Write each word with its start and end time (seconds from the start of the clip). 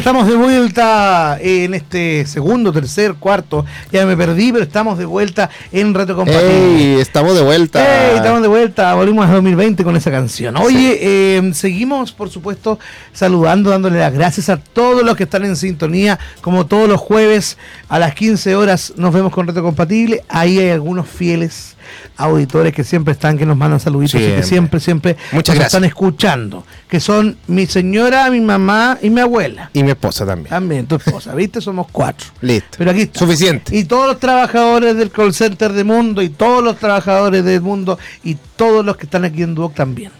Estamos 0.00 0.26
de 0.26 0.34
vuelta 0.34 1.36
en 1.42 1.74
este 1.74 2.24
segundo, 2.24 2.72
tercer, 2.72 3.16
cuarto. 3.16 3.66
Ya 3.92 4.06
me 4.06 4.16
perdí, 4.16 4.50
pero 4.50 4.64
estamos 4.64 4.96
de 4.96 5.04
vuelta 5.04 5.50
en 5.72 5.92
Reto 5.92 6.16
Compatible. 6.16 7.02
Estamos 7.02 7.34
de 7.34 7.42
vuelta. 7.42 8.08
¡Ey! 8.08 8.16
Estamos 8.16 8.40
de 8.40 8.48
vuelta. 8.48 8.94
Volvimos 8.94 9.28
a 9.28 9.32
2020 9.32 9.84
con 9.84 9.96
esa 9.96 10.10
canción. 10.10 10.56
Oye, 10.56 10.98
eh, 11.02 11.50
seguimos, 11.52 12.12
por 12.12 12.30
supuesto, 12.30 12.78
saludando, 13.12 13.68
dándole 13.68 13.98
las 13.98 14.14
gracias 14.14 14.48
a 14.48 14.56
todos 14.56 15.04
los 15.04 15.16
que 15.18 15.24
están 15.24 15.44
en 15.44 15.54
sintonía. 15.54 16.18
Como 16.40 16.64
todos 16.64 16.88
los 16.88 16.98
jueves 16.98 17.58
a 17.90 17.98
las 17.98 18.14
15 18.14 18.56
horas 18.56 18.94
nos 18.96 19.12
vemos 19.12 19.30
con 19.34 19.48
Reto 19.48 19.62
Compatible. 19.62 20.24
Ahí 20.30 20.58
hay 20.58 20.70
algunos 20.70 21.08
fieles 21.08 21.76
auditores 22.16 22.72
que 22.72 22.84
siempre 22.84 23.12
están, 23.12 23.38
que 23.38 23.46
nos 23.46 23.56
mandan 23.56 23.80
saluditos 23.80 24.20
y 24.20 24.24
que 24.24 24.42
siempre, 24.42 24.80
siempre 24.80 25.16
Muchas 25.32 25.54
nos 25.54 25.60
gracias. 25.60 25.66
están 25.66 25.84
escuchando. 25.84 26.64
Que 26.88 27.00
son 27.00 27.36
mi 27.46 27.66
señora, 27.66 28.30
mi 28.30 28.40
mamá 28.40 28.98
y 29.00 29.10
mi 29.10 29.20
abuela. 29.20 29.70
Y 29.72 29.82
mi 29.82 29.89
esposa 29.92 30.26
también. 30.26 30.50
También, 30.50 30.86
tu 30.86 30.96
esposa, 30.96 31.34
¿viste? 31.34 31.60
Somos 31.60 31.86
cuatro. 31.90 32.28
Listo. 32.40 32.76
Pero 32.78 32.90
aquí 32.90 33.02
está. 33.02 33.20
Suficiente. 33.20 33.76
Y 33.76 33.84
todos 33.84 34.06
los 34.06 34.18
trabajadores 34.18 34.96
del 34.96 35.10
call 35.10 35.34
center 35.34 35.72
del 35.72 35.84
mundo, 35.84 36.22
y 36.22 36.28
todos 36.28 36.62
los 36.62 36.76
trabajadores 36.76 37.44
del 37.44 37.60
mundo, 37.60 37.98
y 38.24 38.36
todos 38.56 38.84
los 38.84 38.96
que 38.96 39.06
están 39.06 39.24
aquí 39.24 39.42
en 39.42 39.54
Duoc 39.54 39.74
también. 39.74 40.12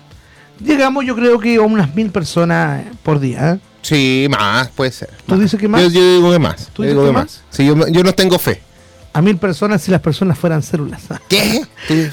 Llegamos, 0.63 1.05
yo 1.07 1.17
creo 1.17 1.39
que 1.39 1.57
a 1.57 1.63
unas 1.63 1.95
mil 1.95 2.11
personas 2.11 2.85
por 3.03 3.19
día. 3.19 3.53
¿eh? 3.53 3.59
Sí, 3.83 4.27
más, 4.31 4.69
puede 4.69 4.93
ser. 4.93 5.11
¿Tú 5.27 5.39
dices 5.39 5.59
que 5.59 5.69
más? 5.69 5.83
Yo, 5.83 5.89
yo 5.89 6.15
digo 6.17 6.33
que 6.33 6.39
más. 6.39 6.69
¿Tú 6.73 6.83
yo 6.85 6.91
digo 6.91 7.07
que 7.07 7.13
más? 7.13 7.25
más. 7.25 7.43
Sí, 7.51 7.67
yo, 7.67 7.89
yo 7.89 8.03
no 8.03 8.13
tengo 8.13 8.39
fe. 8.39 8.61
A 9.13 9.23
mil 9.23 9.39
personas 9.39 9.83
si 9.83 9.91
las 9.91 10.01
personas 10.01 10.39
fueran 10.39 10.63
células. 10.63 11.03
¿Qué? 11.29 11.63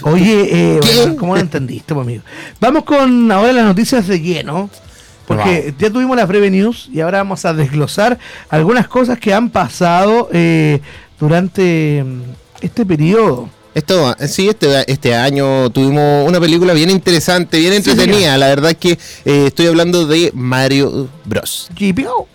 Oye, 0.03 0.49
eh, 0.51 0.79
¿Qué? 0.81 0.95
bueno, 0.95 1.15
¿cómo 1.17 1.35
lo 1.35 1.41
entendiste, 1.41 1.93
pues, 1.93 2.05
amigo? 2.05 2.23
Vamos 2.59 2.85
con 2.85 3.31
ahora 3.31 3.53
las 3.53 3.65
noticias 3.65 4.07
de 4.07 4.19
lleno. 4.19 4.69
Porque 5.27 5.73
ya 5.77 5.89
tuvimos 5.89 6.15
las 6.15 6.27
breve 6.27 6.49
news 6.49 6.89
y 6.91 7.01
ahora 7.01 7.17
vamos 7.17 7.43
a 7.43 7.53
desglosar 7.53 8.17
algunas 8.49 8.87
cosas 8.87 9.19
que 9.19 9.33
han 9.33 9.49
pasado 9.49 10.29
eh, 10.31 10.79
durante 11.19 12.01
mm, 12.03 12.21
este 12.61 12.85
periodo. 12.85 13.49
Esto, 13.75 14.15
sí, 14.27 14.47
este, 14.47 14.89
este 14.91 15.13
año 15.13 15.69
tuvimos 15.69 16.27
una 16.27 16.39
película 16.39 16.73
bien 16.73 16.89
interesante, 16.89 17.59
bien 17.59 17.73
entretenida. 17.73 18.37
la 18.37 18.47
verdad 18.47 18.71
es 18.71 18.77
que 18.77 18.91
eh, 19.25 19.47
estoy 19.47 19.67
hablando 19.67 20.07
de 20.07 20.31
Mario 20.33 21.09
Bros. 21.25 21.69
GPO. 21.77 22.27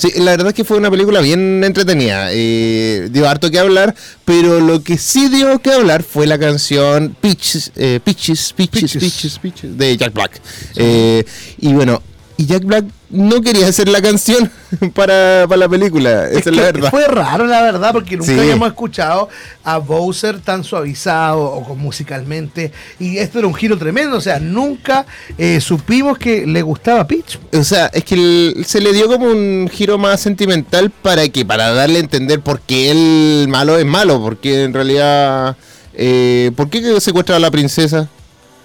Sí, 0.00 0.12
la 0.16 0.30
verdad 0.30 0.48
es 0.48 0.54
que 0.54 0.64
fue 0.64 0.78
una 0.78 0.90
película 0.90 1.20
bien 1.20 1.62
entretenida. 1.62 2.30
Eh, 2.32 3.08
dio 3.10 3.28
harto 3.28 3.50
que 3.50 3.58
hablar, 3.58 3.94
pero 4.24 4.58
lo 4.58 4.82
que 4.82 4.96
sí 4.96 5.28
dio 5.28 5.58
que 5.58 5.70
hablar 5.70 6.02
fue 6.02 6.26
la 6.26 6.38
canción 6.38 7.14
Peaches, 7.20 7.70
eh, 7.76 8.00
Peaches, 8.02 8.54
Peaches, 8.54 8.80
Peaches. 8.80 9.02
Peaches, 9.02 9.38
Peaches, 9.38 9.76
de 9.76 9.96
Jack 9.98 10.14
Black. 10.14 10.40
Eh, 10.76 11.22
y 11.58 11.74
bueno, 11.74 12.02
y 12.40 12.46
Jack 12.46 12.64
Black 12.64 12.84
no 13.10 13.42
quería 13.42 13.66
hacer 13.66 13.88
la 13.88 14.00
canción 14.00 14.50
para, 14.94 15.44
para 15.48 15.56
la 15.58 15.68
película, 15.68 16.26
esa 16.28 16.38
es, 16.38 16.46
Es 16.46 16.56
la 16.56 16.66
que 16.66 16.72
verdad. 16.72 16.90
Fue 16.90 17.06
raro, 17.06 17.46
la 17.46 17.60
verdad, 17.62 17.92
porque 17.92 18.16
nunca 18.16 18.32
Sí. 18.32 18.38
habíamos 18.38 18.68
escuchado 18.68 19.28
a 19.64 19.78
Bowser 19.78 20.40
tan 20.40 20.64
suavizado 20.64 21.42
o 21.42 21.64
con 21.64 21.78
musicalmente. 21.78 22.72
Y 22.98 23.18
esto 23.18 23.38
era 23.40 23.48
un 23.48 23.54
giro 23.54 23.76
tremendo. 23.76 24.16
O 24.16 24.20
sea, 24.20 24.38
nunca 24.38 25.04
eh, 25.38 25.60
supimos 25.60 26.16
que 26.18 26.46
le 26.46 26.62
gustaba 26.62 27.06
Peach. 27.06 27.38
O 27.52 27.64
sea, 27.64 27.86
es 27.92 28.04
que 28.04 28.14
el- 28.14 28.64
se 28.66 28.80
le 28.80 28.92
dio 28.92 29.06
como 29.08 29.26
un 29.26 29.68
giro 29.70 29.98
más 29.98 30.20
sentimental 30.20 30.90
para 30.90 31.28
que 31.28 31.44
para 31.44 31.72
darle 31.72 31.96
a 31.96 32.00
entender 32.00 32.40
por 32.40 32.60
qué 32.60 32.90
el 32.90 33.48
malo 33.48 33.76
es 33.76 33.84
malo, 33.86 34.20
porque 34.22 34.64
en 34.64 34.72
realidad 34.72 35.56
eh, 35.94 36.52
¿por 36.56 36.70
qué 36.70 37.00
secuestra 37.00 37.36
a 37.36 37.40
la 37.40 37.50
princesa? 37.50 38.08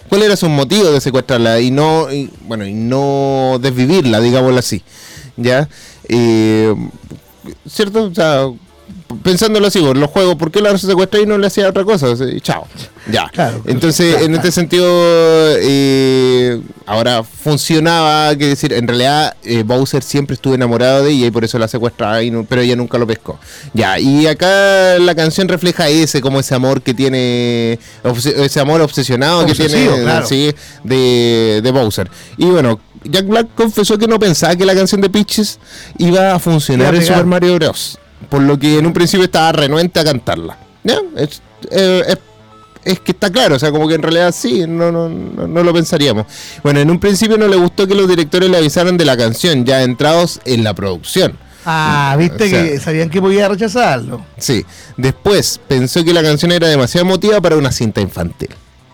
¿Cuál 0.09 0.23
era 0.23 0.35
su 0.35 0.49
motivo 0.49 0.91
de 0.91 1.01
secuestrarla 1.01 1.59
y 1.59 1.71
no 1.71 2.11
y, 2.11 2.29
bueno, 2.41 2.65
y 2.65 2.73
no 2.73 3.57
desvivirla, 3.59 4.19
digámoslo 4.19 4.59
así? 4.59 4.83
¿Ya? 5.37 5.67
Eh, 6.07 6.73
¿Cierto? 7.67 8.05
O 8.05 8.13
sea, 8.15 8.47
pensándolo 9.23 9.67
así, 9.67 9.79
los 9.81 10.09
juegos, 10.09 10.35
¿por 10.35 10.51
qué 10.51 10.61
la 10.61 10.77
secuestra 10.77 11.19
y 11.19 11.25
no 11.25 11.37
le 11.37 11.47
hacía 11.47 11.67
otra 11.69 11.83
cosa? 11.83 12.07
O 12.09 12.15
sea, 12.15 12.27
y 12.29 12.41
chao. 12.41 12.67
Ya. 13.11 13.27
Claro. 13.29 13.61
Entonces, 13.65 14.07
Claro, 14.13 14.25
en 14.25 14.31
claro. 14.31 14.47
este 14.47 14.51
sentido, 14.51 14.85
eh, 15.59 16.59
ahora 16.85 17.23
funcionaba, 17.23 18.35
que 18.35 18.47
decir, 18.47 18.73
en 18.73 18.87
realidad 18.87 19.35
eh, 19.43 19.63
Bowser 19.63 20.01
siempre 20.03 20.33
estuvo 20.35 20.55
enamorado 20.55 21.03
de 21.03 21.11
ella 21.11 21.27
y 21.27 21.31
por 21.31 21.43
eso 21.43 21.57
la 21.59 21.67
secuestraba, 21.67 22.21
y 22.23 22.31
no- 22.31 22.43
pero 22.45 22.61
ella 22.61 22.75
nunca 22.75 22.97
lo 22.97 23.05
pescó. 23.07 23.39
Ya, 23.73 23.99
y 23.99 24.27
acá 24.27 24.97
la 24.99 25.13
canción 25.15 25.47
refleja 25.47 25.87
ese, 25.89 26.21
como 26.21 26.39
ese 26.39 26.55
amor 26.55 26.81
que 26.81 26.93
tiene, 26.93 27.79
ese 28.37 28.59
amor 28.59 28.81
obsesionado 28.81 29.45
que 29.45 29.51
Obsesivo, 29.51 29.91
tiene 29.93 30.03
claro. 30.03 30.25
sí, 30.27 30.51
de, 30.83 31.61
de 31.63 31.71
Bowser. 31.71 32.09
Y 32.37 32.45
bueno, 32.45 32.79
Jack 33.03 33.27
Black 33.27 33.47
confesó 33.55 33.97
que 33.97 34.07
no 34.07 34.17
pensaba 34.19 34.55
que 34.55 34.65
la 34.65 34.73
canción 34.75 34.99
de 35.01 35.09
Peaches 35.09 35.59
iba 35.99 36.33
a 36.33 36.39
funcionar 36.39 36.95
en. 36.95 37.03
Super 37.05 37.25
Mario 37.25 37.55
Bros. 37.55 37.99
Por 38.29 38.41
lo 38.41 38.57
que 38.59 38.77
en 38.79 38.85
un 38.85 38.93
principio 38.93 39.25
estaba 39.25 39.51
renuente 39.51 39.99
a 39.99 40.03
cantarla. 40.03 40.57
¿Ya? 40.83 40.97
Es, 41.17 41.41
eh, 41.71 42.03
es- 42.07 42.17
es 42.83 42.99
que 42.99 43.13
está 43.13 43.31
claro, 43.31 43.55
o 43.55 43.59
sea, 43.59 43.71
como 43.71 43.87
que 43.87 43.95
en 43.95 44.03
realidad 44.03 44.31
sí, 44.37 44.65
no, 44.67 44.91
no, 44.91 45.09
no, 45.09 45.47
no 45.47 45.63
lo 45.63 45.73
pensaríamos. 45.73 46.27
Bueno, 46.61 46.79
en 46.79 46.91
un 46.91 46.99
principio 46.99 47.35
no 47.35 47.47
le 47.47 47.55
gustó 47.55 47.87
que 47.87 47.95
los 47.95 48.07
directores 48.07 48.47
le 48.47 48.57
avisaran 48.57 48.95
de 48.95 49.05
la 49.05 49.17
canción, 49.17 49.65
ya 49.65 49.81
entrados 49.81 50.39
en 50.45 50.63
la 50.63 50.75
producción. 50.75 51.35
Ah, 51.65 52.15
viste 52.19 52.43
O 52.43 52.47
sea- 52.47 52.63
que 52.63 52.79
sabían 52.79 53.09
que 53.09 53.19
podía 53.19 53.47
rechazarlo. 53.47 54.23
Sí. 54.37 54.63
Después 54.97 55.59
pensó 55.67 56.03
que 56.05 56.13
la 56.13 56.21
canción 56.21 56.51
era 56.51 56.67
demasiado 56.67 57.07
emotiva 57.07 57.41
para 57.41 57.57
una 57.57 57.71
cinta 57.71 58.01
infantil. 58.01 58.49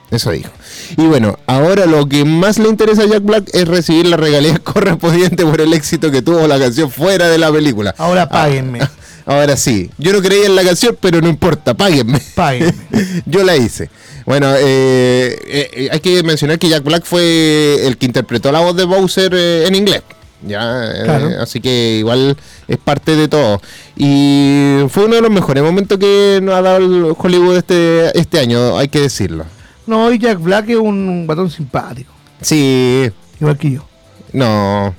Eso 0.09 0.31
dijo. 0.31 0.49
Y 0.95 1.05
bueno, 1.07 1.37
ahora 1.45 1.85
lo 1.85 2.07
que 2.07 2.23
más 2.23 2.59
le 2.59 2.69
interesa 2.69 3.03
a 3.03 3.07
Jack 3.07 3.23
Black 3.23 3.49
es 3.53 3.67
recibir 3.67 4.05
la 4.07 4.15
regalía 4.15 4.57
correspondiente 4.63 5.45
por 5.45 5.59
el 5.59 5.73
éxito 5.73 6.09
que 6.11 6.21
tuvo 6.21 6.47
la 6.47 6.57
canción 6.59 6.89
fuera 6.89 7.27
de 7.27 7.37
la 7.37 7.51
película. 7.51 7.93
Ahora 7.97 8.29
páguenme. 8.29 8.79
Ah, 8.81 8.89
ahora 9.31 9.55
sí. 9.57 9.89
Yo 9.97 10.13
no 10.13 10.21
creía 10.21 10.45
en 10.45 10.55
la 10.55 10.63
canción, 10.63 10.97
pero 10.99 11.21
no 11.21 11.27
importa, 11.29 11.73
páguenme. 11.73 12.19
Páguenme. 12.35 12.73
Yo 13.25 13.43
la 13.43 13.55
hice. 13.57 13.89
Bueno, 14.25 14.53
eh, 14.55 15.37
eh, 15.45 15.69
eh, 15.73 15.89
hay 15.91 15.99
que 15.99 16.21
mencionar 16.23 16.59
que 16.59 16.69
Jack 16.69 16.83
Black 16.83 17.03
fue 17.05 17.85
el 17.87 17.97
que 17.97 18.05
interpretó 18.05 18.51
la 18.51 18.59
voz 18.59 18.75
de 18.75 18.83
Bowser 18.85 19.31
eh, 19.35 19.67
en 19.67 19.75
inglés. 19.75 20.01
Ya, 20.45 20.91
Claro. 21.03 21.29
así 21.41 21.61
que 21.61 21.97
igual 21.99 22.35
es 22.67 22.77
parte 22.77 23.15
de 23.15 23.27
todo. 23.27 23.61
Y 23.95 24.77
fue 24.89 25.05
uno 25.05 25.15
de 25.15 25.21
los 25.21 25.29
mejores 25.31 25.63
momentos 25.63 25.97
que 25.99 26.39
nos 26.41 26.55
ha 26.55 26.61
dado 26.63 26.77
el 26.77 27.13
Hollywood 27.17 27.57
este, 27.57 28.17
este 28.19 28.39
año, 28.39 28.77
hay 28.77 28.87
que 28.87 29.01
decirlo. 29.01 29.45
No, 29.85 30.11
y 30.11 30.17
Jack 30.19 30.39
Black 30.39 30.69
es 30.69 30.77
un 30.77 31.25
batón 31.27 31.49
simpático. 31.51 32.11
Sí, 32.41 33.11
Igual 33.39 33.57
que 33.57 33.71
yo. 33.71 33.87
no, 34.33 34.95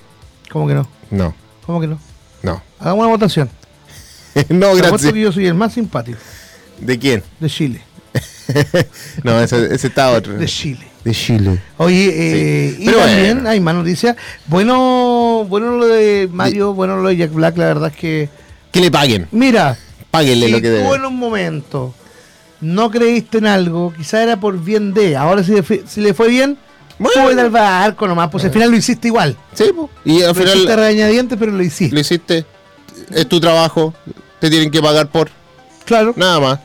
¿Cómo 0.50 0.68
que 0.68 0.74
no? 0.74 0.88
no, 1.10 1.34
¿Cómo 1.66 1.80
que 1.80 1.86
no? 1.88 1.98
no. 2.42 2.62
Hagamos 2.78 3.00
una 3.04 3.10
votación. 3.12 3.48
no, 4.48 4.74
gracias. 4.74 5.12
que 5.12 5.20
yo 5.20 5.32
soy 5.32 5.46
el 5.46 5.54
más 5.54 5.74
simpático 5.74 6.18
¿De 6.80 6.98
quién? 6.98 7.22
de 7.40 7.48
Chile. 7.50 7.82
No, 9.24 9.40
ese, 9.40 9.74
ese 9.74 9.86
está 9.86 10.10
otro. 10.10 10.34
De 10.34 10.46
Chile. 10.46 10.86
De 11.04 11.12
Chile. 11.12 11.58
Oye, 11.78 12.10
eh, 12.12 12.76
y 12.78 12.84
también 12.86 13.34
bueno. 13.36 13.48
hay 13.50 13.60
más 13.60 13.74
noticias. 13.74 14.16
Bueno, 14.46 15.46
bueno 15.48 15.76
lo 15.78 15.86
de 15.86 16.28
Mario, 16.30 16.74
bueno 16.74 16.96
lo 16.96 17.08
de 17.08 17.16
Jack 17.16 17.32
Black, 17.32 17.56
la 17.56 17.66
verdad 17.66 17.90
es 17.94 17.96
que. 17.96 18.28
Que 18.70 18.80
le 18.80 18.90
paguen. 18.90 19.28
Mira, 19.30 19.76
Páguenle 20.10 20.46
si 20.46 20.52
lo 20.52 20.60
que 20.60 20.68
tú 20.68 20.74
deben. 20.74 20.94
en 20.94 21.04
un 21.06 21.16
momento 21.16 21.94
no 22.60 22.90
creíste 22.90 23.38
en 23.38 23.46
algo, 23.46 23.92
quizá 23.96 24.22
era 24.22 24.38
por 24.38 24.62
bien 24.62 24.92
de. 24.92 25.16
Ahora 25.16 25.42
si 25.42 25.52
le 25.52 25.62
fue, 25.62 25.82
si 25.86 26.00
le 26.00 26.12
fue 26.14 26.28
bien, 26.28 26.58
Bueno. 26.98 27.28
al 27.40 27.50
barco 27.50 28.06
nomás, 28.06 28.28
pues 28.30 28.44
al 28.44 28.50
final 28.50 28.70
lo 28.70 28.76
hiciste 28.76 29.08
igual. 29.08 29.36
Sí, 29.54 29.64
po. 29.74 29.88
y 30.04 30.20
al 30.22 30.28
Lo 30.28 30.34
final 30.34 30.54
hiciste 30.56 30.72
a 30.72 30.76
regañadientes, 30.76 31.38
pero 31.38 31.52
lo 31.52 31.62
hiciste. 31.62 31.94
lo 31.94 32.00
hiciste. 32.00 32.44
Es 33.10 33.26
tu 33.28 33.40
trabajo. 33.40 33.94
Te 34.42 34.50
tienen 34.50 34.72
que 34.72 34.82
pagar 34.82 35.08
por. 35.08 35.30
Claro. 35.84 36.14
Nada 36.16 36.40
más. 36.40 36.58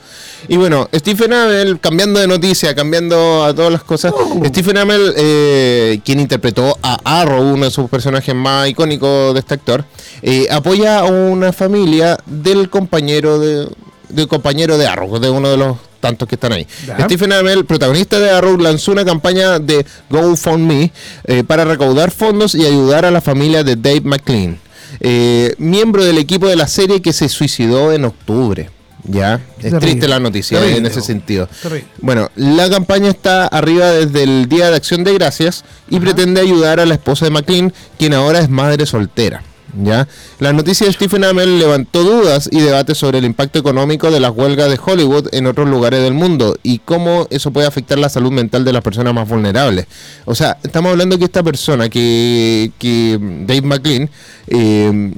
Y 0.48 0.58
bueno, 0.58 0.90
Stephen 0.96 1.32
Amell, 1.32 1.80
cambiando 1.80 2.20
de 2.20 2.26
noticia, 2.26 2.74
cambiando 2.74 3.46
a 3.46 3.54
todas 3.54 3.72
las 3.72 3.84
cosas. 3.84 4.12
Oh. 4.16 4.42
Stephen 4.48 4.78
Amell, 4.80 5.14
eh, 5.16 6.00
quien 6.04 6.20
interpretó 6.20 6.76
a 6.82 6.98
Arrow, 7.04 7.54
uno 7.54 7.66
de 7.66 7.72
sus 7.72 7.88
personajes 7.88 8.34
más 8.34 8.68
icónicos 8.68 9.36
de 9.36 9.42
este 9.42 9.54
actor, 9.54 9.86
eh, 10.24 10.48
apoya 10.50 11.02
a 11.02 11.04
una 11.04 11.54
familia 11.54 12.18
del 12.26 12.72
compañero 12.72 13.38
de, 13.38 13.68
del 14.10 14.28
compañero 14.28 14.80
de 14.80 14.88
Arrow, 14.88 15.20
de 15.20 15.30
uno 15.30 15.52
de 15.52 15.58
los 15.58 15.78
tantos 16.00 16.28
que 16.28 16.34
están 16.34 16.54
ahí. 16.54 16.66
Stephen 17.02 17.32
Amell, 17.32 17.64
protagonista 17.66 18.20
de 18.20 18.32
Arrow, 18.32 18.58
lanzó 18.58 18.92
una 18.92 19.06
campaña 19.06 19.60
de 19.60 19.86
GoFundMe 20.10 20.92
eh, 21.26 21.44
para 21.44 21.64
recaudar 21.64 22.10
fondos 22.10 22.56
y 22.56 22.66
ayudar 22.66 23.06
a 23.06 23.12
la 23.12 23.22
familia 23.22 23.64
de 23.64 23.76
Dave 23.76 24.02
McLean, 24.02 24.60
eh, 25.00 25.56
miembro 25.58 26.04
del 26.04 26.18
equipo 26.18 26.48
de 26.48 26.56
la 26.56 26.68
serie 26.68 27.02
que 27.02 27.14
se 27.14 27.30
suicidó 27.30 27.92
en 27.92 28.06
octubre. 28.06 28.70
Ya, 29.04 29.36
es 29.36 29.62
Terrible. 29.62 29.80
triste 29.80 30.08
la 30.08 30.20
noticia 30.20 30.60
Terrible, 30.60 30.80
en 30.80 30.86
ese 30.86 31.00
oh. 31.00 31.04
sentido. 31.04 31.50
Terrible. 31.62 31.88
Bueno, 32.02 32.30
la 32.36 32.70
campaña 32.70 33.10
está 33.10 33.48
arriba 33.48 33.92
desde 33.92 34.24
el 34.24 34.50
Día 34.50 34.70
de 34.70 34.76
Acción 34.76 35.04
de 35.04 35.14
Gracias 35.14 35.64
y 35.90 36.00
pretende 36.00 36.42
ayudar 36.42 36.80
a 36.80 36.86
la 36.86 36.96
esposa 36.96 37.26
de 37.26 37.32
McLean, 37.32 37.74
quien 37.98 38.14
ahora 38.14 38.40
es 38.40 38.50
madre 38.50 38.86
soltera. 38.86 39.44
¿Ya? 39.84 40.08
La 40.40 40.54
noticia 40.54 40.88
de 40.88 40.94
Stephen 40.94 41.24
Amell 41.24 41.60
levantó 41.60 42.04
dudas 42.04 42.50
y 42.52 42.60
debates 42.60 42.98
sobre 42.98 43.20
el 43.20 43.26
impacto 43.26 43.60
económico 43.60 44.12
de 44.12 44.20
las 44.20 44.32
huelgas 44.32 44.70
de 44.70 44.80
Hollywood 44.84 45.28
en 45.34 45.48
otros 45.48 45.68
lugares 45.70 46.02
del 46.02 46.14
mundo 46.14 46.58
y 46.64 46.80
cómo 46.80 47.28
eso 47.30 47.52
puede 47.52 47.68
afectar 47.68 47.98
la 48.00 48.10
salud 48.10 48.32
mental 48.32 48.66
de 48.66 48.74
las 48.74 48.82
personas 48.84 49.14
más 49.14 49.28
vulnerables. 49.28 49.86
O 50.26 50.36
sea, 50.36 50.58
estamos 50.64 50.92
hablando 50.92 51.18
que 51.18 51.26
esta 51.26 51.44
persona, 51.44 51.90
que, 51.90 52.72
que 52.80 53.18
Dave 53.46 53.62
McLean, 53.62 54.10
eh, 54.48 55.14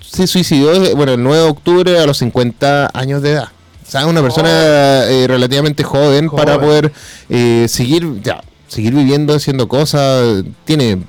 se 0.00 0.26
suicidó, 0.26 0.94
bueno, 0.96 1.12
el 1.14 1.22
9 1.22 1.42
de 1.44 1.48
octubre 1.48 1.98
a 1.98 2.06
los 2.06 2.18
50 2.18 2.90
años 2.92 3.22
de 3.22 3.30
edad. 3.32 3.48
O 3.86 3.90
sea, 3.90 4.06
una 4.06 4.22
persona 4.22 4.48
Oh. 4.48 5.08
eh, 5.10 5.26
relativamente 5.26 5.82
joven, 5.84 6.28
Joven. 6.28 6.44
para 6.44 6.60
poder 6.60 6.92
eh, 7.28 7.66
seguir, 7.68 8.20
ya, 8.22 8.42
seguir 8.68 8.94
viviendo, 8.94 9.34
haciendo 9.34 9.68
cosas. 9.68 10.44
Tiene 10.64 11.02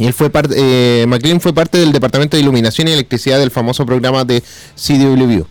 y 0.00 0.06
él 0.06 0.14
fue 0.14 0.30
parte, 0.30 0.54
eh, 0.56 1.04
McLean 1.06 1.42
fue 1.42 1.52
parte 1.52 1.76
del 1.76 1.92
departamento 1.92 2.34
de 2.34 2.42
iluminación 2.42 2.88
y 2.88 2.92
electricidad 2.92 3.38
del 3.38 3.50
famoso 3.50 3.84
programa 3.84 4.24
de 4.24 4.42
CW, 4.74 5.42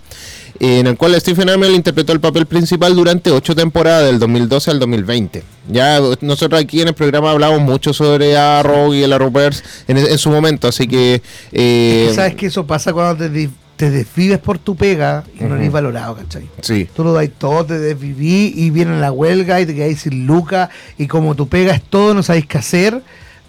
en 0.59 0.87
el 0.87 0.97
cual 0.97 1.13
Stephen 1.21 1.49
Amell 1.51 1.75
interpretó 1.75 2.13
el 2.13 2.19
papel 2.19 2.47
principal 2.47 2.95
durante 2.95 3.29
ocho 3.29 3.55
temporadas, 3.55 4.07
del 4.07 4.17
2012 4.17 4.71
al 4.71 4.79
2020. 4.79 5.43
Ya 5.71 5.99
nosotros 6.21 6.59
aquí 6.59 6.81
en 6.81 6.87
el 6.87 6.95
programa 6.95 7.29
hablamos 7.29 7.61
mucho 7.61 7.93
sobre 7.93 8.35
Arrow 8.37 8.91
y 8.95 9.03
el 9.03 9.13
Arrowverse 9.13 9.63
en, 9.87 9.97
en 9.97 10.17
su 10.17 10.31
momento, 10.31 10.67
así 10.67 10.87
que... 10.87 11.21
eh, 11.51 12.11
sabes 12.15 12.33
que 12.33 12.47
eso 12.47 12.65
pasa 12.65 12.91
cuando 12.91 13.29
te, 13.29 13.51
te 13.75 13.91
desvives 13.91 14.39
por 14.39 14.57
tu 14.57 14.75
pega 14.75 15.25
y 15.39 15.43
no 15.43 15.57
eres 15.57 15.71
valorado, 15.71 16.15
¿cachai? 16.15 16.49
Sí, 16.61 16.89
Tú 16.95 17.03
lo 17.03 17.13
dais 17.13 17.29
todo, 17.37 17.65
te 17.67 17.77
desviví 17.77 18.51
y 18.55 18.71
viene 18.71 18.99
la 18.99 19.11
huelga 19.11 19.61
y 19.61 19.67
te 19.67 19.75
quedáis 19.75 20.01
sin 20.01 20.25
lucas 20.25 20.69
y 20.97 21.05
como 21.05 21.35
tu 21.35 21.47
pega 21.47 21.75
es 21.75 21.83
todo, 21.83 22.15
no 22.15 22.23
sabéis 22.23 22.47
qué 22.47 22.57
hacer, 22.57 23.03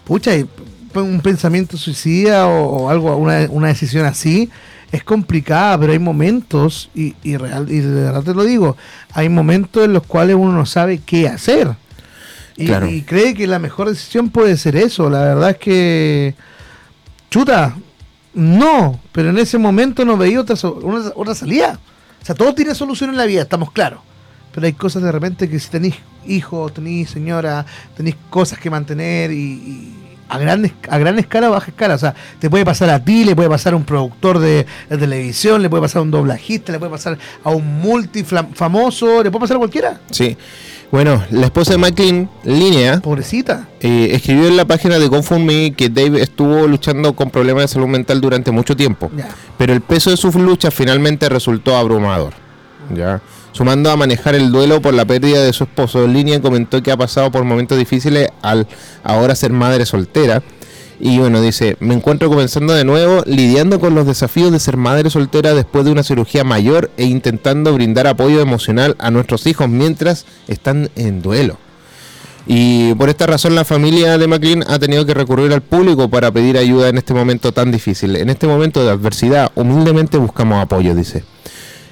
pucha, 0.05 0.35
y 0.35 0.45
un 0.95 1.21
pensamiento 1.21 1.77
suicida 1.77 2.47
o, 2.47 2.83
o 2.83 2.89
algo, 2.89 3.15
una, 3.17 3.47
una 3.49 3.67
decisión 3.67 4.05
así 4.05 4.49
es 4.91 5.03
complicada, 5.05 5.77
pero 5.79 5.93
hay 5.93 5.99
momentos, 5.99 6.89
y, 6.93 7.15
y, 7.23 7.37
real, 7.37 7.67
y 7.71 7.79
de 7.79 8.01
verdad 8.03 8.23
te 8.23 8.33
lo 8.33 8.43
digo, 8.43 8.75
hay 9.13 9.29
momentos 9.29 9.85
en 9.85 9.93
los 9.93 10.03
cuales 10.03 10.35
uno 10.35 10.51
no 10.51 10.65
sabe 10.65 10.99
qué 11.05 11.29
hacer. 11.29 11.69
Y, 12.57 12.65
Claro. 12.65 12.87
y 12.89 13.01
cree 13.03 13.33
que 13.33 13.47
la 13.47 13.57
mejor 13.59 13.87
decisión 13.89 14.29
puede 14.29 14.57
ser 14.57 14.75
eso. 14.75 15.09
La 15.09 15.21
verdad 15.21 15.51
es 15.51 15.57
que, 15.57 16.35
chuta, 17.29 17.77
no, 18.33 18.99
pero 19.13 19.29
en 19.29 19.37
ese 19.37 19.57
momento 19.57 20.03
no 20.05 20.17
veía 20.17 20.41
otra, 20.41 20.55
una- 20.83 21.11
otra 21.15 21.35
salida. 21.35 21.79
O 22.21 22.25
sea, 22.25 22.35
todo 22.35 22.53
tiene 22.53 22.75
solución 22.75 23.09
en 23.11 23.17
la 23.17 23.25
vida, 23.25 23.41
estamos 23.43 23.71
claros. 23.71 24.01
Pero 24.53 24.65
hay 24.67 24.73
cosas 24.73 25.01
de 25.01 25.11
repente 25.11 25.49
que 25.49 25.59
si 25.59 25.69
tenéis 25.69 25.95
hijos, 26.27 26.73
tenéis 26.73 27.09
señora, 27.09 27.65
tenéis 27.95 28.17
cosas 28.29 28.59
que 28.59 28.69
mantener 28.69 29.31
y, 29.31 29.35
y 29.37 29.93
a, 30.31 30.37
grandes, 30.37 30.71
a 30.89 30.97
gran 30.97 31.19
escala 31.19 31.49
o 31.49 31.51
baja 31.51 31.69
escala. 31.71 31.95
O 31.95 31.97
sea, 31.97 32.15
te 32.39 32.49
puede 32.49 32.63
pasar 32.65 32.89
a 32.89 33.03
ti, 33.03 33.23
le 33.25 33.35
puede 33.35 33.49
pasar 33.49 33.73
a 33.73 33.75
un 33.75 33.83
productor 33.83 34.39
de, 34.39 34.65
de 34.89 34.97
televisión, 34.97 35.61
le 35.61 35.69
puede 35.69 35.81
pasar 35.83 35.99
a 35.99 36.03
un 36.03 36.11
doblajista, 36.11 36.71
le 36.71 36.79
puede 36.79 36.91
pasar 36.91 37.17
a 37.43 37.49
un 37.49 37.79
multifamoso, 37.81 39.23
le 39.23 39.31
puede 39.31 39.41
pasar 39.41 39.55
a 39.57 39.59
cualquiera. 39.59 39.99
sí. 40.11 40.37
Bueno, 40.91 41.23
la 41.31 41.45
esposa 41.45 41.71
de 41.71 41.77
McLean, 41.77 42.29
Línea, 42.43 42.99
Pobrecita. 42.99 43.65
Eh, 43.79 44.09
escribió 44.11 44.49
en 44.49 44.57
la 44.57 44.65
página 44.65 44.99
de 44.99 45.07
GoFundMe 45.07 45.71
que 45.73 45.87
Dave 45.87 46.21
estuvo 46.21 46.67
luchando 46.67 47.13
con 47.13 47.29
problemas 47.29 47.63
de 47.63 47.67
salud 47.69 47.87
mental 47.87 48.19
durante 48.19 48.51
mucho 48.51 48.75
tiempo, 48.75 49.09
Ya. 49.15 49.29
pero 49.57 49.71
el 49.71 49.79
peso 49.79 50.09
de 50.09 50.17
sus 50.17 50.35
luchas 50.35 50.73
finalmente 50.73 51.29
resultó 51.29 51.77
abrumador. 51.77 52.33
¿ya? 52.93 53.21
Sumando 53.53 53.91
a 53.91 53.97
manejar 53.97 54.35
el 54.35 54.51
duelo 54.51 54.81
por 54.81 54.93
la 54.93 55.05
pérdida 55.05 55.43
de 55.43 55.51
su 55.51 55.65
esposo, 55.65 56.07
Línea 56.07 56.41
comentó 56.41 56.81
que 56.81 56.91
ha 56.91 56.97
pasado 56.97 57.31
por 57.31 57.43
momentos 57.43 57.77
difíciles 57.77 58.29
al 58.41 58.67
ahora 59.03 59.35
ser 59.35 59.51
madre 59.51 59.85
soltera. 59.85 60.41
Y 60.99 61.17
bueno, 61.17 61.41
dice, 61.41 61.77
me 61.79 61.95
encuentro 61.95 62.29
comenzando 62.29 62.73
de 62.73 62.85
nuevo, 62.85 63.23
lidiando 63.25 63.79
con 63.79 63.95
los 63.95 64.05
desafíos 64.05 64.51
de 64.51 64.59
ser 64.59 64.77
madre 64.77 65.09
soltera 65.09 65.53
después 65.53 65.83
de 65.83 65.91
una 65.91 66.03
cirugía 66.03 66.43
mayor 66.43 66.91
e 66.95 67.05
intentando 67.05 67.73
brindar 67.73 68.07
apoyo 68.07 68.39
emocional 68.39 68.95
a 68.99 69.09
nuestros 69.11 69.47
hijos 69.47 69.67
mientras 69.67 70.25
están 70.47 70.89
en 70.95 71.21
duelo. 71.21 71.57
Y 72.45 72.93
por 72.95 73.09
esta 73.09 73.27
razón 73.27 73.55
la 73.55 73.65
familia 73.65 74.17
de 74.17 74.27
McLean 74.27 74.63
ha 74.67 74.79
tenido 74.79 75.05
que 75.05 75.13
recurrir 75.13 75.51
al 75.53 75.61
público 75.61 76.09
para 76.09 76.31
pedir 76.31 76.57
ayuda 76.57 76.89
en 76.89 76.97
este 76.97 77.13
momento 77.13 77.51
tan 77.51 77.71
difícil. 77.71 78.15
En 78.15 78.29
este 78.29 78.47
momento 78.47 78.83
de 78.83 78.91
adversidad, 78.91 79.51
humildemente 79.55 80.17
buscamos 80.17 80.61
apoyo, 80.61 80.95
dice. 80.95 81.23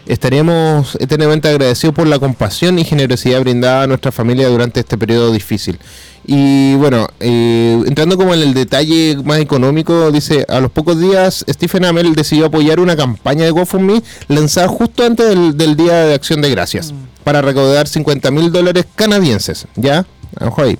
Estaríamos 0.10 0.98
eternamente 1.00 1.50
agradecidos 1.50 1.94
por 1.94 2.08
la 2.08 2.18
compasión 2.18 2.80
y 2.80 2.84
generosidad 2.84 3.42
brindada 3.42 3.84
a 3.84 3.88
nuestra 3.88 4.12
familia 4.12 4.50
durante 4.50 4.80
este 4.80 4.98
periodo 4.98 5.32
difícil. 5.32 5.78
Y 6.26 6.74
bueno, 6.78 7.08
eh, 7.20 7.80
entrando 7.86 8.18
como 8.18 8.34
en 8.34 8.42
el 8.42 8.56
detalle 8.56 9.18
más 9.24 9.38
económico, 9.38 10.12
dice, 10.12 10.48
a 10.50 10.62
los 10.62 10.72
pocos 10.72 11.00
días 11.00 11.46
Stephen 11.48 11.86
Amell 11.86 12.16
decidió 12.16 12.48
apoyar 12.48 12.80
una 12.80 12.96
campaña 12.96 13.46
de 13.46 13.52
GoFundMe 13.52 14.02
lanzada 14.28 14.68
justo 14.68 15.06
antes 15.06 15.30
del, 15.30 15.56
del 15.56 15.76
Día 15.76 16.06
de 16.06 16.16
Acción 16.16 16.42
de 16.42 16.50
Gracias 16.50 16.92
para 17.24 17.44
recaudar 17.44 17.88
50 17.88 18.32
mil 18.32 18.52
dólares 18.52 18.88
canadienses, 18.96 19.68
¿ya? 19.76 20.08
Ojo 20.42 20.64
ahí. 20.64 20.80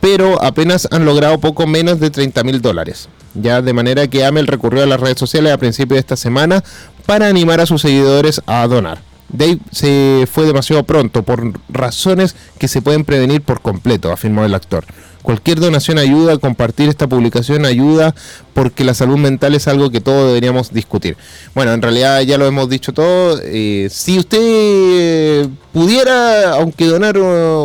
Pero 0.00 0.42
apenas 0.42 0.88
han 0.90 1.04
logrado 1.04 1.38
poco 1.38 1.68
menos 1.68 2.00
de 2.00 2.10
30 2.10 2.42
mil 2.42 2.60
dólares. 2.60 3.08
Ya 3.34 3.62
de 3.62 3.72
manera 3.72 4.06
que 4.08 4.24
Amel 4.24 4.46
recurrió 4.46 4.82
a 4.82 4.86
las 4.86 5.00
redes 5.00 5.18
sociales 5.18 5.52
a 5.52 5.58
principios 5.58 5.96
de 5.96 6.00
esta 6.00 6.16
semana 6.16 6.62
para 7.06 7.28
animar 7.28 7.60
a 7.60 7.66
sus 7.66 7.82
seguidores 7.82 8.40
a 8.46 8.66
donar. 8.66 9.02
Dave 9.28 9.58
se 9.72 10.28
fue 10.30 10.46
demasiado 10.46 10.84
pronto 10.84 11.22
por 11.22 11.52
razones 11.68 12.36
que 12.58 12.68
se 12.68 12.82
pueden 12.82 13.04
prevenir 13.04 13.42
por 13.42 13.60
completo, 13.60 14.12
afirmó 14.12 14.44
el 14.44 14.54
actor. 14.54 14.84
Cualquier 15.22 15.58
donación 15.58 15.98
ayuda, 15.98 16.36
compartir 16.36 16.88
esta 16.88 17.08
publicación 17.08 17.64
ayuda 17.64 18.14
porque 18.52 18.84
la 18.84 18.92
salud 18.92 19.16
mental 19.16 19.54
es 19.54 19.66
algo 19.66 19.90
que 19.90 20.02
todos 20.02 20.28
deberíamos 20.28 20.72
discutir. 20.72 21.16
Bueno, 21.54 21.72
en 21.72 21.80
realidad 21.80 22.20
ya 22.20 22.36
lo 22.36 22.46
hemos 22.46 22.68
dicho 22.68 22.92
todo. 22.92 23.40
eh, 23.42 23.88
si 23.90 24.18
usted 24.18 25.48
pudiera, 25.72 26.52
aunque 26.52 26.84
donar, 26.86 27.16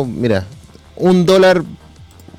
mira, 0.06 0.46
un 0.96 1.26
dólar 1.26 1.62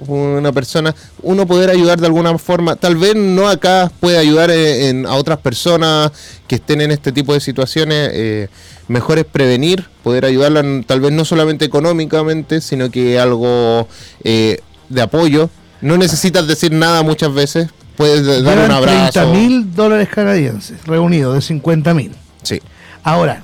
una 0.08 0.51
persona, 0.51 0.96
uno 1.22 1.46
poder 1.46 1.70
ayudar 1.70 2.00
de 2.00 2.08
alguna 2.08 2.38
forma, 2.38 2.75
tal 2.75 2.96
vez 2.96 3.15
no 3.15 3.48
acá 3.48 3.91
puede 4.00 4.17
ayudar 4.17 4.50
en, 4.51 4.98
en- 4.98 5.05
a 5.05 5.13
otras 5.15 5.38
personas 5.39 6.12
que 6.48 6.55
estén 6.55 6.81
en 6.81 6.91
este 6.91 7.12
tipo 7.12 7.34
de 7.34 7.39
situaciones, 7.39 8.10
eh, 8.13 8.48
mejor 8.88 9.20
es 9.20 9.25
prevenir, 9.25 9.86
poder 10.03 10.25
ayudarla 10.25 10.63
tal 10.86 11.01
vez 11.01 11.12
no 11.12 11.24
solamente 11.25 11.65
económicamente, 11.65 12.62
sino 12.62 12.89
que 12.89 13.20
algo 13.20 13.88
eh, 14.24 14.60
de 14.89 15.01
apoyo. 15.01 15.50
No 15.81 15.98
necesitas 15.98 16.48
decir 16.48 16.72
nada 16.72 17.01
muchas 17.03 17.34
veces, 17.34 17.70
puedes 17.96 18.25
dar 18.43 18.58
un 18.60 18.72
abrazo. 18.72 19.12
30 19.22 19.25
mil 19.34 19.74
dólares 19.75 20.10
canadienses 20.10 20.84
reunidos 20.86 21.36
de 21.36 21.41
50 21.41 21.93
mil. 21.93 22.12
Sí, 22.43 22.62
Ahora, 23.03 23.43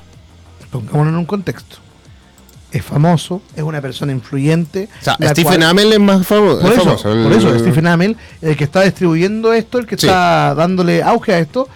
pongámonos 0.72 1.14
en 1.14 1.18
un 1.20 1.26
contexto. 1.26 1.78
Es 2.72 2.84
famoso, 2.84 3.42
es 3.56 3.64
una 3.64 3.80
persona 3.82 4.12
influyente. 4.12 4.90
o 5.00 5.04
sea, 5.04 5.14
Stephen 5.16 5.44
cual- 5.44 5.64
Amell 5.64 5.94
es 5.94 6.00
más 6.00 6.28
famo- 6.28 6.60
Por 6.60 6.72
es 6.74 6.78
eso, 6.80 6.98
famoso. 6.98 7.24
por 7.24 7.34
eso, 7.34 7.60
Stephen 7.60 7.88
Amell, 7.88 8.18
el 8.42 8.58
que 8.58 8.66
está 8.66 8.82
distribuyendo 8.82 9.54
esto, 9.54 9.78
el 9.80 9.86
que 9.88 9.98
Sí. 9.98 10.06
está 10.06 10.54
dándole 10.54 11.02
auge 11.02 11.34
a 11.34 11.40
esto. 11.40 11.70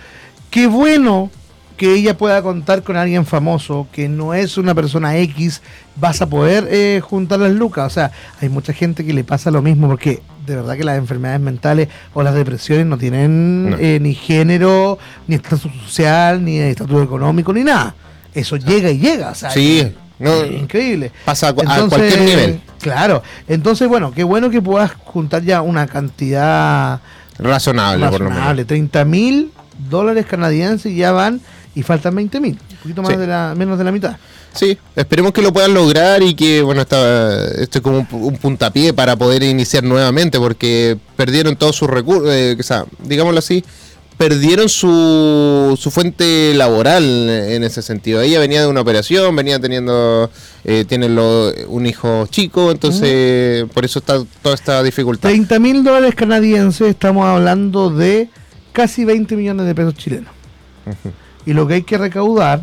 Qué 0.50 0.68
bueno 0.68 1.30
que 1.78 1.94
ella 1.96 2.16
pueda 2.18 2.44
contar 2.44 2.84
con 2.84 2.98
alguien 2.98 3.26
famoso, 3.26 3.88
que 3.92 4.08
no 4.10 4.34
es 4.34 4.58
una 4.58 4.76
persona 4.76 5.18
X, 5.18 5.62
vas 5.96 6.22
a 6.22 6.28
poder 6.30 6.68
eh, 6.70 7.00
juntar 7.02 7.40
las 7.40 7.52
lucas. 7.54 7.88
O 7.88 7.90
sea, 7.90 8.12
hay 8.42 8.50
mucha 8.50 8.74
gente 8.74 9.04
que 9.06 9.14
le 9.14 9.24
pasa 9.24 9.50
lo 9.50 9.62
mismo, 9.62 9.88
porque 9.88 10.22
de 10.46 10.56
verdad 10.58 10.76
que 10.76 10.84
las 10.84 10.98
enfermedades 10.98 11.40
mentales 11.42 11.88
o 12.14 12.22
las 12.22 12.36
depresiones 12.36 12.86
no 12.86 12.98
tienen 12.98 13.70
No. 13.72 13.78
eh, 13.80 13.98
ni 14.02 14.14
género, 14.14 15.00
ni 15.28 15.36
estatus 15.36 15.72
social, 15.88 16.44
ni 16.44 16.60
estatus 16.60 17.02
económico, 17.04 17.54
ni 17.54 17.64
nada. 17.64 17.96
Eso 18.34 18.58
llega 18.58 18.92
y 18.92 19.00
llega. 19.00 19.32
O 19.32 19.36
sea, 19.36 19.50
Sí, 19.52 19.92
no, 20.22 20.44
es 20.44 20.52
increíble. 20.52 21.12
pasa 21.26 21.48
a, 21.48 21.50
a 21.50 21.54
cualquier 21.88 22.22
nivel. 22.22 22.62
Claro, 22.82 23.22
entonces 23.48 23.88
bueno, 23.88 24.12
qué 24.14 24.24
bueno 24.24 24.50
que 24.50 24.62
puedas 24.62 24.92
juntar 25.06 25.44
ya 25.44 25.62
una 25.62 25.88
cantidad 25.88 27.00
Razonable, 27.38 28.06
por 28.08 28.20
lo 28.20 28.26
menos. 28.26 28.36
razonable, 28.38 28.66
30 28.66 29.06
mil 29.06 29.52
dólares 29.90 30.26
canadienses 30.28 30.96
ya 30.96 31.12
van 31.12 31.42
y 31.74 31.84
faltan 31.84 32.16
20 32.16 32.40
mil, 32.40 32.60
un 32.72 32.78
poquito 32.78 33.02
más 33.02 33.12
Sí. 33.14 33.18
de 33.18 33.28
la, 33.28 33.54
menos 33.58 33.78
de 33.78 33.84
la 33.84 33.92
mitad. 33.92 34.18
Sí, 34.54 34.78
esperemos 34.98 35.32
que 35.32 35.42
lo 35.42 35.54
puedan 35.54 35.74
lograr 35.74 36.22
y 36.22 36.34
que, 36.34 36.62
bueno, 36.62 36.82
está, 36.82 37.46
esto 37.46 37.78
es 37.78 37.82
como 37.82 38.00
un, 38.00 38.08
un 38.12 38.36
puntapié 38.38 38.94
para 38.94 39.16
poder 39.16 39.44
iniciar 39.44 39.82
nuevamente, 39.84 40.38
porque 40.40 40.98
perdieron 41.16 41.56
todos 41.56 41.76
sus 41.78 41.90
recursos, 41.90 42.30
o 42.60 42.64
sea, 42.64 42.84
digámoslo 43.00 43.40
así, 43.40 43.64
perdieron 44.22 44.70
su, 44.70 45.76
su 45.82 45.90
fuente 45.90 46.54
laboral 46.54 47.04
en 47.28 47.64
ese 47.64 47.82
sentido. 47.82 48.22
Ella 48.22 48.40
venía 48.40 48.62
de 48.62 48.68
una 48.68 48.82
operación, 48.82 49.36
venía 49.36 49.60
teniendo, 49.60 50.30
eh, 50.64 50.86
tiene 50.88 51.10
lo- 51.10 51.52
un 51.68 51.88
hijo 51.88 52.28
chico, 52.30 52.70
entonces 52.70 53.66
por 53.74 53.84
eso 53.84 53.98
está 53.98 54.24
toda 54.44 54.54
esta 54.54 54.84
dificultad. 54.84 55.28
30 55.30 55.58
mil 55.58 55.84
dólares 55.84 56.14
canadienses, 56.14 56.88
estamos 56.90 57.26
hablando 57.26 57.90
de 57.90 58.30
casi 58.74 59.06
20 59.06 59.36
millones 59.36 59.66
de 59.66 59.74
pesos 59.74 59.96
chilenos. 59.96 60.32
Y 61.48 61.54
lo 61.54 61.68
que 61.68 61.74
hay 61.74 61.82
que 61.84 61.98
recaudar 61.98 62.62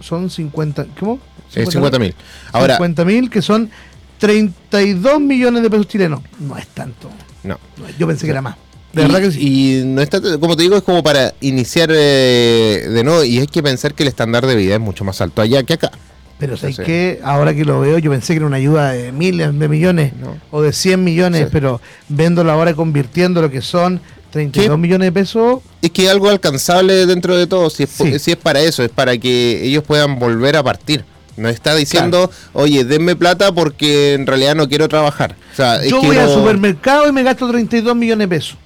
son 0.00 0.28
50, 0.30 0.84
¿cómo? 0.98 1.20
Eh, 1.54 1.64
50 1.64 2.00
mil. 2.00 2.12
Ahora, 2.50 2.74
50 2.74 3.04
mil, 3.04 3.30
que 3.30 3.40
son 3.40 3.70
32 4.18 5.20
millones 5.20 5.62
de 5.62 5.70
pesos 5.70 5.86
chilenos. 5.86 6.22
No 6.40 6.58
es 6.58 6.66
tanto. 6.66 7.08
No, 7.44 7.56
Yo 8.00 8.08
pensé 8.08 8.24
que 8.26 8.32
era 8.32 8.42
más. 8.42 8.56
De 9.02 9.08
y, 9.08 9.12
verdad 9.12 9.20
que 9.28 9.32
sí. 9.32 9.40
y 9.40 9.84
no 9.84 10.00
está, 10.02 10.20
como 10.38 10.56
te 10.56 10.62
digo, 10.62 10.76
es 10.76 10.82
como 10.82 11.02
para 11.02 11.34
iniciar 11.40 11.90
eh, 11.92 12.86
de 12.90 13.04
nuevo. 13.04 13.24
Y 13.24 13.38
hay 13.38 13.46
que 13.46 13.62
pensar 13.62 13.94
que 13.94 14.02
el 14.02 14.08
estándar 14.08 14.46
de 14.46 14.54
vida 14.56 14.74
es 14.74 14.80
mucho 14.80 15.04
más 15.04 15.20
alto 15.20 15.42
allá 15.42 15.62
que 15.62 15.74
acá. 15.74 15.90
Pero 16.38 16.56
sé 16.56 16.72
Sí. 16.72 16.82
que 16.84 17.20
ahora 17.24 17.52
que 17.54 17.64
lo 17.64 17.80
veo, 17.80 17.98
yo 17.98 18.10
pensé 18.12 18.32
que 18.34 18.36
era 18.38 18.46
una 18.46 18.58
ayuda 18.58 18.92
de 18.92 19.10
miles 19.10 19.58
de 19.58 19.68
millones 19.68 20.12
No. 20.20 20.36
o 20.52 20.62
de 20.62 20.72
100 20.72 21.02
millones, 21.02 21.44
Sí. 21.44 21.48
pero 21.50 21.80
viéndolo 22.08 22.52
ahora 22.52 22.74
convirtiendo 22.74 23.42
lo 23.42 23.50
que 23.50 23.60
son 23.60 24.00
32 24.30 24.76
¿Qué? 24.76 24.80
millones 24.80 25.06
de 25.06 25.12
pesos. 25.12 25.60
Es 25.82 25.90
que 25.90 26.08
algo 26.08 26.28
alcanzable 26.28 27.06
dentro 27.06 27.36
de 27.36 27.46
todo, 27.48 27.70
si 27.70 27.82
es, 27.84 27.90
Sí. 27.90 28.18
si 28.20 28.30
es 28.32 28.36
para 28.36 28.60
eso, 28.60 28.84
es 28.84 28.90
para 28.90 29.18
que 29.18 29.64
ellos 29.64 29.82
puedan 29.84 30.18
volver 30.20 30.56
a 30.56 30.62
partir. 30.62 31.04
No 31.36 31.48
está 31.48 31.74
diciendo, 31.74 32.30
oye, 32.52 32.84
denme 32.84 33.14
plata 33.16 33.50
porque 33.52 34.14
en 34.14 34.26
realidad 34.26 34.54
no 34.56 34.68
quiero 34.68 34.88
trabajar. 34.88 35.34
O 35.52 35.56
sea, 35.56 35.76
es 35.82 35.90
Yo 35.90 36.02
voy 36.02 36.16
al 36.16 36.28
supermercado 36.30 37.08
y 37.08 37.12
me 37.12 37.22
gasto 37.22 37.48
32 37.48 37.94
millones 37.96 38.28
de 38.28 38.36
pesos. 38.36 38.56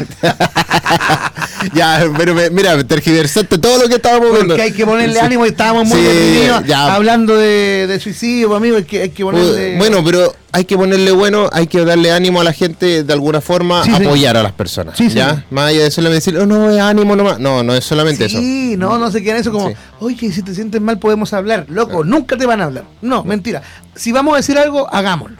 Ya, 1.74 2.04
pero 2.16 2.34
me- 2.34 2.50
mira, 2.50 2.82
tergiversaste 2.84 3.58
todo 3.58 3.82
lo 3.82 3.88
que 3.88 3.96
estábamos 3.96 4.30
viendo. 4.30 4.48
Porque 4.54 4.62
hay 4.62 4.72
que 4.72 4.86
ponerle 4.86 5.18
ánimo 5.20 5.44
y 5.46 5.48
estábamos 5.48 5.88
muy 5.88 5.98
Sí, 6.00 6.72
hablando 6.74 7.36
de, 7.36 7.86
de 7.88 7.98
suicidio, 8.00 8.48
pues, 8.48 8.58
amigo. 8.58 8.76
Hay 8.76 8.84
que, 8.84 9.02
hay 9.02 9.08
que 9.10 9.24
ponerle. 9.24 9.76
Bueno, 9.78 10.04
pero 10.04 10.32
hay 10.52 10.64
que 10.64 10.76
ponerle 10.76 11.10
bueno, 11.12 11.48
hay 11.52 11.66
que 11.66 11.84
darle 11.84 12.12
ánimo 12.12 12.40
a 12.40 12.44
la 12.44 12.52
gente 12.52 13.02
de 13.02 13.12
alguna 13.12 13.40
forma, 13.40 13.82
Sí, 13.84 13.90
apoyar 13.92 14.36
a 14.36 14.42
las 14.42 14.52
personas. 14.52 14.96
Sí, 14.96 15.08
¿ya? 15.08 15.44
Más 15.50 15.70
allá 15.70 15.82
de 15.84 15.90
solamente 15.90 16.16
decir, 16.30 16.38
oh, 16.38 16.46
no, 16.46 16.70
es 16.70 16.80
ánimo 16.80 17.16
nomás. 17.16 17.38
No, 17.40 17.62
no 17.62 17.74
es 17.74 17.84
solamente 17.84 18.26
eso. 18.26 18.38
Sí, 18.38 18.76
no, 18.78 18.98
no 18.98 19.10
se 19.10 19.22
quedan 19.22 19.38
eso 19.38 19.50
como, 19.50 19.72
oye, 20.00 20.30
si 20.32 20.42
te 20.42 20.54
sientes 20.54 20.80
mal 20.80 20.98
podemos 20.98 21.32
hablar. 21.32 21.66
Loco, 21.68 22.04
nunca 22.04 22.36
te 22.36 22.46
van 22.46 22.60
a 22.60 22.64
hablar. 22.64 22.84
No, 23.02 23.24
mentira. 23.24 23.62
Si 23.94 24.12
vamos 24.12 24.34
a 24.34 24.36
decir 24.36 24.56
algo, 24.58 24.88
hagámoslo. 24.92 25.38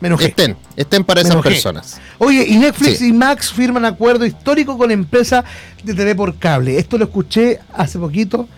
Estén, 0.00 0.56
estén 0.76 1.04
para 1.04 1.20
esas 1.20 1.36
personas. 1.42 2.00
Oye, 2.18 2.44
y 2.48 2.56
Netflix 2.56 2.98
Sí. 2.98 3.08
y 3.08 3.12
Max 3.12 3.52
firman 3.52 3.84
acuerdo 3.84 4.24
histórico 4.24 4.78
con 4.78 4.90
empresa 4.90 5.44
de 5.84 5.94
TV 5.94 6.14
por 6.14 6.38
cable. 6.38 6.78
Esto 6.78 6.96
lo 6.96 7.04
escuché 7.04 7.58
hace 7.74 7.98
poquito 7.98 8.48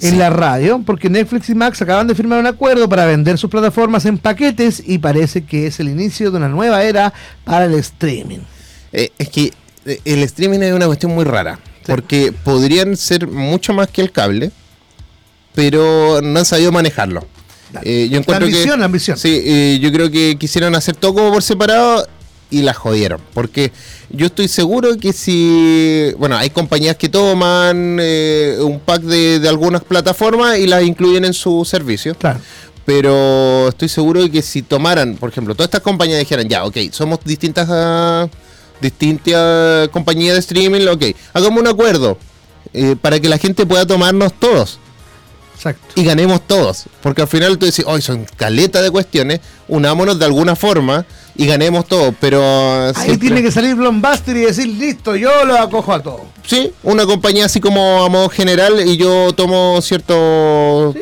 en 0.00 0.10
Sí. 0.12 0.16
la 0.16 0.30
radio, 0.30 0.82
porque 0.84 1.08
Netflix 1.10 1.48
y 1.50 1.54
Max 1.54 1.80
acaban 1.82 2.06
de 2.06 2.14
firmar 2.14 2.38
un 2.40 2.46
acuerdo 2.46 2.88
para 2.88 3.04
vender 3.06 3.36
sus 3.38 3.50
plataformas 3.50 4.04
en 4.06 4.16
paquetes 4.18 4.82
y 4.86 4.98
parece 4.98 5.44
que 5.44 5.66
es 5.66 5.80
el 5.80 5.88
inicio 5.88 6.30
de 6.30 6.38
una 6.38 6.48
nueva 6.48 6.82
era 6.82 7.12
para 7.44 7.66
el 7.66 7.74
streaming. 7.74 8.40
Eh, 8.92 9.10
es 9.18 9.28
que 9.28 9.52
eh, 9.84 10.00
el 10.04 10.22
streaming 10.22 10.60
es 10.60 10.72
una 10.72 10.86
cuestión 10.86 11.14
muy 11.14 11.24
rara. 11.24 11.58
Porque 11.86 12.32
podrían 12.32 12.96
ser 12.96 13.28
mucho 13.28 13.72
más 13.72 13.86
que 13.88 14.00
el 14.02 14.10
cable, 14.10 14.50
pero 15.54 16.20
no 16.22 16.38
han 16.40 16.44
sabido 16.44 16.72
manejarlo. 16.72 17.26
Eh, 17.82 18.08
yo 18.10 18.18
encuentro 18.18 18.46
ambición, 18.46 18.74
que, 18.74 18.78
la 18.78 18.84
ambición. 18.84 19.16
Sí, 19.18 19.42
eh, 19.44 19.78
yo 19.80 19.92
creo 19.92 20.10
que 20.10 20.36
quisieron 20.38 20.74
hacer 20.74 20.96
todo 20.96 21.14
como 21.14 21.32
por 21.32 21.42
separado 21.42 22.06
y 22.50 22.62
la 22.62 22.74
jodieron. 22.74 23.20
Porque 23.34 23.72
yo 24.10 24.26
estoy 24.26 24.48
seguro 24.48 24.96
que 24.96 25.12
si. 25.12 26.12
Bueno, 26.18 26.36
hay 26.36 26.50
compañías 26.50 26.96
que 26.96 27.08
toman 27.08 27.98
eh, 28.00 28.58
un 28.60 28.80
pack 28.80 29.02
de, 29.02 29.40
de 29.40 29.48
algunas 29.48 29.82
plataformas 29.82 30.58
y 30.58 30.66
las 30.66 30.82
incluyen 30.84 31.24
en 31.24 31.34
su 31.34 31.64
servicio. 31.64 32.14
Claro. 32.14 32.40
Pero 32.84 33.68
estoy 33.68 33.88
seguro 33.88 34.22
de 34.22 34.30
que 34.30 34.42
si 34.42 34.62
tomaran, 34.62 35.16
por 35.16 35.30
ejemplo, 35.30 35.56
todas 35.56 35.66
estas 35.66 35.80
compañías 35.80 36.20
dijeran, 36.20 36.48
ya, 36.48 36.64
ok, 36.64 36.76
somos 36.92 37.18
distintas 37.24 37.68
distintas 38.80 39.88
compañías 39.88 40.34
de 40.34 40.40
streaming, 40.40 40.86
ok, 40.86 41.04
hagamos 41.32 41.60
un 41.60 41.66
acuerdo 41.66 42.18
eh, 42.72 42.96
para 43.00 43.20
que 43.20 43.28
la 43.28 43.38
gente 43.38 43.66
pueda 43.66 43.86
tomarnos 43.86 44.32
todos 44.34 44.78
Exacto. 45.56 45.86
y 45.94 46.04
ganemos 46.04 46.46
todos. 46.46 46.84
Porque 47.02 47.22
al 47.22 47.28
final 47.28 47.58
tú 47.58 47.66
decís, 47.66 47.84
hoy 47.88 48.02
son 48.02 48.26
caleta 48.36 48.80
de 48.82 48.90
cuestiones, 48.90 49.40
unámonos 49.68 50.18
de 50.18 50.24
alguna 50.26 50.54
forma 50.54 51.04
y 51.34 51.46
ganemos 51.46 51.86
todos. 51.86 52.14
Pero 52.20 52.40
Ahí 52.88 52.94
siempre- 52.94 53.18
tiene 53.18 53.42
que 53.42 53.50
salir 53.50 53.74
Blockbuster 53.74 54.36
y 54.36 54.40
decir, 54.40 54.68
listo, 54.68 55.16
yo 55.16 55.44
lo 55.44 55.56
acojo 55.58 55.92
a 55.92 56.02
todos. 56.02 56.20
Sí, 56.46 56.70
una 56.82 57.04
compañía 57.06 57.46
así 57.46 57.58
como 57.60 58.04
a 58.04 58.08
modo 58.08 58.28
general 58.28 58.86
y 58.86 58.96
yo 58.96 59.32
tomo 59.34 59.80
ciertos 59.82 60.94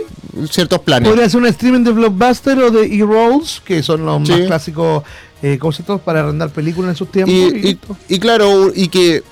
ciertos 0.51 0.81
planes. 0.81 1.09
Podría 1.09 1.29
ser 1.29 1.41
un 1.41 1.47
streaming 1.47 1.85
de 1.85 1.93
Blockbuster 1.93 2.59
o 2.59 2.71
de 2.71 2.87
E-Rolls, 2.87 3.61
que 3.65 3.83
son 3.85 4.05
los 4.05 4.21
más 4.29 4.41
clásicos 4.41 5.05
eh, 5.43 5.59
conceptos 5.59 6.01
para 6.01 6.21
arrendar 6.21 6.51
películas 6.51 6.91
en 6.91 6.97
sus 6.97 7.13
tiempos. 7.13 7.35
Y, 7.35 7.39
y 7.39 7.47
y- 7.47 7.63
listo. 7.63 7.97
y 8.09 8.19
claro, 8.19 8.73
y 8.75 8.89
que 8.89 9.23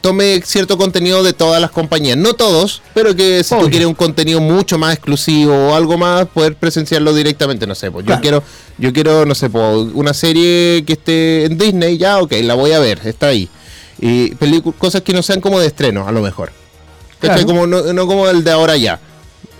tome 0.00 0.40
cierto 0.44 0.78
contenido 0.78 1.22
de 1.22 1.32
todas 1.32 1.60
las 1.60 1.70
compañías. 1.70 2.16
No 2.16 2.34
todos, 2.34 2.82
pero 2.94 3.14
que 3.14 3.42
si 3.44 3.54
Obvio. 3.54 3.64
tú 3.64 3.70
quieres 3.70 3.88
un 3.88 3.94
contenido 3.94 4.40
mucho 4.40 4.78
más 4.78 4.94
exclusivo 4.94 5.54
o 5.54 5.74
algo 5.74 5.98
más, 5.98 6.26
poder 6.28 6.54
presenciarlo 6.56 7.12
directamente, 7.14 7.66
no 7.66 7.74
sé. 7.74 7.90
Pues, 7.90 8.06
Claro. 8.06 8.18
Yo 8.18 8.22
quiero, 8.22 8.42
yo 8.78 8.92
quiero, 8.92 9.26
no 9.26 9.34
sé, 9.34 9.50
pues, 9.50 9.88
una 9.94 10.14
serie 10.14 10.84
que 10.86 10.94
esté 10.94 11.44
en 11.44 11.58
Disney, 11.58 11.98
ya, 11.98 12.18
ok, 12.18 12.32
la 12.42 12.54
voy 12.54 12.72
a 12.72 12.78
ver, 12.78 13.00
está 13.04 13.28
ahí. 13.28 13.48
Y 14.00 14.30
cosas 14.78 15.02
que 15.02 15.12
no 15.12 15.22
sean 15.22 15.40
como 15.40 15.60
de 15.60 15.66
estreno, 15.66 16.06
a 16.08 16.12
lo 16.12 16.22
mejor. 16.22 16.52
Como, 17.44 17.66
no, 17.66 17.92
no 17.92 18.06
como 18.06 18.28
el 18.28 18.42
de 18.44 18.50
ahora 18.50 18.76
ya. 18.76 18.98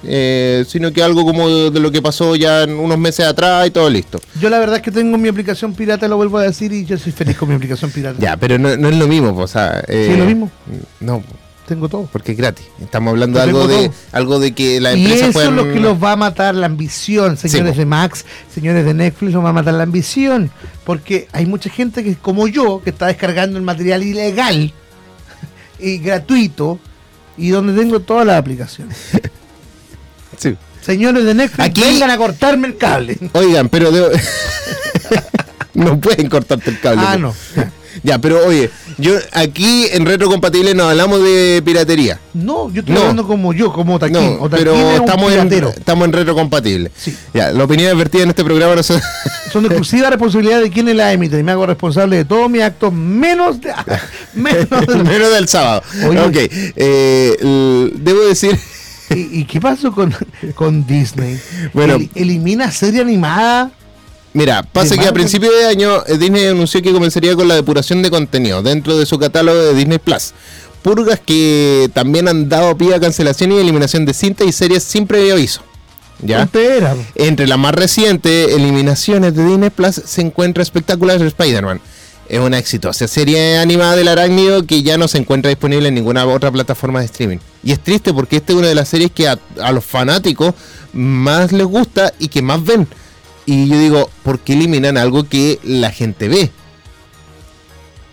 Eh, 0.03 0.65
sino 0.67 0.93
que 0.93 1.03
algo 1.03 1.25
como 1.25 1.49
de, 1.49 1.71
de 1.71 1.81
lo 1.81 1.91
que 1.91 2.01
pasó 2.01 2.35
ya 2.35 2.63
en 2.63 2.73
unos 2.79 2.99
meses 2.99 3.27
atrás 3.27 3.67
y 3.67 3.71
todo 3.71 3.91
listo. 3.91 4.19
Yo 4.41 4.49
la 4.49 4.59
verdad 4.59 4.77
es 4.77 4.83
que 4.83 4.91
tengo 4.91 5.19
mi 5.19 5.29
aplicación 5.29 5.75
pirata, 5.75 6.09
lo 6.09 6.17
vuelvo 6.17 6.39
a 6.39 6.43
decir, 6.43 6.73
y 6.73 6.85
yo 6.87 6.97
soy 6.97 7.13
feliz 7.13 7.37
con 7.37 7.49
mi 7.49 7.55
aplicación 7.55 7.91
pirata. 7.91 8.19
Ya, 8.19 8.37
pero 8.37 8.59
no, 8.59 8.77
no 8.77 8.89
es 8.89 8.97
lo 8.97 9.07
mismo, 9.07 9.35
pues, 9.35 9.45
o 9.45 9.53
sea... 9.53 9.83
Sí, 9.87 9.95
es 9.95 10.19
lo 10.19 10.25
mismo. 10.25 10.51
No, 11.01 11.23
Tengo 11.67 11.89
todo. 11.89 12.09
porque 12.11 12.33
es 12.33 12.39
gratis. 12.39 12.67
Estamos 12.81 13.11
hablando 13.13 13.39
de 13.39 13.45
algo 13.45 13.69
de 13.69 13.91
algo 14.11 14.41
de 14.41 14.53
que 14.53 14.81
la 14.81 14.95
Y 14.95 15.05
empresa 15.05 15.27
eso 15.27 15.43
es 15.43 15.51
lo 15.53 15.65
que 15.73 15.81
los 15.81 16.03
va 16.03 16.13
a 16.13 16.17
matar, 16.17 16.55
la 16.55 16.67
ambición, 16.67 17.37
señores 17.37 17.77
de 17.77 17.85
Max, 17.85 18.25
señores 18.53 18.85
de 18.85 18.95
Netflix, 18.95 19.35
los 19.35 19.45
va 19.45 19.51
a 19.51 19.53
matar 19.53 19.75
la 19.75 19.83
ambición. 19.83 20.51
Porque 20.85 21.29
hay 21.33 21.45
mucha 21.47 21.69
gente 21.71 22.03
que, 22.03 22.17
como 22.17 22.49
yo, 22.49 22.81
que 22.83 22.91
está 22.91 23.07
descargando 23.07 23.59
el 23.59 23.65
material 23.65 24.03
ilegal 24.03 24.73
y 25.79 25.99
gratuito, 25.99 26.79
y 27.37 27.51
donde 27.51 27.81
tengo 27.81 28.01
todas 28.01 28.27
las 28.27 28.39
aplicaciones. 28.39 28.97
Sí. 30.41 30.57
Señores 30.81 31.25
de 31.25 31.35
Netflix, 31.35 31.61
Aquí- 31.69 31.83
vengan 31.83 32.11
a 32.11 32.17
cortarme 32.17 32.67
el 32.69 32.77
cable. 32.79 33.19
Oigan, 33.35 33.69
pero 33.69 33.93
debo- 33.93 34.11
no 35.75 36.01
pueden 36.01 36.29
cortarte 36.29 36.71
el 36.71 36.81
cable. 36.81 37.03
Ah, 37.07 37.17
no. 37.19 37.35
Ya, 38.05 38.19
pero 38.19 38.47
oye, 38.47 38.71
yo 38.99 39.15
aquí 39.33 39.87
en 39.91 40.07
Retrocompatible 40.07 40.75
no 40.75 40.89
hablamos 40.89 41.23
de 41.23 41.61
piratería. 41.65 42.19
No, 42.33 42.73
yo 42.73 42.81
estoy 42.81 42.95
No. 42.95 43.01
hablando 43.01 43.27
como 43.27 43.53
yo, 43.53 43.73
como 43.73 43.97
Otaquín. 43.97 44.39
No, 44.39 44.49
pero 44.49 44.73
es 44.75 45.01
estamos 45.01 45.33
en, 45.33 45.53
estamos 45.53 46.05
en 46.07 46.13
Retrocompatible. 46.13 46.91
Sí. 46.97 47.15
Ya, 47.35 47.51
la 47.51 47.65
opinión 47.65 47.99
vertida 47.99 48.23
en 48.23 48.31
este 48.31 48.45
programa 48.45 48.77
no 48.77 48.83
Son 48.85 49.01
de 49.63 49.67
exclusiva 49.67 50.09
responsabilidad 50.11 50.61
de 50.63 50.71
quienes 50.71 50.95
la 50.95 51.13
emiten 51.13 51.41
y 51.41 51.43
me 51.43 51.53
hago 51.53 51.67
responsable 51.67 52.17
de 52.17 52.25
todos 52.25 52.49
mis 52.49 52.63
actos 52.63 52.93
menos 52.93 53.61
de, 53.61 53.73
menos 54.35 54.69
de- 54.71 54.95
menos 55.05 55.31
del 55.35 55.49
sábado. 55.49 55.83
Oye. 56.09 56.21
Ok, 56.21 56.37
eh, 56.77 57.91
debo 57.97 58.21
decir... 58.23 58.57
¿Y, 59.11 59.41
y 59.41 59.45
qué 59.45 59.61
pasó 59.61 59.93
con, 59.93 60.15
con 60.55 60.87
Disney? 60.87 61.39
Bueno. 61.73 61.95
El- 61.97 62.11
elimina 62.15 62.71
serie 62.71 63.01
animada. 63.01 63.71
Mira, 64.33 64.63
pasa 64.63 64.97
que 64.97 65.07
a 65.09 65.13
principio 65.13 65.51
de 65.51 65.67
año 65.67 66.05
eh, 66.07 66.17
Disney 66.17 66.47
anunció 66.47 66.81
que 66.83 66.93
comenzaría 66.93 67.35
con 67.35 67.49
la 67.49 67.57
depuración 67.57 68.01
de 68.03 68.11
contenido 68.11 68.63
dentro 68.63 68.97
de 68.97 69.05
su 69.05 69.19
catálogo 69.19 69.59
de 69.59 69.75
Disney 69.75 69.99
Plus. 69.99 70.33
Purgas 70.83 71.21
que 71.21 71.91
también 71.93 72.29
han 72.29 72.49
dado 72.49 72.77
pie 72.79 72.95
a 72.95 73.01
cancelación 73.01 73.51
y 73.53 73.57
eliminación 73.59 74.05
de 74.07 74.15
cintas 74.15 74.47
y 74.47 74.53
series 74.53 74.85
sin 74.85 75.07
previo 75.07 75.35
aviso. 75.35 75.63
¿Ya? 76.23 76.49
Entre 77.17 77.47
las 77.47 77.59
más 77.59 77.75
recientes 77.75 78.53
eliminaciones 78.53 79.35
de 79.35 79.45
Disney 79.45 79.71
Plus 79.71 79.95
se 80.05 80.21
encuentra 80.21 80.63
Espectacular 80.63 81.21
Spider-Man. 81.21 81.81
Es 82.29 82.39
una 82.39 82.59
exitosa 82.59 83.09
serie 83.09 83.59
animada 83.59 83.97
del 83.97 84.07
arácnido 84.07 84.65
que 84.65 84.83
ya 84.85 84.97
no 84.97 85.09
se 85.09 85.19
encuentra 85.19 85.49
disponible 85.49 85.89
en 85.89 85.95
ninguna 85.95 86.25
otra 86.27 86.53
plataforma 86.53 87.01
de 87.01 87.07
streaming. 87.07 87.39
Y 87.63 87.73
es 87.73 87.81
triste 87.81 88.13
porque 88.13 88.37
esta 88.37 88.53
es 88.53 88.59
una 88.59 88.69
de 88.69 88.75
las 88.75 88.89
series 88.89 89.11
que 89.11 89.29
a, 89.29 89.39
a 89.61 89.73
los 89.73 89.85
fanáticos 89.85 90.55
más 90.93 91.53
les 91.53 91.67
gusta 91.67 92.13
y 92.19 92.29
que 92.29 92.43
más 92.43 92.65
ven. 92.65 92.89
Y 93.47 93.69
yo 93.69 93.79
digo, 93.79 94.11
¿por 94.23 94.39
qué 94.39 94.53
eliminan 94.55 94.97
algo 94.97 95.25
que 95.25 95.59
la 95.63 95.91
gente 95.91 96.29
ve? 96.29 96.51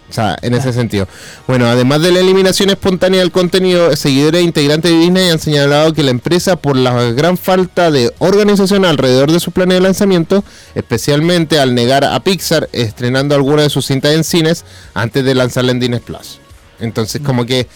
O 0.09 0.13
sea, 0.13 0.37
en 0.41 0.53
ese 0.53 0.71
sentido. 0.71 1.07
Bueno, 1.47 1.67
además 1.67 2.01
de 2.01 2.11
la 2.11 2.21
eliminación 2.21 2.69
espontánea 2.69 3.19
del 3.19 3.31
contenido, 3.31 3.93
seguidores 3.95 4.39
e 4.39 4.43
integrantes 4.43 4.89
de 4.89 4.97
Disney 4.97 5.29
han 5.29 5.39
señalado 5.39 5.93
que 5.93 6.01
la 6.01 6.11
empresa, 6.11 6.55
por 6.55 6.77
la 6.77 6.93
gran 7.11 7.37
falta 7.37 7.91
de 7.91 8.13
organización 8.19 8.85
alrededor 8.85 9.31
de 9.31 9.41
su 9.41 9.51
plan 9.51 9.67
de 9.67 9.81
lanzamiento, 9.81 10.45
especialmente 10.75 11.59
al 11.59 11.75
negar 11.75 12.05
a 12.05 12.17
Pixar 12.21 12.69
estrenando 12.71 13.35
alguna 13.35 13.63
de 13.63 13.69
sus 13.69 13.85
cintas 13.85 14.13
en 14.13 14.23
cines 14.23 14.63
antes 14.93 15.25
de 15.25 15.35
lanzarla 15.35 15.71
en 15.71 15.81
Disney 15.81 15.99
Plus. 15.99 16.39
Entonces, 16.79 17.21
como 17.21 17.45
que 17.45 17.67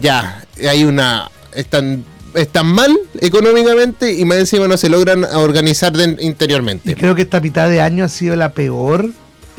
ya 0.00 0.44
hay 0.68 0.84
una. 0.84 1.30
Están, 1.54 2.04
están 2.34 2.66
mal 2.66 2.96
económicamente 3.20 4.12
y 4.12 4.24
más 4.24 4.38
encima 4.38 4.68
no 4.68 4.76
se 4.76 4.88
logran 4.88 5.24
organizar 5.24 5.92
de- 5.96 6.16
Y 6.20 6.26
interiormente. 6.26 6.94
creo 6.94 7.14
que 7.14 7.22
esta 7.22 7.40
mitad 7.40 7.68
de 7.68 7.80
año 7.80 8.04
ha 8.04 8.08
sido 8.08 8.36
la 8.36 8.52
peor 8.52 9.10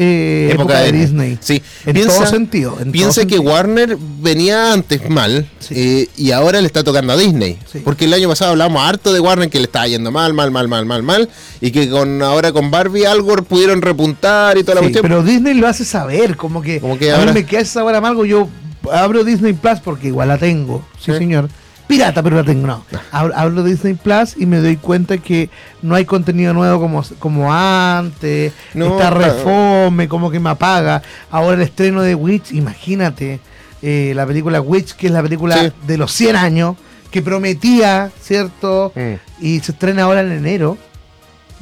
eh, 0.01 0.51
época, 0.53 0.79
de 0.79 0.91
Disney. 0.93 1.37
Sí. 1.41 1.61
En 1.85 2.01
todo 2.07 2.25
sentido, 2.25 2.73
en 2.79 2.83
todo 2.85 2.91
piensa 2.93 3.25
que. 3.25 3.37
Warner 3.37 3.97
venía 4.21 4.71
antes 4.71 5.09
mal 5.09 5.45
Sí. 5.59 5.73
eh, 5.77 6.07
y 6.15 6.31
ahora 6.31 6.61
le 6.61 6.67
está 6.67 6.83
tocando 6.85 7.11
a 7.11 7.17
Disney. 7.17 7.57
Sí. 7.69 7.79
Porque 7.83 8.05
el 8.05 8.13
año 8.13 8.29
pasado 8.29 8.51
hablábamos 8.51 8.81
harto 8.87 9.11
de 9.11 9.19
Warner 9.19 9.49
que 9.49 9.57
le 9.59 9.65
estaba 9.65 9.87
yendo 9.87 10.09
mal, 10.11 10.33
mal, 10.33 10.51
mal, 10.51 10.69
mal, 10.69 10.85
mal, 10.85 11.03
mal. 11.03 11.29
Y 11.59 11.71
que 11.71 11.89
con 11.89 12.21
ahora 12.21 12.53
con 12.53 12.71
Barbie 12.71 13.05
algo 13.07 13.35
pudieron 13.43 13.81
repuntar 13.81 14.57
y 14.57 14.63
toda 14.63 14.75
la 14.75 14.81
cuestión. 14.81 15.01
pero 15.01 15.21
Disney 15.21 15.55
lo 15.55 15.67
hace 15.67 15.83
saber, 15.83 16.37
como 16.37 16.61
que, 16.61 16.79
Como 16.79 16.97
que 16.97 17.11
a 17.11 17.15
ahora- 17.17 17.33
mí 17.33 17.41
me 17.41 17.45
queda 17.45 17.59
esa 17.61 17.81
amargo, 17.81 18.23
yo 18.23 18.47
abro 18.91 19.23
Disney 19.23 19.53
Plus 19.53 19.79
porque 19.79 20.07
igual 20.07 20.27
la 20.29 20.37
tengo, 20.37 20.85
sí 20.99 21.11
señor, 21.13 21.49
pirata, 21.87 22.21
pero 22.23 22.35
la 22.37 22.43
tengo. 22.43 22.67
No. 22.67 22.83
Hablo, 23.11 23.33
hablo 23.35 23.63
de 23.63 23.71
Disney 23.71 23.95
Plus 23.95 24.35
y 24.37 24.45
me 24.45 24.57
doy 24.57 24.77
cuenta 24.77 25.17
que 25.17 25.49
no 25.81 25.95
hay 25.95 26.05
contenido 26.05 26.53
nuevo 26.53 26.79
como, 26.79 27.03
como 27.19 27.51
antes. 27.53 28.53
No, 28.73 28.85
está 28.97 29.09
refome, 29.09 30.07
como 30.07 30.29
que 30.31 30.39
me 30.39 30.49
apaga. 30.51 31.01
Ahora 31.31 31.55
el 31.57 31.61
estreno 31.63 32.01
de 32.01 32.15
Witch, 32.15 32.51
imagínate. 32.53 33.39
eh, 33.81 34.11
la 34.13 34.25
película 34.27 34.59
Witch, 34.59 34.93
que 34.93 35.07
es 35.07 35.13
la 35.13 35.21
película 35.23 35.55
Sí. 35.57 35.71
de 35.87 35.97
los 35.97 36.11
100 36.11 36.35
años, 36.35 36.75
que 37.11 37.21
prometía, 37.21 38.11
¿cierto? 38.21 38.91
Mm. 38.93 39.13
Y 39.45 39.59
se 39.61 39.71
estrena 39.71 40.03
ahora 40.03 40.19
en 40.21 40.31
enero. 40.33 40.77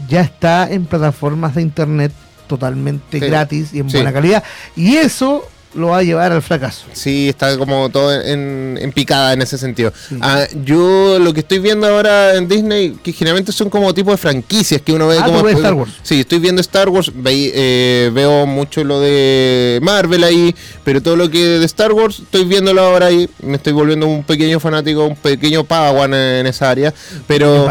Ya 0.10 0.22
está 0.22 0.68
en 0.70 0.86
plataformas 0.86 1.54
de 1.56 1.62
internet 1.62 2.12
totalmente 2.48 3.20
Sí. 3.20 3.26
gratis 3.26 3.74
y 3.74 3.80
en 3.80 3.90
Sí. 3.90 3.98
buena 3.98 4.12
calidad. 4.14 4.44
Y 4.76 4.96
eso 4.96 5.44
lo 5.78 5.88
va 5.88 6.00
a 6.00 6.04
llevar 6.04 6.32
al 6.32 6.42
fracaso. 6.42 6.86
Sí, 6.94 7.30
está 7.30 7.58
como 7.58 7.90
todo 7.90 8.14
en, 8.22 8.78
en 8.82 8.92
picada 8.92 9.34
en 9.34 9.42
ese 9.42 9.58
sentido. 9.58 9.94
Sí. 10.10 10.18
Ah, 10.22 10.46
yo 10.66 11.20
lo 11.20 11.34
que 11.34 11.42
estoy 11.42 11.60
viendo 11.60 11.88
ahora 11.88 12.36
en 12.36 12.48
Disney, 12.48 12.98
que 13.04 13.14
generalmente 13.14 13.52
son 13.52 13.70
como 13.70 13.94
tipo 13.94 14.12
de 14.12 14.18
franquicias 14.18 14.82
que 14.82 14.92
uno 14.92 15.08
ve 15.08 15.18
Ah, 15.22 15.26
como... 15.26 15.44
ves 15.44 15.56
Star 15.58 15.74
Wars. 15.76 15.92
Sí, 16.04 16.22
estoy 16.22 16.40
viendo 16.40 16.60
Star 16.62 16.90
Wars, 16.90 17.12
ve- 17.16 17.52
eh, 17.54 18.12
veo 18.14 18.46
mucho 18.46 18.84
lo 18.84 19.00
de 19.00 19.80
Marvel 19.82 20.24
ahí, 20.24 20.54
pero 20.84 21.02
todo 21.02 21.16
lo 21.16 21.30
que 21.30 21.46
de 21.60 21.66
Star 21.66 21.92
Wars 21.94 22.20
estoy 22.20 22.44
viéndolo 22.46 22.82
ahora 22.82 23.06
ahí. 23.06 23.30
Me 23.42 23.58
estoy 23.58 23.74
volviendo 23.74 24.08
un 24.08 24.24
pequeño 24.24 24.60
fanático, 24.60 25.06
un 25.06 25.16
pequeño 25.16 25.64
padawan 25.64 26.14
en 26.14 26.48
esa 26.48 26.70
área, 26.70 26.94
pero... 27.28 27.68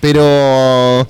Pero 0.00 1.06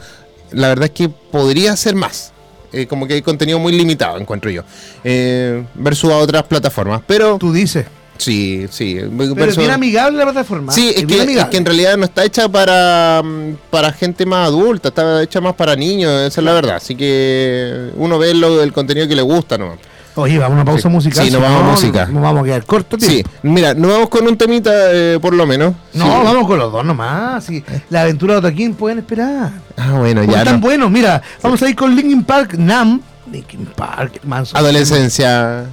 la 0.50 0.68
verdad 0.68 0.84
es 0.84 0.90
que 0.90 1.08
podría 1.08 1.76
ser 1.76 1.94
más. 1.94 2.31
Eh, 2.72 2.86
como 2.86 3.06
que 3.06 3.14
hay 3.14 3.22
contenido 3.22 3.58
muy 3.58 3.72
limitado, 3.72 4.18
encuentro 4.18 4.50
yo. 4.50 4.62
Eh, 5.04 5.64
versus 5.74 6.10
a 6.10 6.16
otras 6.16 6.42
plataformas. 6.44 7.02
Pero 7.06 7.36
Tú 7.38 7.52
dices. 7.52 7.86
sí, 8.16 8.66
sí. 8.70 8.98
Pero 9.16 9.50
es 9.50 9.56
bien 9.56 9.70
amigable 9.70 10.18
la 10.18 10.24
plataforma. 10.24 10.72
Sí, 10.72 10.92
es 10.94 11.04
que, 11.04 11.22
es 11.22 11.44
que 11.46 11.56
en 11.56 11.64
realidad 11.66 11.96
no 11.96 12.04
está 12.04 12.24
hecha 12.24 12.48
para, 12.48 13.20
mm, 13.22 13.56
para 13.70 13.92
gente 13.92 14.24
más 14.24 14.46
adulta, 14.46 14.88
está 14.88 15.22
hecha 15.22 15.40
más 15.40 15.54
para 15.54 15.76
niños, 15.76 16.10
esa 16.22 16.40
es 16.40 16.44
la 16.44 16.52
verdad. 16.52 16.76
Así 16.76 16.94
que 16.94 17.90
uno 17.96 18.18
ve 18.18 18.32
lo, 18.34 18.62
el 18.62 18.72
contenido 18.72 19.06
que 19.08 19.16
le 19.16 19.22
gusta, 19.22 19.58
¿no? 19.58 19.76
Oye, 20.14 20.38
vamos 20.38 20.52
a 20.52 20.62
una 20.62 20.64
pausa 20.64 20.88
Sí. 20.88 20.94
musical. 20.94 21.24
Sí, 21.26 21.30
nos 21.32 21.40
vamos 21.40 21.60
a 21.62 21.64
música. 21.70 22.06
Nos 22.06 22.22
vamos 22.22 22.42
a 22.42 22.44
quedar 22.44 22.64
cortos. 22.66 23.02
Sí, 23.02 23.24
mira, 23.42 23.72
nos 23.74 23.90
vamos 23.90 24.08
con 24.10 24.26
un 24.28 24.36
temita 24.36 24.70
eh, 24.92 25.18
por 25.20 25.32
lo 25.34 25.46
menos. 25.46 25.74
No, 25.94 26.04
Sí. 26.04 26.10
vamos 26.24 26.46
con 26.46 26.58
los 26.58 26.70
dos 26.70 26.84
nomás. 26.84 27.44
sí. 27.44 27.64
La 27.88 28.02
aventura 28.02 28.34
de 28.34 28.38
Otaquín 28.40 28.74
pueden 28.74 28.98
esperar. 28.98 29.52
Ah, 29.76 29.92
bueno, 29.98 30.22
ya. 30.24 30.38
están 30.40 30.56
no. 30.56 30.60
buenos. 30.60 30.90
Mira, 30.90 31.22
vamos 31.42 31.62
a 31.62 31.68
ir 31.70 31.76
con 31.76 31.94
Linkin 31.96 32.24
Park, 32.24 32.54
Nam. 32.58 33.00
Linkin 33.30 33.66
Park, 33.74 34.20
manso. 34.24 34.56
Adolescencia. 34.56 35.64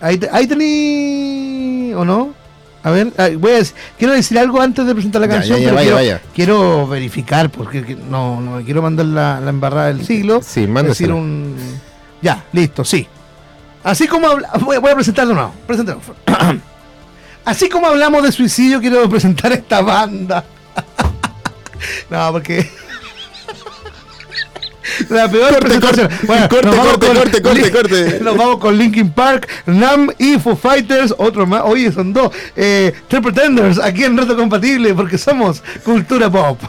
Ahí, 0.00 0.20
ahí 0.30 0.46
tení. 0.46 1.92
¿O 1.94 2.04
no? 2.04 2.34
A 2.84 2.90
ver, 2.90 3.12
voy 3.38 3.52
a 3.52 3.62
quiero 3.98 4.14
decir 4.14 4.38
algo 4.38 4.60
antes 4.60 4.86
de 4.86 4.94
presentar 4.94 5.20
la 5.20 5.26
Ya, 5.26 5.34
canción. 5.34 5.58
ya, 5.58 5.64
ya, 5.64 5.70
pero 5.70 5.76
vaya, 5.76 5.86
quiero, 5.90 5.96
vaya. 5.96 6.20
quiero 6.34 6.86
verificar, 6.86 7.50
porque 7.50 7.84
que- 7.84 7.96
no, 7.96 8.40
no 8.40 8.62
quiero 8.64 8.80
mandar 8.82 9.06
la, 9.06 9.40
la 9.40 9.50
embarrada 9.50 9.88
del 9.88 10.06
siglo. 10.06 10.40
Sí, 10.40 10.60
decir 10.60 10.68
mándesela. 10.68 11.14
un. 11.16 11.56
Ya, 12.22 12.44
listo, 12.52 12.84
sí. 12.84 13.06
Así 13.88 14.06
como 14.06 14.28
habla- 14.28 14.50
voy, 14.60 14.76
voy 14.76 14.90
a 14.90 14.94
presentarlo 14.94 15.32
nuevo. 15.34 15.54
Preséntalo. 15.66 16.00
Así 17.46 17.70
como 17.70 17.86
hablamos 17.86 18.22
de 18.22 18.30
suicidio, 18.32 18.80
quiero 18.80 19.08
presentar 19.08 19.50
esta 19.52 19.80
banda. 19.80 20.44
no, 22.10 22.32
porque. 22.32 22.68
La 25.08 25.30
peor 25.30 25.50
Corte, 25.54 25.60
presentación. 25.66 26.08
corte, 26.26 26.48
corte, 26.48 26.66
nos 26.66 26.76
vamos 26.76 26.98
corte, 26.98 27.14
corte, 27.14 27.42
corte, 27.42 27.70
corte. 27.70 28.20
Nos 28.22 28.36
vamos 28.36 28.58
con 28.58 28.76
Linkin 28.76 29.10
Park, 29.10 29.48
Nam 29.66 30.10
y 30.18 30.38
Foo 30.38 30.56
Fighters, 30.56 31.14
otro 31.16 31.46
más. 31.46 31.62
Oye, 31.64 31.90
son 31.92 32.12
dos. 32.12 32.30
Eh, 32.56 32.92
Pretenders, 33.08 33.78
aquí 33.78 34.04
en 34.04 34.18
Reto 34.18 34.36
Compatible, 34.36 34.92
porque 34.94 35.16
somos 35.16 35.62
cultura 35.84 36.28
pop. 36.30 36.60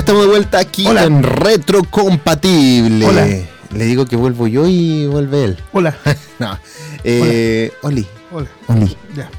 Estamos 0.00 0.22
de 0.22 0.28
vuelta 0.28 0.58
aquí 0.58 0.86
en 0.86 1.22
Retrocompatible. 1.22 3.06
Hola. 3.06 3.26
Le 3.74 3.84
digo 3.84 4.06
que 4.06 4.16
vuelvo 4.16 4.46
yo 4.46 4.66
y 4.66 5.06
vuelve 5.06 5.44
él. 5.44 5.58
Hola. 5.72 5.94
no. 6.38 6.58
Eh, 7.04 7.70
Oli. 7.82 8.06
Hola. 8.32 8.48
Oli. 8.68 8.96
Ya. 9.14 9.30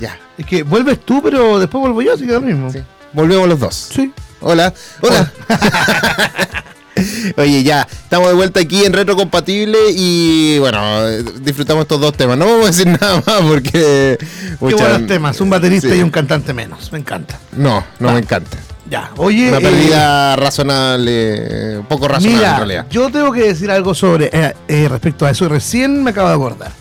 Ya. 0.00 0.18
Es 0.38 0.46
que 0.46 0.62
vuelves 0.62 1.00
tú, 1.00 1.20
pero 1.22 1.58
después 1.58 1.82
vuelvo 1.82 2.00
yo, 2.00 2.14
así 2.14 2.26
que 2.26 2.32
lo 2.32 2.40
mismo. 2.40 2.72
Sí. 2.72 2.78
Volvemos 3.12 3.46
los 3.46 3.60
dos. 3.60 3.74
Sí. 3.94 4.10
Hola. 4.40 4.72
Hola. 5.02 5.30
Oye, 7.36 7.62
ya, 7.62 7.82
estamos 7.82 8.28
de 8.28 8.34
vuelta 8.34 8.60
aquí 8.60 8.86
en 8.86 8.94
Retrocompatible 8.94 9.78
y 9.94 10.58
bueno, 10.60 11.08
disfrutamos 11.40 11.82
estos 11.82 12.00
dos 12.00 12.16
temas. 12.16 12.38
No 12.38 12.46
vamos 12.46 12.64
a 12.64 12.68
decir 12.68 12.86
nada 13.00 13.22
más 13.26 13.42
porque. 13.42 14.16
Qué 14.18 14.56
buenos 14.58 15.06
temas, 15.06 15.38
un 15.42 15.50
baterista 15.50 15.94
y 15.94 16.00
un 16.00 16.10
cantante 16.10 16.54
menos. 16.54 16.90
Me 16.90 16.98
encanta. 16.98 17.38
No, 17.52 17.84
no 17.98 18.12
me 18.12 18.20
encanta. 18.20 18.56
Ya, 18.88 19.10
oye. 19.16 19.48
Una 19.48 19.60
pérdida 19.60 20.34
eh, 20.34 20.36
razonable, 20.36 21.82
poco 21.88 22.08
razonable 22.08 22.46
en 22.46 22.56
realidad. 22.56 22.86
Yo 22.90 23.10
tengo 23.10 23.32
que 23.32 23.42
decir 23.42 23.70
algo 23.70 23.94
sobre 23.94 24.30
eh, 24.32 24.54
eh, 24.68 24.88
respecto 24.88 25.26
a 25.26 25.30
eso. 25.30 25.48
Recién 25.48 26.02
me 26.02 26.10
acabo 26.10 26.28
de 26.28 26.34
acordar. 26.34 26.72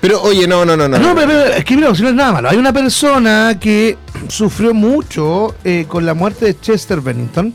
Pero 0.00 0.22
oye, 0.22 0.48
no, 0.48 0.64
no, 0.64 0.76
no, 0.76 0.88
no. 0.88 0.98
No, 0.98 1.14
pero, 1.14 1.26
pero 1.26 1.44
es 1.44 1.64
que 1.64 1.76
mira, 1.76 1.94
si 1.94 2.02
no 2.02 2.08
es 2.08 2.14
nada 2.14 2.32
malo. 2.32 2.48
Hay 2.48 2.56
una 2.56 2.72
persona 2.72 3.58
que 3.60 3.98
sufrió 4.28 4.72
mucho 4.72 5.54
eh, 5.64 5.84
con 5.86 6.06
la 6.06 6.14
muerte 6.14 6.46
de 6.46 6.58
Chester 6.58 7.00
Bennington 7.00 7.52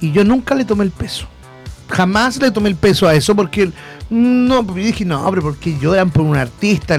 y 0.00 0.12
yo 0.12 0.24
nunca 0.24 0.54
le 0.54 0.64
tomé 0.64 0.84
el 0.84 0.90
peso. 0.90 1.26
Jamás 1.88 2.36
le 2.38 2.50
tomé 2.50 2.68
el 2.68 2.76
peso 2.76 3.08
a 3.08 3.14
eso 3.14 3.34
porque 3.34 3.70
no, 4.10 4.66
porque 4.66 4.82
yo 4.82 4.86
dije, 4.88 5.04
no, 5.04 5.24
pero 5.30 5.42
porque 5.42 5.78
lloran 5.78 6.10
por 6.10 6.24
un 6.24 6.36
artista. 6.36 6.98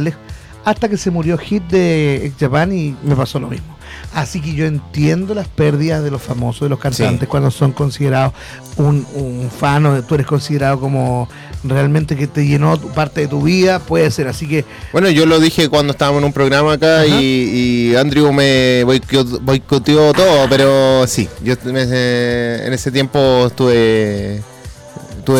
Hasta 0.65 0.89
que 0.89 0.97
se 0.97 1.11
murió 1.11 1.37
Hit 1.37 1.63
de 1.63 2.33
Japan 2.39 2.73
y 2.73 2.95
me 3.03 3.15
pasó 3.15 3.39
lo 3.39 3.47
mismo. 3.47 3.76
Así 4.13 4.41
que 4.41 4.53
yo 4.53 4.65
entiendo 4.65 5.35
las 5.35 5.47
pérdidas 5.47 6.03
de 6.03 6.09
los 6.09 6.21
famosos, 6.21 6.61
de 6.61 6.69
los 6.69 6.79
cantantes, 6.79 7.21
Sí. 7.21 7.25
cuando 7.27 7.51
son 7.51 7.71
considerados 7.71 8.33
un, 8.77 9.05
un 9.13 9.51
fan 9.51 9.85
o 9.85 10.01
tú 10.03 10.15
eres 10.15 10.25
considerado 10.25 10.79
como 10.79 11.29
realmente 11.63 12.15
que 12.15 12.25
te 12.27 12.45
llenó 12.47 12.77
parte 12.79 13.21
de 13.21 13.27
tu 13.27 13.41
vida, 13.43 13.79
puede 13.79 14.09
ser. 14.09 14.27
Así 14.27 14.47
que 14.47 14.65
Bueno, 14.91 15.09
yo 15.09 15.25
lo 15.25 15.39
dije 15.39 15.69
cuando 15.69 15.91
estábamos 15.91 16.19
en 16.21 16.25
un 16.25 16.33
programa 16.33 16.73
acá 16.73 17.05
y, 17.05 17.91
y 17.91 17.95
Andrew 17.95 18.31
me 18.33 18.83
boicot- 18.85 19.39
boicoteó 19.41 20.13
todo, 20.13 20.47
pero 20.49 21.05
sí, 21.05 21.27
yo 21.43 21.55
me- 21.65 21.81
en 21.83 22.73
ese 22.73 22.91
tiempo 22.91 23.47
estuve, 23.47 24.41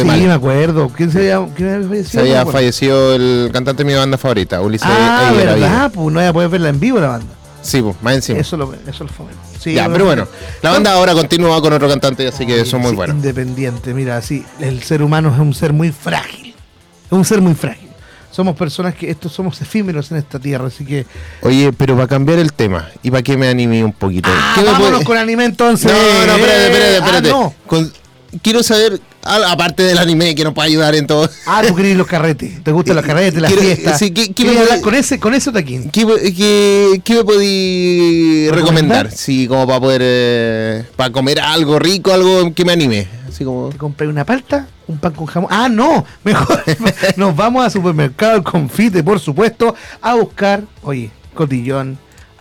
sí, 0.02 0.06
mal. 0.06 0.20
me 0.22 0.34
acuerdo. 0.34 0.90
¿Quién 0.96 1.12
se 1.12 1.20
había, 1.20 1.48
quién 1.56 1.70
había 1.70 1.88
fallecido? 1.88 2.10
Se 2.12 2.20
había 2.20 2.46
fallecido 2.46 3.16
el 3.16 3.50
cantante 3.54 3.84
de 3.84 3.90
mi 3.90 3.96
banda 3.98 4.18
favorita, 4.18 4.62
Ulises 4.62 4.88
Ah, 4.90 5.32
verdad, 5.36 5.92
pues 5.94 6.08
no 6.14 6.20
voy 6.20 6.26
a 6.28 6.34
poder 6.34 6.50
verla 6.50 6.70
en 6.70 6.80
vivo 6.80 7.00
la 7.00 7.08
banda. 7.08 7.34
Sí, 7.68 7.82
pues, 7.82 7.96
más 8.02 8.16
encima. 8.16 8.40
Eso 8.40 8.56
lo, 8.56 8.74
eso 8.88 9.04
lo 9.04 9.10
fue. 9.10 9.26
Sí, 9.60 9.74
ya, 9.74 9.90
pero 9.90 10.06
bueno, 10.06 10.26
la 10.62 10.72
banda 10.72 10.94
ahora 10.94 11.14
continúa 11.14 11.62
con 11.62 11.74
otro 11.74 11.90
cantante, 11.90 12.26
así 12.28 12.46
que 12.46 12.64
son 12.66 12.80
muy 12.82 12.92
Sí, 12.92 12.96
buenos. 12.96 13.16
Independiente, 13.18 13.94
mira, 13.94 14.22
sí, 14.22 14.46
el 14.62 14.82
ser 14.84 15.02
humano 15.04 15.34
es 15.34 15.40
un 15.40 15.54
ser 15.54 15.74
muy 15.74 15.92
frágil. 15.92 16.56
Es 17.08 17.12
un 17.12 17.26
ser 17.26 17.42
muy 17.42 17.54
frágil. 17.56 17.90
Somos 18.32 18.56
personas 18.56 18.94
que 18.96 19.10
estos 19.10 19.32
somos 19.34 19.60
efímeros 19.62 20.12
en 20.12 20.18
esta 20.18 20.40
tierra, 20.40 20.68
así 20.68 20.86
que. 20.86 21.06
Oye, 21.42 21.74
pero 21.74 21.96
para 21.96 22.08
cambiar 22.08 22.40
el 22.40 22.54
tema 22.54 22.88
y 23.04 23.10
para 23.12 23.24
que 23.24 23.36
me 23.36 23.48
anime 23.50 23.84
un 23.84 23.92
poquito. 23.94 24.30
Ah, 24.32 24.54
¿qué 24.56 24.62
me 24.62 24.68
vámonos 24.68 24.92
puede- 24.92 25.06
con 25.06 25.18
anime 25.18 25.44
entonces. 25.46 25.92
No, 25.92 25.98
no, 26.26 26.34
espérate, 26.36 26.66
espérate, 26.68 26.94
Ah, 26.94 26.98
espérate. 27.06 27.30
no. 27.30 27.54
Con- 27.66 27.92
quiero 28.42 28.64
saber, 28.64 29.02
aparte 29.28 29.84
del 29.84 29.98
anime 29.98 30.34
que 30.36 30.44
nos 30.44 30.54
puede 30.54 30.70
ayudar 30.70 30.96
en 30.96 31.06
todo, 31.08 31.30
Ah, 31.46 31.62
tú 31.68 31.76
querés 31.76 31.96
los 31.98 32.08
carretes. 32.08 32.64
¿Te 32.64 32.72
gustan 32.72 32.96
los 32.96 33.06
carretes, 33.06 33.42
las 33.42 33.52
Quiero- 33.52 33.66
fiestas? 33.66 34.00
sí, 34.00 34.12
¿qué- 34.12 34.28
qué 34.28 34.34
¿Querés 34.34 34.54
me 34.54 34.60
hablar 34.62 34.80
puede- 34.80 34.82
con 34.84 34.96
ese, 34.96 35.20
con 35.20 35.34
ese 35.34 35.52
taquín? 35.52 35.90
¿qué, 35.90 36.06
qué, 36.36 37.02
qué 37.04 37.16
me 37.16 37.24
podí 37.24 38.50
¿Recomendar? 38.52 39.12
Sí, 39.12 39.48
como 39.48 39.68
para 39.68 39.80
poder, 39.80 40.02
eh, 40.04 40.84
para 40.96 41.12
comer 41.12 41.40
algo 41.40 41.80
rico, 41.80 42.14
algo 42.14 42.54
que 42.54 42.66
me 42.66 42.74
anime. 42.74 43.08
Así 43.28 43.44
como... 43.44 43.70
Te 43.70 43.78
compré 43.78 44.08
una 44.08 44.26
palta, 44.26 44.68
un 44.88 44.98
pan 44.98 45.14
con 45.14 45.26
jamón. 45.28 45.50
Ah, 45.52 45.68
no, 45.70 46.06
mejor 46.24 46.64
nos 47.18 47.36
vamos 47.36 47.64
al 47.66 47.72
supermercado 47.72 48.38
El 48.38 48.44
Confite, 48.44 49.04
por 49.04 49.20
supuesto, 49.20 49.76
a 50.02 50.16
buscar, 50.16 50.64
oye, 50.82 51.12
cotillón, 51.34 51.98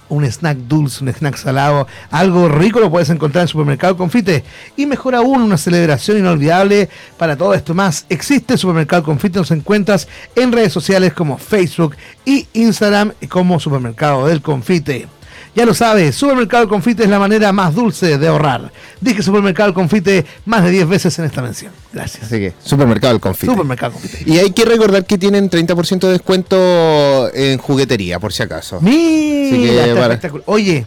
un 0.09 0.25
snack 0.25 0.59
dulce, 0.59 1.03
un 1.03 1.11
snack 1.11 1.37
salado, 1.37 1.87
algo 2.11 2.49
rico 2.49 2.81
lo 2.81 2.91
puedes 2.91 3.11
encontrar 3.11 3.43
en 3.43 3.49
supermercado 3.49 3.97
Confite. 3.97 4.45
Y 4.77 4.87
mejor 4.87 5.15
aún, 5.15 5.43
una 5.43 5.57
celebración 5.57 6.19
inolvidable 6.19 6.89
para 7.17 7.37
todo 7.37 7.55
esto 7.55 7.75
más. 7.75 8.07
Existe 8.09 8.57
supermercado 8.57 9.03
Confite, 9.03 9.39
nos 9.39 9.51
encuentras 9.51 10.09
en 10.35 10.53
redes 10.53 10.73
sociales 10.73 11.13
como 11.13 11.39
Facebook 11.39 11.97
y 12.25 12.47
Instagram 12.53 13.13
como 13.29 13.61
supermercado 13.61 14.27
del 14.27 14.43
Confite. 14.43 15.16
Ya 15.57 15.65
lo 15.65 15.73
sabes, 15.75 16.15
Supermercado 16.15 16.65
El 16.65 16.69
Confite 16.69 17.05
es 17.05 17.09
la 17.09 17.19
manera 17.19 17.51
más 17.51 17.75
dulce 17.75 18.19
de 18.19 18.29
ahorrar. 18.29 18.71
Dije 19.01 19.23
Supermercado 19.23 19.71
El 19.71 19.75
Confite 19.75 20.25
más 20.45 20.63
de 20.63 20.71
10 20.71 20.87
veces 20.89 21.19
en 21.19 21.25
esta 21.25 21.41
mención. 21.41 21.73
Gracias. 21.95 22.25
Así 22.25 22.37
que, 22.37 22.53
supermercado 22.63 23.15
el 23.15 23.21
confite. 23.21 23.47
Supermercado 23.47 23.93
El 23.97 24.03
Confite. 24.03 24.31
Y 24.31 24.39
hay 24.39 24.51
que 24.51 24.67
recordar 24.67 25.07
que 25.07 25.17
tienen 25.17 25.49
30% 25.49 26.01
de 26.01 26.13
descuento 26.13 27.35
en 27.35 27.57
juguetería, 27.59 28.21
por 28.21 28.33
si 28.35 28.43
acaso. 28.43 28.81
Mira, 28.83 29.49
Así 29.49 29.63
que, 29.63 29.79
está 29.91 30.03
espectacular. 30.03 30.45
Oye, 30.47 30.87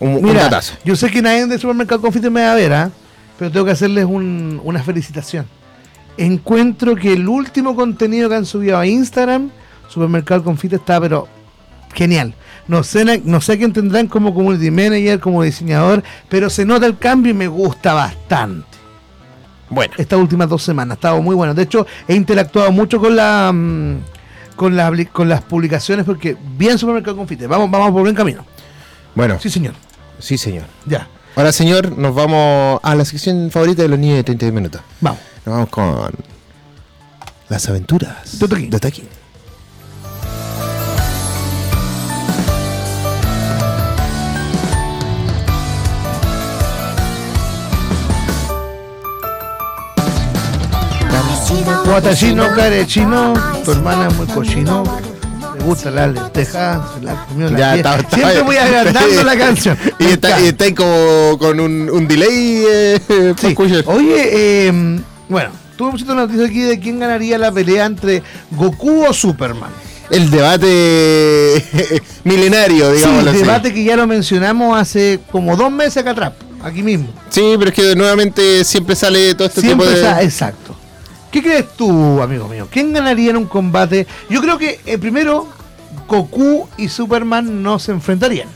Un, 0.00 0.20
mira, 0.22 0.60
yo 0.84 0.96
sé 0.96 1.10
que 1.10 1.22
nadie 1.22 1.46
de 1.46 1.56
Supermercado 1.58 1.96
El 2.00 2.02
Confite 2.02 2.28
me 2.28 2.42
va 2.42 2.52
a 2.52 2.56
ver, 2.56 2.72
¿ah? 2.72 2.90
pero 3.38 3.52
tengo 3.52 3.66
que 3.66 3.72
hacerles 3.72 4.04
un- 4.04 4.60
una 4.64 4.82
felicitación. 4.82 5.46
Encuentro 6.16 6.96
que 6.96 7.12
el 7.12 7.28
último 7.28 7.76
contenido 7.76 8.28
que 8.28 8.34
han 8.34 8.46
subido 8.46 8.78
a 8.78 8.86
Instagram, 8.86 9.50
Supermercado 9.88 10.40
El 10.40 10.44
Confite, 10.44 10.74
está 10.76 11.00
pero 11.00 11.28
genial. 11.94 12.34
No 12.68 12.82
sé, 12.84 13.22
no 13.24 13.40
sé 13.40 13.56
quién 13.58 13.72
tendrán 13.72 14.06
como 14.08 14.34
community 14.34 14.70
manager, 14.70 15.18
como 15.20 15.42
diseñador, 15.42 16.02
pero 16.28 16.50
se 16.50 16.64
nota 16.66 16.86
el 16.86 16.98
cambio 16.98 17.32
y 17.32 17.34
me 17.34 17.48
gusta 17.48 17.94
bastante. 17.94 18.66
Bueno, 19.70 19.94
estas 19.96 20.18
últimas 20.18 20.48
dos 20.48 20.62
semanas. 20.62 20.92
Ha 20.92 20.98
estado 20.98 21.22
muy 21.22 21.34
bueno. 21.34 21.54
De 21.54 21.62
hecho, 21.62 21.86
he 22.06 22.14
interactuado 22.14 22.70
mucho 22.70 22.98
con 23.00 23.16
la 23.16 23.50
mm, 23.52 23.96
con, 24.56 24.76
la, 24.76 24.92
con 25.12 25.28
las 25.28 25.42
publicaciones 25.42 26.04
porque 26.04 26.36
bien 26.56 26.78
supermercado 26.78 27.16
confite. 27.16 27.46
Vamos, 27.46 27.70
vamos 27.70 27.90
por 27.92 28.02
buen 28.02 28.14
camino. 28.14 28.44
bueno, 29.14 29.38
Sí, 29.40 29.48
señor. 29.50 29.74
sí 30.18 30.36
señor. 30.36 30.64
Ya. 30.84 31.08
Ahora, 31.36 31.52
señor, 31.52 31.96
nos 31.96 32.14
vamos 32.14 32.80
a 32.82 32.94
la 32.94 33.04
sección 33.04 33.50
favorita 33.50 33.82
de 33.82 33.88
los 33.88 33.98
niños 33.98 34.16
de 34.16 34.24
30 34.24 34.50
minutos. 34.50 34.80
Vamos. 35.00 35.20
Nos 35.46 35.54
vamos 35.54 35.68
con 35.70 36.10
las 37.48 37.68
aventuras 37.68 38.38
De 38.70 38.80
Toquín. 38.80 39.08
Guatachino, 51.52 52.54
carechino, 52.54 53.32
tu 53.64 53.72
hermana 53.72 54.08
es 54.08 54.14
muy 54.16 54.26
cochino. 54.26 54.82
Le 55.56 55.64
gusta 55.64 55.90
la 55.90 56.06
lenteja, 56.06 56.86
se 56.94 57.02
la 57.04 57.24
comió 57.26 57.48
la 57.50 57.58
Ya, 57.58 57.76
está- 57.76 57.96
está- 57.96 58.16
Siempre 58.16 58.42
voy 58.42 58.56
agrandando 58.56 59.22
la 59.24 59.36
canción. 59.38 59.78
Y 59.98 60.04
está, 60.06 60.40
y 60.40 60.48
está 60.48 60.74
como 60.74 61.38
con 61.38 61.58
un, 61.58 61.88
un 61.90 62.06
delay. 62.06 62.64
Eh, 62.68 63.34
Sí. 63.38 63.54
Oye, 63.86 64.66
eh, 64.68 65.00
bueno, 65.28 65.50
tuve 65.76 65.92
mucha 65.92 66.04
noticia 66.14 66.44
aquí 66.46 66.60
de 66.60 66.78
quién 66.78 66.98
ganaría 67.00 67.38
la 67.38 67.50
pelea 67.50 67.86
entre 67.86 68.22
Goku 68.50 69.06
o 69.06 69.12
Superman. 69.14 69.70
El 70.10 70.30
debate 70.30 71.64
milenario, 72.24 72.92
digamos. 72.92 73.24
sí, 73.32 73.38
debate 73.38 73.72
que 73.72 73.84
ya 73.84 73.96
lo 73.96 74.06
mencionamos 74.06 74.78
hace 74.78 75.20
como 75.32 75.56
dos 75.56 75.70
meses 75.70 75.96
acá 75.98 76.10
atrás, 76.10 76.32
aquí 76.62 76.82
mismo. 76.82 77.08
Sí, 77.30 77.54
pero 77.58 77.70
es 77.70 77.74
que 77.74 77.96
nuevamente 77.96 78.64
siempre 78.64 78.94
sale 78.96 79.34
todo 79.34 79.48
este 79.48 79.60
Siempre 79.62 79.86
tipo 79.86 79.98
de. 79.98 80.06
está, 80.06 80.22
exacto. 80.22 80.74
¿Qué 81.30 81.42
crees 81.42 81.66
tú, 81.76 82.20
amigo 82.22 82.48
mío? 82.48 82.66
¿Quién 82.70 82.92
ganaría 82.92 83.30
en 83.30 83.36
un 83.36 83.46
combate? 83.46 84.06
Yo 84.30 84.40
creo 84.40 84.56
que 84.58 84.80
eh, 84.86 84.96
primero 84.98 85.46
Goku 86.08 86.68
y 86.78 86.88
Superman 86.88 87.62
no 87.62 87.78
se 87.78 87.92
enfrentarían. 87.92 88.48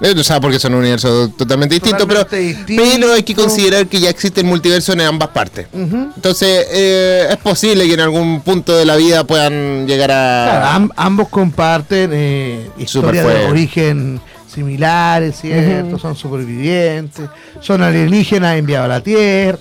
Eh, 0.00 0.14
O 0.18 0.24
sea, 0.24 0.40
porque 0.40 0.58
son 0.58 0.74
universos 0.74 1.36
totalmente 1.36 1.74
distintos, 1.76 2.06
pero, 2.08 2.26
pero 2.28 3.12
hay 3.12 3.22
que 3.22 3.34
considerar 3.34 3.86
que 3.86 4.00
ya 4.00 4.10
existe 4.10 4.40
el 4.40 4.46
multiverso 4.46 4.92
en 4.92 5.00
ambas 5.02 5.28
partes. 5.28 5.66
Entonces, 5.72 6.66
eh, 6.72 7.28
es 7.30 7.36
posible 7.38 7.86
que 7.86 7.94
en 7.94 8.00
algún 8.00 8.40
punto 8.40 8.76
de 8.76 8.84
la 8.84 8.96
vida 8.96 9.24
puedan 9.24 9.86
llegar 9.86 10.08
Claro, 10.08 10.64
a. 10.66 10.74
am- 10.74 10.90
ambos 10.96 11.28
comparten 11.28 12.10
eh, 12.12 12.68
historias 12.78 13.26
de 13.26 13.46
origen 13.46 14.20
similares, 14.48 15.36
¿cierto? 15.40 15.98
Son 15.98 16.14
supervivientes, 16.16 17.28
son 17.60 17.82
alienígenas 17.82 18.58
enviados 18.58 18.84
a 18.86 18.88
la 18.88 19.00
Tierra, 19.02 19.58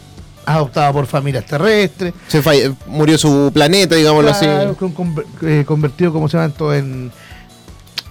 adoptados 0.56 0.94
por 0.94 1.06
familias 1.08 1.46
terrestres. 1.46 2.14
se 2.28 2.42
falle- 2.42 2.76
murió 2.88 3.18
su 3.18 3.52
planeta, 3.54 3.96
digámoslo 3.96 4.32
Claro, 4.32 4.70
así. 4.72 4.76
con- 4.78 4.92
con- 4.94 5.26
eh, 5.44 5.64
convertido, 5.66 6.12
como 6.14 6.28
se 6.30 6.38
llama 6.38 6.50
esto, 6.50 6.74
en, 6.74 7.12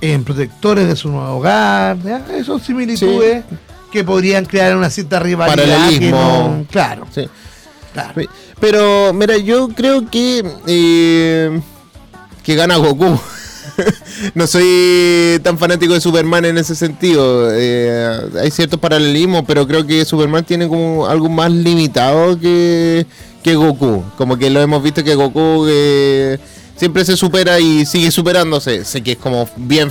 en 0.01 0.25
protectores 0.25 0.87
de 0.89 0.97
su 0.97 1.11
nuevo 1.11 1.37
hogar. 1.37 1.99
¿ya? 2.03 2.23
Son 2.45 2.61
similitudes 2.61 3.45
que 3.93 4.05
podrían 4.05 4.45
crear 4.45 4.77
una 4.77 4.89
cierta 4.91 5.19
rivalidad. 5.21 5.57
Paralelismo. 5.67 6.19
no- 6.59 6.65
claro, 6.71 7.07
Sí. 7.11 7.29
claro. 7.93 8.15
Pero, 8.61 9.13
mira, 9.13 9.37
yo 9.39 9.69
creo 9.69 10.09
que. 10.11 10.45
eh, 10.67 11.61
que 12.43 12.55
gana 12.55 12.77
Goku. 12.77 13.19
no 14.35 14.47
soy 14.47 15.41
tan 15.43 15.59
fanático 15.59 15.95
de 15.95 16.01
Superman 16.01 16.45
en 16.45 16.59
ese 16.59 16.75
sentido. 16.75 17.49
Eh, 17.53 18.21
hay 18.41 18.51
ciertos 18.51 18.81
paralelismos, 18.81 19.45
pero 19.47 19.67
creo 19.67 19.87
que 19.87 20.05
Superman 20.05 20.45
tiene 20.45 20.69
como 20.69 21.07
algo 21.07 21.29
más 21.29 21.51
limitado 21.51 22.39
que, 22.39 23.07
que 23.43 23.55
Goku. 23.55 24.05
Como 24.17 24.37
que 24.37 24.51
lo 24.51 24.61
hemos 24.61 24.83
visto 24.83 25.05
que 25.05 25.15
Goku 25.15 25.67
eh, 25.69 26.39
siempre 26.77 27.05
se 27.05 27.17
supera 27.17 27.61
y 27.61 27.87
sigue 27.87 28.11
superándose. 28.11 28.85
Sé 28.85 29.03
que 29.03 29.13
es 29.13 29.19
como 29.19 29.49
bien 29.57 29.91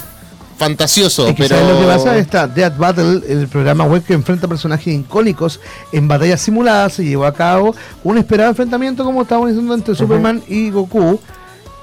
fantasioso, 0.59 1.27
Es 1.27 1.35
que 1.35 1.43
pero. 1.43 1.55
¿sabes 1.55 1.73
lo 1.73 1.79
que 1.79 1.85
pasa? 1.87 2.17
Está 2.17 2.47
Death 2.47 2.77
Battle, 2.77 3.21
el 3.27 3.47
programa 3.47 3.85
web 3.85 4.03
que 4.03 4.13
enfrenta 4.13 4.47
personajes 4.47 4.93
icónicos 4.93 5.59
en 5.93 6.07
batallas 6.07 6.41
simuladas, 6.41 6.93
se 6.93 7.05
llevó 7.05 7.25
a 7.25 7.33
cabo 7.33 7.73
un 8.03 8.17
esperado 8.17 8.49
enfrentamiento, 8.49 9.03
como 9.05 9.21
estábamos 9.21 9.49
diciendo, 9.49 9.73
entre 9.73 9.95
Superman 9.95 10.43
y 10.47 10.69
Goku. 10.69 11.19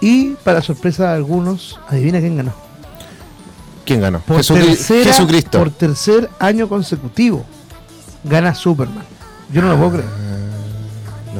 Y 0.06 0.36
para 0.44 0.62
sorpresa 0.62 1.08
de 1.10 1.14
algunos, 1.16 1.80
adivina 1.88 2.20
quién 2.20 2.36
ganó. 2.36 2.52
¿Quién 3.84 4.00
ganó? 4.00 4.20
Por 4.20 4.36
tercera- 4.44 5.04
Jesucristo. 5.04 5.58
Por 5.58 5.70
tercer 5.70 6.30
año 6.38 6.68
consecutivo, 6.68 7.44
gana 8.22 8.54
Superman. 8.54 9.04
Yo 9.52 9.62
no 9.62 9.68
lo 9.70 9.76
puedo 9.76 9.90
creer. 9.92 10.08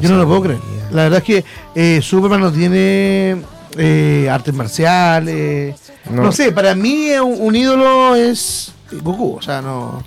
Yo 0.00 0.08
no 0.10 0.16
lo 0.16 0.26
puedo 0.26 0.42
creer. 0.42 0.60
La 0.90 1.04
verdad 1.04 1.18
es 1.18 1.24
que 1.24 1.44
eh, 1.74 2.00
Superman 2.02 2.40
no 2.40 2.52
tiene 2.52 3.42
eh, 3.76 4.28
artes 4.30 4.52
marciales. 4.54 5.76
No. 6.10 6.22
No. 6.24 6.32
sé, 6.32 6.50
para 6.52 6.74
mí 6.74 7.10
un, 7.22 7.36
un 7.40 7.54
ídolo 7.56 8.14
es 8.16 8.72
Goku. 9.02 9.36
O 9.36 9.42
sea, 9.42 9.62
no. 9.62 10.02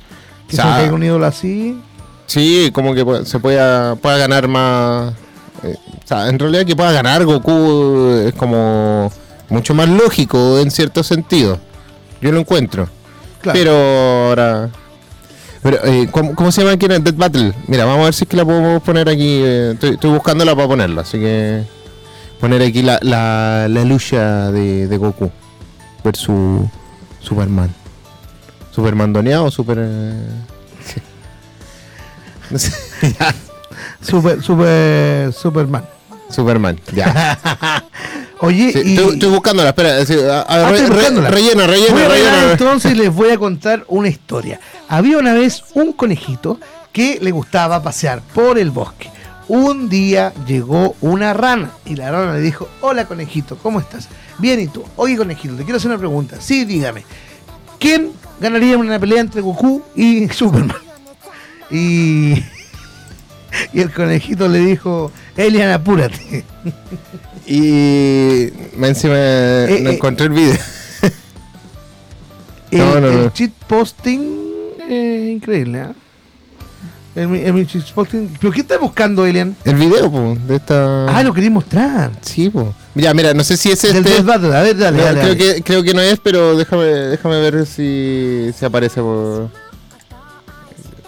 Que 0.47 0.55
O 0.55 0.57
sea, 0.57 0.65
se 0.65 0.79
caiga 0.81 0.93
un 0.93 1.03
ídolo 1.03 1.25
así. 1.25 1.79
Sí, 2.25 2.71
como 2.73 2.93
que 2.93 3.25
se 3.25 3.39
pueda, 3.39 3.95
pueda 3.95 4.17
ganar 4.17 4.47
más. 4.47 5.13
O 6.09 6.15
sea, 6.15 6.27
en 6.27 6.39
realidad 6.39 6.65
que 6.65 6.75
pueda 6.75 6.91
ganar 6.91 7.23
Goku 7.23 8.23
es 8.25 8.33
como 8.33 9.11
mucho 9.47 9.75
más 9.75 9.87
lógico 9.87 10.57
en 10.57 10.71
cierto 10.71 11.03
sentido. 11.03 11.59
Yo 12.19 12.31
lo 12.31 12.39
encuentro. 12.39 12.89
Claro. 13.41 13.59
Pero 13.59 13.71
ahora. 13.73 14.69
Pero, 15.61 15.85
eh, 15.85 16.09
¿cómo, 16.11 16.33
cómo 16.33 16.51
se 16.51 16.61
llama 16.61 16.73
aquí 16.73 16.87
en 16.87 17.03
Dead 17.03 17.13
Battle? 17.13 17.53
Mira, 17.67 17.85
vamos 17.85 18.01
a 18.01 18.05
ver 18.05 18.13
si 18.15 18.23
es 18.23 18.27
que 18.27 18.37
la 18.37 18.43
podemos 18.43 18.81
poner 18.81 19.07
aquí. 19.07 19.39
eh, 19.43 19.71
estoy, 19.75 19.91
estoy 19.91 20.09
buscándola 20.09 20.55
para 20.55 20.67
ponerla, 20.67 21.01
así 21.01 21.19
que. 21.19 21.63
Poner 22.39 22.63
aquí 22.63 22.81
la, 22.81 22.97
la, 23.03 23.67
la 23.69 23.85
lucha 23.85 24.51
de, 24.51 24.87
de 24.87 24.97
Goku 24.97 25.29
versus 26.03 26.61
Superman. 27.19 27.71
¿Superman 28.71 29.13
doneado 29.13 29.43
o 29.45 29.51
super.? 29.51 29.77
eh, 29.79 30.13
sí. 30.83 31.01
No 32.49 32.57
sé. 32.57 32.71
Super, 34.01 34.41
super, 34.41 35.31
Superman. 35.33 35.98
Superman, 36.29 36.79
ya. 36.93 37.83
Oye, 38.41 38.71
Sí, 38.71 38.81
y. 38.85 38.95
estoy, 38.95 39.13
estoy 39.13 39.29
buscándola, 39.29 39.69
espera. 39.69 40.05
sí, 40.05 40.13
a- 40.13 40.39
a- 40.41 40.45
Ah, 40.47 40.69
re- 40.69 40.77
estoy 40.77 40.95
re- 40.95 41.01
rellena, 41.01 41.29
Voy 41.29 41.31
rellena, 41.31 41.63
a 41.63 41.67
rellena. 41.67 42.51
entonces 42.51 42.95
les 42.97 43.13
voy 43.13 43.31
a 43.31 43.37
contar 43.37 43.83
una 43.87 44.07
historia. 44.07 44.59
Había 44.87 45.17
una 45.17 45.33
vez 45.33 45.63
un 45.73 45.91
conejito 45.93 46.59
que 46.93 47.19
le 47.21 47.31
gustaba 47.31 47.81
pasear 47.83 48.21
por 48.33 48.57
el 48.57 48.71
bosque. 48.71 49.09
Un 49.49 49.89
día 49.89 50.31
llegó 50.47 50.95
una 51.01 51.33
rana 51.33 51.71
y 51.85 51.95
la 51.95 52.11
rana 52.11 52.33
le 52.33 52.39
dijo, 52.41 52.69
hola 52.81 53.05
conejito, 53.05 53.57
¿cómo 53.57 53.79
estás? 53.79 54.07
Bien, 54.37 54.59
¿y 54.59 54.67
tú? 54.67 54.85
Oye 54.95 55.17
conejito, 55.17 55.55
te 55.55 55.63
quiero 55.63 55.77
hacer 55.77 55.89
una 55.89 55.97
pregunta. 55.97 56.37
Sí, 56.39 56.63
dígame. 56.65 57.03
¿Quién 57.79 58.11
ganaría 58.39 58.77
una 58.77 58.99
pelea 58.99 59.19
entre 59.21 59.41
Goku 59.41 59.81
y 59.95 60.29
Superman? 60.33 60.77
Y, 61.71 62.33
y 63.73 63.81
el 63.81 63.91
conejito 63.91 64.47
le 64.47 64.59
dijo, 64.59 65.11
Elian, 65.39 65.71
apúrate. 65.71 66.43
Y 67.47 68.51
encima 68.83 69.13
no 69.13 69.19
eh. 69.19 69.93
encontré 69.93 70.25
el 70.27 70.33
video. 70.33 70.57
El, 72.71 72.77
No, 72.77 72.99
no, 72.99 73.07
el 73.07 73.23
no. 73.23 73.29
cheat 73.33 73.51
posting 73.67 74.37
es 74.87 75.29
increíble, 75.29 75.79
¿ah? 75.79 75.93
El, 77.15 77.33
el, 77.35 77.67
cheat 77.67 77.91
posting. 77.93 78.27
¿Pero 78.39 78.53
qué 78.53 78.61
estás 78.61 78.79
buscando, 78.79 79.25
Elian? 79.25 79.55
El 79.65 79.75
video, 79.75 80.11
po, 80.11 80.37
de 80.45 80.57
esta. 80.57 81.07
Ah, 81.07 81.23
lo 81.23 81.33
quería 81.33 81.49
mostrar. 81.49 82.11
Sí, 82.21 82.49
po. 82.49 82.75
Ya, 82.93 83.13
mira, 83.13 83.33
no 83.33 83.43
sé 83.43 83.57
si 83.57 83.71
es 83.71 83.81
Del 83.81 83.97
este. 84.05 84.21
Battle. 84.21 84.55
A 84.55 84.61
ver, 84.61 84.77
dale, 84.77 84.97
No, 84.97 85.03
dale. 85.05 85.19
creo, 85.21 85.35
dale. 85.35 85.55
Que, 85.55 85.63
creo 85.63 85.83
que 85.83 85.93
no 85.93 86.01
es, 86.01 86.19
pero 86.19 86.55
déjame, 86.55 86.83
déjame 86.85 87.39
ver 87.49 87.65
si, 87.65 88.51
si 88.55 88.65
aparece 88.65 89.01
por. 89.01 89.49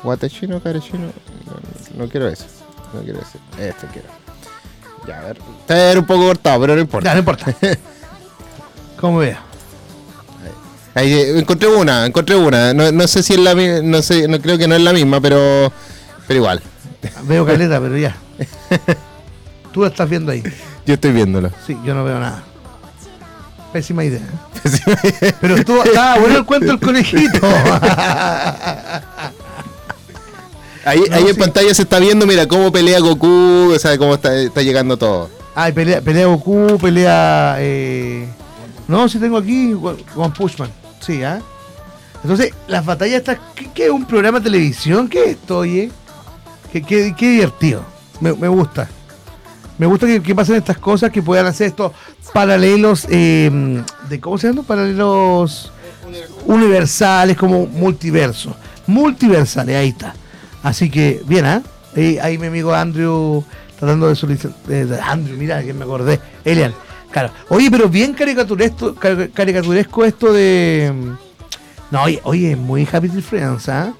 ¿Watachino, 0.03 0.59
Karachino? 0.63 1.11
No, 1.45 2.03
no 2.03 2.09
quiero 2.09 2.27
eso. 2.27 2.45
No 2.93 3.01
quiero 3.01 3.19
eso. 3.19 3.37
Este 3.59 3.85
quiero. 3.93 4.20
Ya, 5.07 5.19
a 5.19 5.21
ver. 5.21 5.37
Está 5.61 5.73
a 5.73 5.77
ver 5.77 5.99
un 5.99 6.05
poco 6.05 6.27
cortado, 6.27 6.61
pero 6.61 6.75
no 6.75 6.81
importa. 6.81 7.09
Ya, 7.09 7.13
no 7.13 7.19
importa. 7.19 7.55
Como 8.99 9.19
vea. 9.19 9.41
Ahí, 10.93 11.13
eh, 11.13 11.39
encontré 11.39 11.67
una, 11.69 12.05
encontré 12.05 12.35
una. 12.35 12.73
No, 12.73 12.91
no 12.91 13.07
sé 13.07 13.23
si 13.23 13.33
es 13.33 13.39
la 13.39 13.55
misma, 13.55 13.81
no 13.81 14.01
sé, 14.01 14.27
no 14.27 14.39
creo 14.39 14.57
que 14.57 14.67
no 14.67 14.75
es 14.75 14.81
la 14.81 14.93
misma, 14.93 15.21
pero 15.21 15.71
pero 16.27 16.39
igual. 16.39 16.61
Veo 17.23 17.45
caleta, 17.45 17.79
pero 17.79 17.97
ya. 17.97 18.15
Tú 19.73 19.81
la 19.81 19.87
estás 19.87 20.09
viendo 20.09 20.31
ahí. 20.31 20.43
Yo 20.85 20.93
estoy 20.93 21.11
viéndolo. 21.11 21.51
Sí, 21.67 21.77
yo 21.85 21.93
no 21.93 22.03
veo 22.03 22.19
nada. 22.19 22.41
Pésima 23.71 24.03
idea. 24.03 24.21
¿eh? 25.21 25.33
Pero 25.39 25.55
estuvo, 25.55 25.83
estaba 25.83 26.19
bueno 26.19 26.37
el 26.37 26.45
cuento 26.45 26.67
del 26.67 26.79
conejito. 26.79 27.39
Ahí, 30.85 31.03
No, 31.09 31.15
ahí 31.15 31.25
en 31.29 31.35
pantalla 31.35 31.73
se 31.73 31.83
está 31.83 31.99
viendo, 31.99 32.25
mira, 32.25 32.47
cómo 32.47 32.71
pelea 32.71 32.99
Goku, 32.99 33.71
o 33.75 33.79
sea, 33.79 33.97
cómo 33.97 34.15
está, 34.15 34.35
está 34.35 34.61
llegando 34.61 34.97
todo. 34.97 35.29
Ay, 35.53 35.71
pelea, 35.73 36.01
pelea 36.01 36.25
Goku, 36.27 36.77
pelea. 36.81 37.55
Eh... 37.59 38.27
No, 38.87 39.07
si 39.07 39.19
tengo 39.19 39.37
aquí 39.37 39.73
One 39.73 40.33
Pushman. 40.35 40.71
Sí, 40.99 41.23
¿ah? 41.23 41.39
Entonces, 42.23 42.53
las 42.67 42.85
batallas 42.85 43.19
estas. 43.19 43.37
¿qué, 43.55 43.69
qué 43.73 43.85
es 43.85 43.91
un 43.91 44.05
programa 44.05 44.39
de 44.39 44.45
televisión? 44.45 45.07
¿Qué 45.07 45.23
es 45.23 45.29
esto, 45.31 45.59
oye? 45.59 45.91
Qué, 46.71 46.81
qué- 46.81 47.13
qué 47.17 47.29
divertido. 47.29 47.83
Me, 48.19 48.33
me 48.33 48.47
gusta. 48.47 48.87
Me 49.77 49.87
gusta 49.87 50.05
que, 50.05 50.21
que 50.21 50.35
pasen 50.35 50.55
estas 50.55 50.77
cosas, 50.77 51.09
que 51.11 51.21
puedan 51.23 51.45
hacer 51.47 51.67
estos 51.67 51.91
paralelos. 52.33 53.05
eh, 53.09 53.83
de 54.09 54.19
¿Cómo 54.19 54.37
se 54.37 54.47
llama? 54.47 54.61
Paralelos 54.63 55.71
universales, 56.45 57.37
como 57.37 57.65
multiverso. 57.65 58.55
Multiversales, 58.87 59.75
ahí 59.75 59.89
está. 59.89 60.13
Así 60.63 60.89
que, 60.89 61.21
bien, 61.25 61.45
¿ah? 61.45 61.61
Ahí, 61.95 62.17
ahí 62.19 62.37
mi 62.37 62.47
amigo 62.47 62.73
Andrew 62.73 63.43
tratando 63.79 64.07
de 64.07 64.15
solicitar. 64.15 64.53
Andrew, 65.03 65.35
mira, 65.37 65.63
que 65.63 65.73
me 65.73 65.83
acordé. 65.83 66.19
Elian, 66.45 66.73
claro. 67.11 67.31
Oye, 67.49 67.69
pero 67.71 67.89
bien 67.89 68.13
caricaturesco, 68.13 68.95
car- 68.95 69.29
caricaturesco 69.31 70.05
esto 70.05 70.31
de. 70.31 70.91
mm, 70.93 71.09
No, 71.91 72.03
oye, 72.03 72.19
oye, 72.23 72.51
es 72.51 72.57
muy 72.57 72.87
Happy 72.91 73.09
Tree 73.09 73.21
Friends, 73.21 73.67
¿ah? 73.69 73.93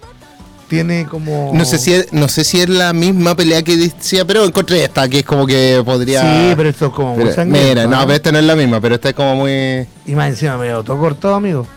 Tiene 0.70 1.06
como. 1.06 1.52
No 1.54 1.66
sé 1.66 1.78
si 1.78 1.94
es, 1.94 2.14
no 2.14 2.30
sé 2.30 2.46
si 2.46 2.62
es 2.62 2.70
la 2.70 2.94
misma 2.94 3.36
pelea 3.36 3.62
que 3.62 3.76
decía, 3.76 4.24
pero 4.24 4.46
encontré 4.46 4.84
esta, 4.86 5.10
que 5.10 5.20
es 5.20 5.26
como 5.26 5.46
que 5.46 5.82
podría. 5.84 6.22
Sí, 6.22 6.54
pero 6.56 6.70
esto 6.70 6.86
es 6.86 6.94
como 6.94 7.16
muy 7.18 7.30
sangriento, 7.34 7.70
Mira, 7.70 7.88
no, 7.88 8.00
pero 8.04 8.14
esta 8.14 8.32
no 8.32 8.38
es 8.40 8.46
la 8.46 8.56
misma, 8.56 8.80
pero 8.80 8.96
esta 8.96 9.10
es 9.10 9.16
como 9.16 9.36
muy. 9.36 9.52
Y 10.06 10.16
más 10.16 10.30
encima 10.30 10.58
me 10.58 10.70
lo 10.70 10.82
todo 10.84 10.98
cortado, 10.98 11.36
amigo. 11.36 11.68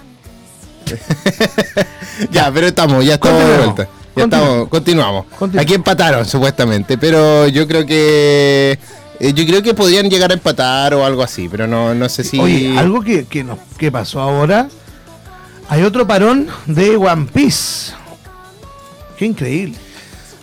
Ya, 2.31 2.51
pero 2.53 2.69
estamos, 2.69 3.05
ya 3.05 3.15
estamos 3.15 3.45
de 3.45 3.57
vuelta. 3.59 3.89
Ya 4.17 4.23
Continuemos. 4.23 4.49
estamos, 4.49 4.69
continuamos. 4.69 5.27
Continu- 5.39 5.61
Aquí 5.61 5.75
empataron, 5.75 6.25
supuestamente, 6.25 6.97
pero 6.99 7.49
yo 7.49 7.67
creo 7.67 7.85
que. 7.85 8.79
eh, 9.21 9.33
Yo 9.33 9.45
creo 9.47 9.63
que 9.63 9.75
podrían 9.75 10.09
llegar 10.09 10.31
a 10.31 10.35
empatar 10.35 10.95
o 10.95 11.05
algo 11.05 11.23
así, 11.23 11.49
pero 11.49 11.67
no, 11.67 11.95
no 11.95 12.09
sé 12.09 12.23
si. 12.25 12.39
Oye, 12.39 12.79
algo 12.79 13.01
que, 13.03 13.25
que, 13.25 13.45
que 13.79 13.91
pasó 13.91 14.21
ahora. 14.21 14.69
Hay 15.69 15.83
otro 15.83 16.07
parón 16.07 16.47
de 16.67 16.97
One 16.97 17.27
Piece. 17.33 17.93
Qué 19.19 19.27
increíble. 19.27 19.77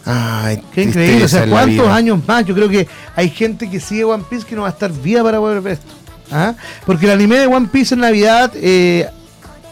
Ay, 0.05 0.61
Qué 0.73 0.83
increíble. 0.83 1.25
O 1.25 1.27
sea, 1.27 1.45
¿cuántos 1.47 1.87
años 1.87 2.19
más? 2.27 2.43
Yo 2.45 2.55
creo 2.55 2.67
que 2.67 2.87
hay 3.15 3.29
gente 3.29 3.69
que 3.69 3.79
sigue 3.79 4.03
One 4.03 4.23
Piece 4.29 4.45
que 4.47 4.55
no 4.55 4.63
va 4.63 4.69
a 4.69 4.71
estar 4.71 4.91
viva 4.91 5.23
para 5.23 5.37
poder 5.37 5.61
ver 5.61 5.73
esto. 5.73 5.93
¿Ah? 6.31 6.55
Porque 6.85 7.05
el 7.05 7.11
anime 7.11 7.37
de 7.37 7.45
One 7.47 7.67
Piece 7.71 7.93
en 7.93 8.01
Navidad 8.01 8.51
eh, 8.55 9.07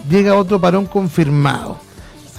llega 0.10 0.36
otro 0.36 0.62
parón 0.62 0.86
confirmado. 0.86 1.80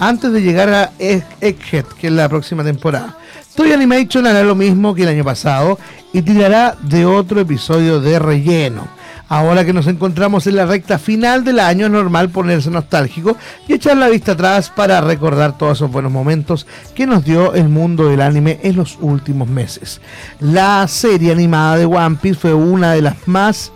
Antes 0.01 0.31
de 0.33 0.41
llegar 0.41 0.67
a 0.73 0.91
Egg- 0.97 1.23
Egghead, 1.41 1.85
que 1.85 2.07
es 2.07 2.13
la 2.13 2.27
próxima 2.27 2.63
temporada. 2.63 3.17
Toy 3.55 3.71
Animation 3.71 4.25
hará 4.25 4.41
lo 4.41 4.55
mismo 4.55 4.95
que 4.95 5.03
el 5.03 5.09
año 5.09 5.23
pasado 5.23 5.77
y 6.11 6.23
tirará 6.23 6.75
de 6.81 7.05
otro 7.05 7.39
episodio 7.39 8.01
de 8.01 8.17
relleno. 8.17 8.87
Ahora 9.29 9.63
que 9.63 9.73
nos 9.73 9.85
encontramos 9.85 10.47
en 10.47 10.55
la 10.55 10.65
recta 10.65 10.97
final 10.97 11.43
del 11.43 11.59
año, 11.59 11.85
es 11.85 11.91
normal 11.91 12.29
ponerse 12.31 12.71
nostálgico 12.71 13.37
y 13.67 13.73
echar 13.73 13.95
la 13.95 14.09
vista 14.09 14.31
atrás 14.31 14.71
para 14.75 15.01
recordar 15.01 15.55
todos 15.55 15.77
esos 15.77 15.91
buenos 15.91 16.11
momentos 16.11 16.65
que 16.95 17.05
nos 17.05 17.23
dio 17.23 17.53
el 17.53 17.69
mundo 17.69 18.09
del 18.09 18.21
anime 18.21 18.59
en 18.63 18.77
los 18.77 18.97
últimos 18.99 19.47
meses. 19.47 20.01
La 20.39 20.87
serie 20.87 21.31
animada 21.31 21.77
de 21.77 21.85
One 21.85 22.17
Piece 22.19 22.39
fue 22.39 22.53
una 22.55 22.93
de 22.93 23.03
las 23.03 23.15
más 23.27 23.71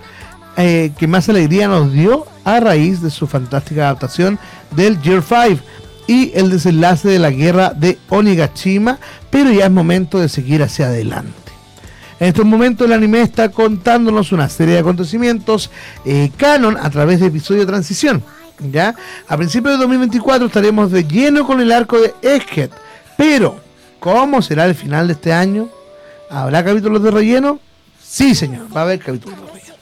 eh, 0.58 0.92
que 0.98 1.08
más 1.08 1.30
alegría 1.30 1.68
nos 1.68 1.92
dio 1.94 2.26
a 2.46 2.60
raíz 2.62 3.02
de 3.02 3.10
su 3.12 3.28
fantástica 3.28 3.84
adaptación 3.84 4.40
del 4.72 5.02
Year 5.02 5.22
5 5.22 5.62
y 6.08 6.32
el 6.36 6.50
desenlace 6.50 7.08
de 7.10 7.20
la 7.20 7.32
guerra 7.32 7.72
de 7.72 7.98
Onigashima, 8.10 9.00
pero 9.30 9.52
ya 9.52 9.66
es 9.66 9.72
momento 9.72 10.20
de 10.20 10.30
seguir 10.30 10.62
hacia 10.64 10.88
adelante. 10.88 11.46
En 12.20 12.28
estos 12.28 12.46
momentos 12.46 12.88
el 12.88 12.94
anime 12.94 13.22
está 13.22 13.50
contándonos 13.50 14.32
una 14.32 14.48
serie 14.48 14.76
de 14.76 14.80
acontecimientos 14.80 15.70
eh, 16.06 16.32
canon 16.38 16.78
a 16.78 16.90
través 16.90 17.20
de 17.20 17.28
episodio 17.28 17.62
de 17.62 17.68
transición. 17.68 18.24
¿ya? 18.72 18.96
A 19.28 19.38
principios 19.38 19.74
de 19.74 19.80
2024 19.80 20.48
estaremos 20.48 20.92
de 20.92 21.04
lleno 21.04 21.46
con 21.46 21.60
el 21.60 21.72
arco 21.72 22.00
de 22.00 22.14
Egghead, 22.22 22.70
pero 23.18 23.60
¿cómo 24.00 24.42
será 24.42 24.66
el 24.66 24.76
final 24.76 25.08
de 25.08 25.14
este 25.14 25.34
año? 25.34 25.70
¿Habrá 26.30 26.64
capítulos 26.64 27.04
de 27.04 27.12
relleno? 27.12 27.60
Sí, 28.02 28.34
señor, 28.34 28.68
va 28.76 28.82
a 28.82 28.84
haber 28.84 29.00
capítulos 29.00 29.38
de 29.40 29.46
relleno. 29.48 29.76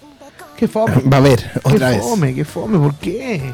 Qué 0.58 0.68
fome. 0.68 0.96
Va 1.02 1.18
a 1.18 1.20
haber, 1.20 1.52
otra 1.64 1.90
qué 1.90 1.98
vez. 1.98 2.04
fome, 2.04 2.34
qué 2.34 2.46
fome, 2.46 2.80
¿por 2.80 2.96
qué? 2.96 3.54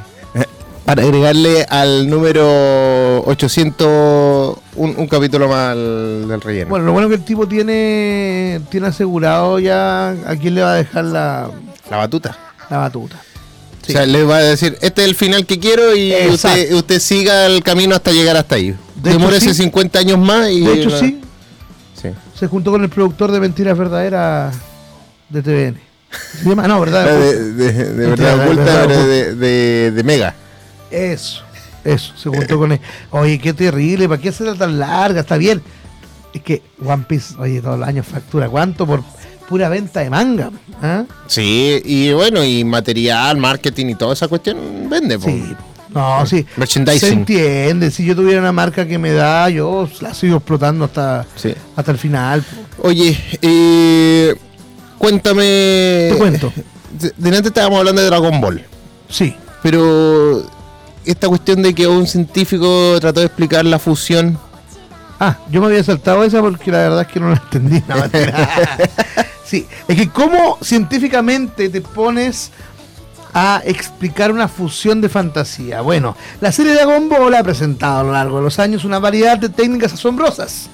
Para 0.89 1.03
agregarle 1.03 1.67
al 1.69 2.09
número 2.09 3.21
800 3.25 4.57
un, 4.75 4.95
un 4.97 5.07
capítulo 5.07 5.47
más 5.47 5.73
al- 5.73 6.27
del 6.27 6.41
relleno. 6.41 6.69
Bueno, 6.71 6.85
lo 6.85 6.93
bueno 6.93 7.07
que 7.09 7.13
el 7.13 7.23
tipo 7.23 7.47
tiene 7.47 8.59
tiene 8.71 8.87
asegurado 8.87 9.59
ya 9.59 10.09
a 10.09 10.35
quién 10.35 10.55
le 10.55 10.61
va 10.63 10.71
a 10.73 10.75
dejar 10.77 11.05
la, 11.05 11.51
la 11.91 11.97
batuta. 11.97 12.35
la 12.71 12.77
batuta. 12.77 13.21
Sí. 13.85 13.91
O 13.91 13.97
sea, 13.97 14.07
le 14.07 14.23
va 14.23 14.37
a 14.37 14.41
decir, 14.41 14.79
este 14.81 15.03
es 15.03 15.09
el 15.09 15.13
final 15.15 15.45
que 15.45 15.59
quiero 15.59 15.95
y 15.95 16.11
usted, 16.27 16.73
usted 16.73 16.99
siga 16.99 17.45
el 17.45 17.61
camino 17.61 17.93
hasta 17.93 18.11
llegar 18.11 18.35
hasta 18.35 18.55
ahí. 18.55 18.75
De 18.95 19.11
Demórese 19.11 19.53
sí. 19.53 19.61
50 19.61 19.99
años 19.99 20.17
más 20.17 20.49
y... 20.49 20.61
de 20.61 20.73
hecho, 20.73 20.89
la- 20.89 20.97
sí, 20.99 21.21
sí. 22.01 22.09
se 22.33 22.47
juntó 22.47 22.71
con 22.71 22.81
el 22.83 22.89
productor 22.89 23.31
de 23.31 23.39
Mentiras 23.39 23.77
Verdaderas 23.77 24.55
de 25.29 25.41
TVN. 25.43 25.79
Se 26.41 26.49
llama- 26.49 26.67
no, 26.67 26.79
¿verdad? 26.79 27.05
de, 27.19 27.53
de- 27.53 27.73
de 27.73 28.07
verdad 28.07 28.37
Verdad, 28.37 28.45
oculta, 28.47 28.87
verdad 28.87 29.05
de- 29.35 29.91
de 29.91 30.03
Mega. 30.03 30.33
Eso, 30.91 31.41
eso, 31.83 32.13
se 32.17 32.29
juntó 32.29 32.57
con 32.57 32.71
él. 32.71 32.79
Oye, 33.11 33.39
qué 33.39 33.53
terrible, 33.53 34.07
¿para 34.09 34.21
qué 34.21 34.29
hacerla 34.29 34.55
tan 34.55 34.79
larga? 34.79 35.21
Está 35.21 35.37
bien. 35.37 35.61
Es 36.33 36.41
que 36.41 36.61
One 36.85 37.05
Piece, 37.07 37.35
oye, 37.39 37.61
todos 37.61 37.79
los 37.79 37.87
años 37.87 38.05
factura. 38.05 38.47
¿Cuánto 38.49 38.85
por 38.85 39.03
pura 39.47 39.67
venta 39.69 40.01
de 40.01 40.09
manga? 40.09 40.51
¿Ah? 40.81 41.03
Sí, 41.27 41.81
y 41.83 42.11
bueno, 42.13 42.43
y 42.43 42.63
material, 42.63 43.37
marketing 43.37 43.87
y 43.87 43.95
toda 43.95 44.13
esa 44.13 44.27
cuestión 44.27 44.57
vende. 44.89 45.17
po. 45.17 45.25
Sí. 45.25 45.55
No, 45.93 46.23
sí. 46.27 46.45
Se 46.53 46.59
Merchandising. 46.59 47.13
entiende. 47.19 47.89
Si 47.89 48.05
yo 48.05 48.15
tuviera 48.15 48.39
una 48.41 48.51
marca 48.51 48.85
que 48.87 48.99
me 48.99 49.11
da, 49.11 49.49
yo 49.49 49.89
la 50.01 50.13
sigo 50.13 50.37
explotando 50.37 50.85
hasta, 50.85 51.25
Sí. 51.35 51.55
hasta 51.75 51.91
el 51.91 51.97
final. 51.97 52.45
Oye, 52.83 53.17
eh, 53.41 54.35
cuéntame. 54.99 56.09
Te 56.11 56.15
cuento. 56.17 56.53
De- 56.99 57.13
Delante 57.17 57.47
estábamos 57.49 57.79
hablando 57.79 58.01
de 58.01 58.07
Dragon 58.07 58.39
Ball. 58.39 58.63
Sí. 59.09 59.35
Pero 59.63 60.43
esta 61.11 61.27
cuestión 61.27 61.61
de 61.61 61.73
que 61.73 61.87
un 61.87 62.07
científico 62.07 62.97
trató 62.99 63.21
de 63.21 63.27
explicar 63.27 63.65
la 63.65 63.79
fusión. 63.79 64.37
Ah, 65.19 65.37
yo 65.49 65.59
me 65.59 65.67
había 65.67 65.83
saltado 65.83 66.23
esa 66.23 66.41
porque 66.41 66.71
la 66.71 66.77
verdad 66.79 67.01
es 67.01 67.07
que 67.07 67.19
no 67.19 67.29
la 67.29 67.35
entendí. 67.37 67.83
No, 67.87 67.95
sí, 69.43 69.67
es 69.87 69.95
que 69.95 70.09
cómo 70.09 70.57
científicamente 70.61 71.69
te 71.69 71.81
pones 71.81 72.51
a 73.33 73.61
explicar 73.65 74.31
una 74.31 74.47
fusión 74.47 75.01
de 75.01 75.09
fantasía. 75.09 75.81
Bueno, 75.81 76.15
la 76.41 76.51
serie 76.51 76.73
Dragon 76.73 77.09
Ball 77.09 77.35
ha 77.35 77.43
presentado 77.43 77.99
a 77.99 78.03
lo 78.03 78.11
largo 78.13 78.37
de 78.37 78.43
los 78.43 78.59
años 78.59 78.85
una 78.85 78.99
variedad 78.99 79.37
de 79.37 79.49
técnicas 79.49 79.93
asombrosas. 79.93 80.69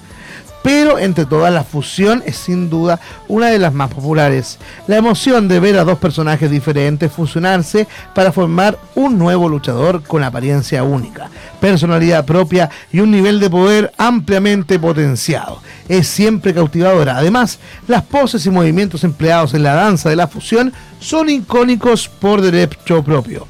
Pero 0.65 0.97
entre 0.97 1.27
todas 1.27 1.53
la 1.53 1.63
fusión 1.63 2.23
es 2.25 2.37
sin 2.37 2.71
duda 2.71 2.99
una 3.27 3.51
de 3.51 3.59
las 3.59 3.71
más 3.71 3.93
populares. 3.93 4.57
La 4.87 4.97
emoción 4.97 5.47
de 5.47 5.59
ver 5.59 5.77
a 5.77 5.83
dos 5.83 5.99
personajes 5.99 6.49
diferentes 6.49 7.11
fusionarse 7.11 7.87
para 8.15 8.31
formar 8.31 8.79
un 8.95 9.19
nuevo 9.19 9.47
luchador 9.47 10.01
con 10.01 10.23
apariencia 10.23 10.81
única, 10.81 11.29
personalidad 11.61 12.25
propia 12.25 12.71
y 12.91 12.99
un 12.99 13.11
nivel 13.11 13.39
de 13.39 13.51
poder 13.51 13.93
ampliamente 13.99 14.79
potenciado. 14.79 15.61
Es 15.87 16.07
siempre 16.07 16.51
cautivadora. 16.51 17.15
Además, 17.15 17.59
las 17.87 18.01
poses 18.01 18.43
y 18.47 18.49
movimientos 18.49 19.03
empleados 19.03 19.53
en 19.53 19.61
la 19.61 19.75
danza 19.75 20.09
de 20.09 20.15
la 20.15 20.27
fusión 20.27 20.73
son 20.99 21.29
icónicos 21.29 22.09
por 22.09 22.41
derecho 22.41 23.03
propio 23.03 23.45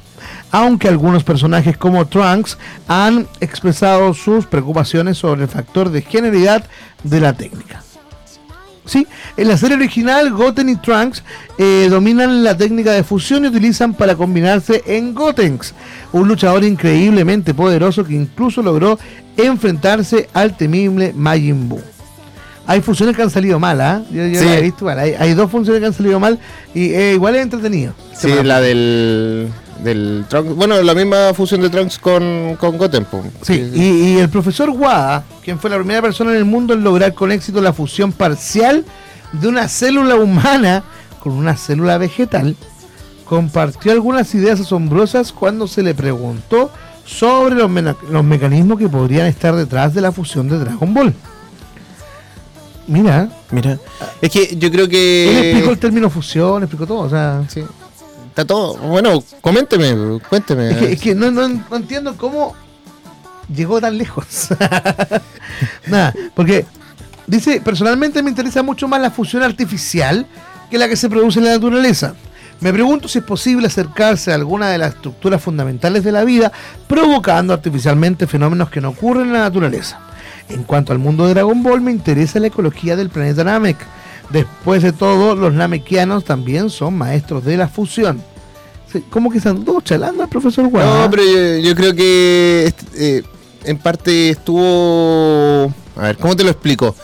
aunque 0.56 0.88
algunos 0.88 1.22
personajes 1.22 1.76
como 1.76 2.06
Trunks 2.06 2.56
han 2.88 3.26
expresado 3.40 4.14
sus 4.14 4.46
preocupaciones 4.46 5.18
sobre 5.18 5.42
el 5.42 5.48
factor 5.48 5.90
de 5.90 6.00
genialidad 6.00 6.64
de 7.02 7.20
la 7.20 7.34
técnica. 7.34 7.82
Sí, 8.86 9.06
en 9.36 9.48
la 9.48 9.58
serie 9.58 9.76
original, 9.76 10.30
Goten 10.32 10.70
y 10.70 10.76
Trunks 10.76 11.22
eh, 11.58 11.88
dominan 11.90 12.42
la 12.42 12.56
técnica 12.56 12.92
de 12.92 13.04
fusión 13.04 13.44
y 13.44 13.48
utilizan 13.48 13.92
para 13.92 14.14
combinarse 14.14 14.82
en 14.86 15.12
Gotenks, 15.14 15.74
un 16.12 16.26
luchador 16.26 16.64
increíblemente 16.64 17.52
poderoso 17.52 18.02
que 18.02 18.14
incluso 18.14 18.62
logró 18.62 18.98
enfrentarse 19.36 20.30
al 20.32 20.56
temible 20.56 21.12
Majin 21.14 21.68
Buu. 21.68 21.82
Hay 22.66 22.80
fusiones 22.80 23.14
que 23.14 23.20
han 23.22 23.30
salido 23.30 23.60
mal, 23.60 23.78
¿ah? 23.82 24.02
Yo, 24.10 24.24
yo 24.26 24.40
Sí. 24.40 24.46
la 24.46 24.56
he 24.56 24.62
visto 24.62 24.86
mal. 24.86 24.98
Hay, 24.98 25.12
hay 25.18 25.34
dos 25.34 25.50
funciones 25.50 25.80
que 25.80 25.86
han 25.86 25.92
salido 25.92 26.18
mal 26.18 26.38
y 26.74 26.94
eh, 26.94 27.12
igual 27.12 27.36
es 27.36 27.42
entretenido. 27.42 27.92
Sí, 28.16 28.32
la 28.42 28.60
del. 28.62 29.48
Del 29.82 30.24
Trunks. 30.28 30.54
Bueno, 30.54 30.82
la 30.82 30.94
misma 30.94 31.32
fusión 31.34 31.60
de 31.60 31.70
Trunks 31.70 31.98
con, 31.98 32.56
con 32.58 32.78
Goten. 32.78 33.06
Sí, 33.42 33.70
y, 33.74 33.82
y 33.82 34.18
el 34.18 34.28
profesor 34.28 34.70
Wada, 34.70 35.24
quien 35.44 35.58
fue 35.58 35.70
la 35.70 35.76
primera 35.76 36.02
persona 36.02 36.30
en 36.32 36.38
el 36.38 36.44
mundo 36.44 36.74
en 36.74 36.82
lograr 36.82 37.14
con 37.14 37.32
éxito 37.32 37.60
la 37.60 37.72
fusión 37.72 38.12
parcial 38.12 38.84
de 39.32 39.48
una 39.48 39.68
célula 39.68 40.16
humana 40.16 40.84
con 41.20 41.32
una 41.32 41.56
célula 41.56 41.98
vegetal, 41.98 42.56
compartió 43.24 43.90
algunas 43.90 44.32
ideas 44.34 44.60
asombrosas 44.60 45.32
cuando 45.32 45.66
se 45.66 45.82
le 45.82 45.94
preguntó 45.94 46.70
sobre 47.04 47.56
los, 47.56 47.70
los 48.10 48.24
mecanismos 48.24 48.78
que 48.78 48.88
podrían 48.88 49.26
estar 49.26 49.54
detrás 49.56 49.94
de 49.94 50.00
la 50.00 50.12
fusión 50.12 50.48
de 50.48 50.58
Dragon 50.58 50.94
Ball. 50.94 51.14
Mira, 52.86 53.28
Mira. 53.50 53.78
Es 54.20 54.30
que 54.30 54.56
yo 54.56 54.70
creo 54.70 54.84
él 54.84 54.90
que. 54.90 55.50
explicó 55.50 55.72
el 55.72 55.78
término 55.78 56.10
fusión, 56.10 56.62
explicó 56.62 56.86
todo, 56.86 57.00
o 57.00 57.10
sea... 57.10 57.42
Sí. 57.48 57.64
Está 58.36 58.44
todo. 58.44 58.74
Bueno, 58.76 59.24
coménteme, 59.40 60.20
cuénteme. 60.28 60.68
Es 60.92 61.00
que, 61.00 61.14
no, 61.14 61.30
no- 61.30 61.48
no 61.48 61.76
entiendo 61.76 62.14
cómo 62.18 62.54
llegó 63.48 63.80
tan 63.80 63.96
lejos. 63.96 64.48
Nada, 65.86 66.12
porque 66.34 66.66
dice, 67.26 67.62
personalmente 67.62 68.22
me 68.22 68.28
interesa 68.28 68.62
mucho 68.62 68.88
más 68.88 69.00
la 69.00 69.10
fusión 69.10 69.42
artificial 69.42 70.26
que 70.70 70.76
la 70.76 70.86
que 70.86 70.96
se 70.96 71.08
produce 71.08 71.38
en 71.38 71.46
la 71.46 71.52
naturaleza. 71.52 72.14
Me 72.60 72.74
pregunto 72.74 73.08
si 73.08 73.20
es 73.20 73.24
posible 73.24 73.68
acercarse 73.68 74.32
a 74.32 74.34
alguna 74.34 74.68
de 74.68 74.76
las 74.76 74.96
estructuras 74.96 75.40
fundamentales 75.40 76.04
de 76.04 76.12
la 76.12 76.22
vida, 76.24 76.52
provocando 76.86 77.54
artificialmente 77.54 78.26
fenómenos 78.26 78.68
que 78.68 78.82
no 78.82 78.90
ocurren 78.90 79.28
en 79.28 79.32
la 79.32 79.38
naturaleza. 79.40 79.98
En 80.50 80.62
cuanto 80.64 80.92
al 80.92 80.98
mundo 80.98 81.26
de 81.26 81.32
Dragon 81.32 81.62
Ball, 81.62 81.80
me 81.80 81.90
interesa 81.90 82.38
la 82.38 82.48
ecología 82.48 82.96
del 82.96 83.08
planeta 83.08 83.44
Namek. 83.44 83.78
Después 84.30 84.82
de 84.82 84.92
todo, 84.92 85.34
los 85.34 85.52
namekianos 85.54 86.24
también 86.24 86.68
son 86.70 86.96
maestros 86.98 87.44
de 87.44 87.56
la 87.56 87.68
fusión. 87.68 88.22
¿Cómo 89.10 89.30
que 89.30 89.40
se 89.40 89.48
andó 89.48 89.80
chalando 89.82 90.22
al 90.22 90.28
profesor 90.28 90.68
Guada? 90.68 91.02
No, 91.04 91.10
pero 91.10 91.22
yo, 91.58 91.74
creo 91.74 91.94
que 91.94 92.64
est- 92.66 92.94
eh, 92.96 93.22
en 93.64 93.78
parte 93.78 94.30
estuvo. 94.30 95.72
A 95.96 96.02
ver, 96.02 96.16
¿cómo 96.16 96.34
te 96.34 96.44
lo 96.44 96.50
explico? 96.50 96.94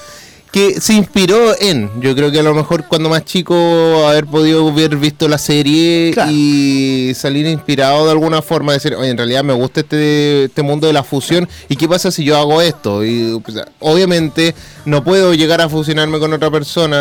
Que 0.52 0.82
se 0.82 0.92
inspiró 0.92 1.58
en, 1.58 1.90
yo 2.02 2.14
creo 2.14 2.30
que 2.30 2.38
a 2.38 2.42
lo 2.42 2.52
mejor 2.52 2.84
cuando 2.86 3.08
más 3.08 3.24
chico 3.24 4.06
haber 4.06 4.26
podido 4.26 4.68
haber 4.68 4.96
visto 4.98 5.26
la 5.26 5.38
serie 5.38 6.10
Claro. 6.12 6.30
y 6.30 7.12
salir 7.14 7.46
inspirado 7.46 8.04
de 8.04 8.10
alguna 8.12 8.42
forma, 8.42 8.74
decir, 8.74 8.94
oye, 8.94 9.08
en 9.08 9.16
realidad 9.16 9.42
me 9.44 9.54
gusta 9.54 9.80
este, 9.80 10.44
este 10.44 10.60
mundo 10.62 10.86
de 10.86 10.92
la 10.92 11.04
fusión 11.04 11.48
y 11.70 11.76
qué 11.76 11.88
pasa 11.88 12.10
si 12.10 12.22
yo 12.24 12.36
hago 12.36 12.60
esto. 12.60 13.02
Y 13.02 13.40
pues, 13.42 13.56
obviamente 13.80 14.54
no 14.84 15.02
puedo 15.02 15.32
llegar 15.32 15.62
a 15.62 15.70
fusionarme 15.70 16.18
con 16.18 16.30
otra 16.34 16.50
persona, 16.50 16.96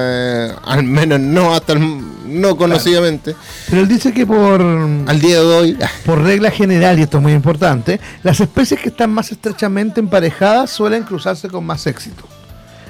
eh, 0.00 0.52
al 0.64 0.82
menos 0.82 1.20
no 1.20 1.54
hasta 1.54 1.74
el- 1.74 2.16
no 2.26 2.56
conocidamente, 2.56 3.36
Pero 3.70 3.82
él 3.82 3.88
dice 3.88 4.12
que 4.12 4.26
por, 4.26 4.60
al 4.60 5.20
día 5.20 5.36
de 5.38 5.46
hoy. 5.46 5.78
por 6.04 6.22
regla 6.24 6.50
general, 6.50 6.98
y 6.98 7.02
esto 7.02 7.18
es 7.18 7.22
muy 7.22 7.34
importante, 7.34 8.00
las 8.24 8.40
especies 8.40 8.80
que 8.80 8.88
están 8.88 9.10
más 9.10 9.30
estrechamente 9.30 10.00
emparejadas 10.00 10.70
suelen 10.70 11.04
cruzarse 11.04 11.48
con 11.48 11.64
más 11.64 11.86
éxito. 11.86 12.24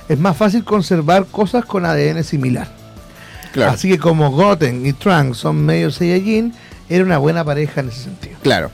Es 0.09 0.19
más 0.19 0.37
fácil 0.37 0.65
conservar 0.65 1.27
cosas 1.27 1.65
con 1.65 1.85
ADN 1.85 2.23
similar. 2.25 2.69
Claro. 3.53 3.73
Así 3.73 3.89
que 3.89 3.99
como 3.99 4.31
Goten 4.31 4.85
y 4.87 4.93
Trunks 4.93 5.39
son 5.39 5.65
medio 5.65 5.91
Saiyajin, 5.91 6.55
era 6.89 7.05
una 7.05 7.19
buena 7.19 7.45
pareja 7.45 7.81
en 7.81 7.89
ese 7.89 8.05
sentido. 8.05 8.37
Claro. 8.43 8.71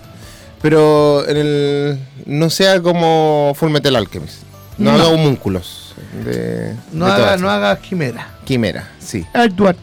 Pero 0.61 1.27
en 1.29 1.37
el, 1.37 1.99
no 2.27 2.51
sea 2.51 2.81
como 2.83 3.53
Fullmetal 3.57 3.97
Alchemist. 3.97 4.43
No, 4.79 4.91
No. 4.93 4.97
haga 5.03 5.09
homúnculos. 5.09 5.95
De, 6.25 6.75
No 6.93 7.07
de 7.07 7.13
haga, 7.13 7.37
no 7.37 7.49
haga 7.51 7.79
quimera. 7.79 8.29
Quimera, 8.45 8.89
sí. 8.99 9.25
Edward. 9.35 9.77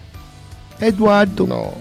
Eduardo. 0.80 1.48
No. 1.48 1.74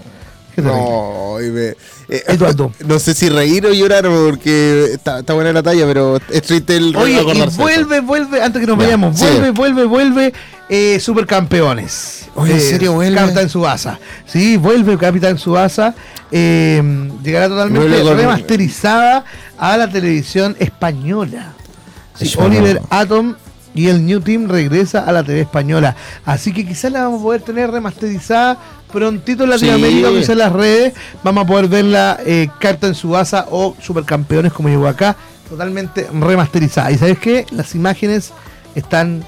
No, 0.67 1.41
y 1.41 1.49
me- 1.51 1.75
eh, 2.09 2.23
Eduardo. 2.27 2.71
No 2.85 2.99
sé 2.99 3.13
si 3.13 3.29
reír 3.29 3.65
o 3.65 3.73
llorar 3.73 4.03
porque 4.05 4.89
está, 4.93 5.19
está 5.19 5.33
buena 5.33 5.53
la 5.53 5.61
talla, 5.63 5.85
pero 5.85 6.17
es 6.29 6.41
triste 6.41 6.77
el 6.77 6.95
Oye, 6.95 7.21
y 7.23 7.41
eso. 7.41 7.51
vuelve, 7.57 7.99
vuelve, 8.01 8.41
antes 8.41 8.59
que 8.61 8.67
nos 8.67 8.77
Ya, 8.77 8.83
vayamos, 8.85 9.17
sí. 9.19 9.25
vuelve, 9.25 9.51
vuelve, 9.51 9.85
vuelve, 9.85 10.33
eh, 10.69 10.99
Supercampeones. 10.99 12.27
Oye, 12.35 12.53
¿en 12.53 12.57
Eh, 12.57 12.61
serio 12.61 12.93
vuelve? 12.93 13.15
Capitán 13.17 13.49
Subasa. 13.49 13.99
Sí, 14.25 14.57
vuelve 14.57 14.97
Capitán 14.97 15.37
Subasa. 15.37 15.93
eh, 16.31 16.81
llegará 17.23 17.47
totalmente 17.49 18.01
con- 18.03 18.17
remasterizada 18.17 19.25
a 19.57 19.77
la 19.77 19.89
televisión 19.89 20.55
española. 20.59 21.53
Sí, 22.17 22.25
Española. 22.25 22.59
Oliver 22.59 22.81
Atom 22.89 23.35
y 23.75 23.87
el 23.87 24.05
New 24.05 24.21
Team 24.21 24.47
regresa 24.47 25.05
a 25.05 25.11
la 25.11 25.23
TV 25.23 25.41
española. 25.41 25.95
Así 26.25 26.51
que 26.53 26.65
quizás 26.65 26.91
la 26.91 27.03
vamos 27.03 27.19
a 27.21 27.23
poder 27.23 27.41
tener 27.41 27.71
remasterizada 27.71 28.57
prontito 28.91 29.43
en 29.43 29.51
Latinoamérica, 29.51 30.09
Sí. 30.09 30.15
quizás 30.15 30.29
en 30.29 30.37
las 30.39 30.51
redes. 30.51 30.93
Vamos 31.23 31.43
a 31.43 31.47
poder 31.47 31.67
verla 31.67 32.17
eh, 32.25 32.49
carta 32.59 32.87
en 32.87 32.95
Subasa 32.95 33.45
o 33.51 33.75
Supercampeones 33.79 34.51
como 34.51 34.69
llegó 34.69 34.87
acá, 34.87 35.15
totalmente 35.47 36.07
remasterizada. 36.11 36.91
Y 36.91 36.97
sabes 36.97 37.19
qué? 37.19 37.45
Las 37.51 37.75
imágenes 37.75 38.31
están. 38.75 39.23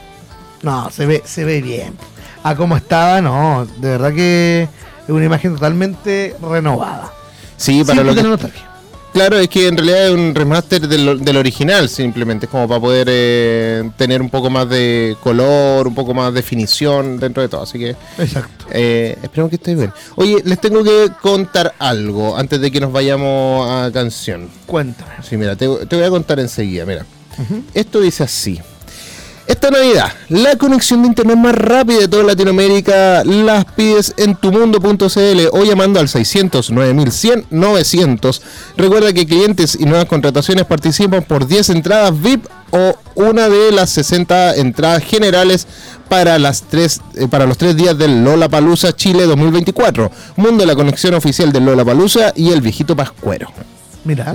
No, 0.63 0.89
se 0.91 1.05
ve, 1.05 1.21
se 1.25 1.45
ve 1.45 1.61
bien. 1.61 1.95
A 2.43 2.55
cómo 2.55 2.75
estaba, 2.75 3.21
no, 3.21 3.67
de 3.77 3.89
verdad 3.89 4.13
que 4.13 4.67
es 5.03 5.09
una 5.09 5.25
imagen 5.25 5.53
totalmente 5.53 6.35
renovada. 6.41 7.11
Sí, 7.57 7.83
para 7.83 7.99
Sin 7.99 8.29
lo 8.29 8.37
que. 8.37 8.49
Claro, 9.13 9.37
es 9.37 9.49
que 9.49 9.67
en 9.67 9.75
realidad 9.75 10.07
es 10.07 10.11
un 10.13 10.33
remaster 10.33 10.87
del, 10.87 11.23
del 11.23 11.37
original, 11.37 11.89
simplemente. 11.89 12.45
Es 12.45 12.49
como 12.49 12.67
para 12.67 12.79
poder 12.79 13.07
eh, 13.09 13.89
tener 13.97 14.21
un 14.21 14.29
poco 14.29 14.49
más 14.49 14.69
de 14.69 15.17
color, 15.21 15.87
un 15.87 15.95
poco 15.95 16.13
más 16.13 16.33
de 16.33 16.39
definición 16.39 17.19
dentro 17.19 17.41
de 17.43 17.49
todo. 17.49 17.63
Así 17.63 17.77
que 17.77 17.95
Exacto. 18.17 18.65
Eh, 18.71 19.17
esperemos 19.21 19.49
que 19.49 19.57
estéis 19.57 19.77
bien. 19.77 19.91
Oye, 20.15 20.41
les 20.45 20.59
tengo 20.61 20.83
que 20.83 21.09
contar 21.21 21.73
algo 21.77 22.37
antes 22.37 22.61
de 22.61 22.71
que 22.71 22.79
nos 22.79 22.91
vayamos 22.91 23.69
a 23.69 23.91
canción. 23.91 24.49
Cuéntame. 24.65 25.11
Sí, 25.27 25.35
mira, 25.35 25.55
te, 25.55 25.67
te 25.67 25.95
voy 25.95 26.05
a 26.05 26.09
contar 26.09 26.39
enseguida. 26.39 26.85
Mira, 26.85 27.05
esto 27.73 27.99
dice 27.99 28.23
así: 28.23 28.61
Esta 29.51 29.69
Navidad, 29.69 30.13
la 30.29 30.55
conexión 30.55 31.01
de 31.01 31.09
internet 31.09 31.35
más 31.35 31.53
rápida 31.53 31.99
de 31.99 32.07
toda 32.07 32.23
Latinoamérica 32.23 33.21
las 33.25 33.65
pides 33.65 34.13
en 34.15 34.37
tumundo.cl 34.37 35.47
o 35.51 35.63
llamando 35.65 35.99
al 35.99 36.07
600 36.07 36.71
9100 36.71 37.47
900. 37.49 38.41
Recuerda 38.77 39.11
que 39.11 39.27
clientes 39.27 39.77
y 39.77 39.83
nuevas 39.83 40.05
contrataciones 40.05 40.63
participan 40.63 41.23
por 41.23 41.47
10 41.47 41.69
entradas 41.71 42.21
VIP 42.21 42.45
o 42.71 42.95
una 43.15 43.49
de 43.49 43.73
las 43.73 43.89
60 43.89 44.55
entradas 44.55 45.03
generales 45.03 45.67
para, 46.07 46.39
las 46.39 46.61
tres, 46.61 47.01
eh, 47.15 47.27
para 47.27 47.45
los 47.45 47.57
tres 47.57 47.75
días 47.75 47.97
del 47.97 48.23
Lola 48.23 48.47
Palusa 48.47 48.95
Chile 48.95 49.25
2024. 49.25 50.11
Mundo 50.37 50.61
de 50.61 50.67
la 50.67 50.75
conexión 50.75 51.13
oficial 51.13 51.51
del 51.51 51.65
Lola 51.65 51.83
Palusa 51.83 52.31
y 52.37 52.51
el 52.51 52.61
viejito 52.61 52.95
Pascuero. 52.95 53.51
Mira, 54.05 54.33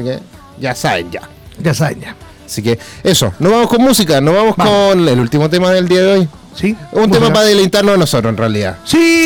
ya 0.61 0.75
saben 0.75 1.11
ya. 1.11 1.23
ya 1.59 1.73
saben 1.73 2.03
ya. 2.03 2.26
Así 2.47 2.63
que 2.63 2.79
eso, 3.03 3.33
nos 3.39 3.53
vamos 3.53 3.69
con 3.69 3.83
música, 3.83 4.21
nos 4.21 4.35
vamos, 4.35 4.55
Vamos. 4.57 4.73
con 4.95 5.09
el 5.09 5.21
último 5.21 5.51
tema 5.51 5.71
del 5.73 5.89
día 5.89 6.03
de 6.03 6.13
hoy. 6.13 6.29
¿Sí? 6.55 6.75
Un 6.93 7.01
Música. 7.03 7.19
tema 7.19 7.33
para 7.35 7.47
deleitarnos 7.47 7.95
a 7.97 7.99
nosotros 7.99 8.31
en 8.31 8.37
realidad. 8.39 8.79
Sí, 8.85 9.25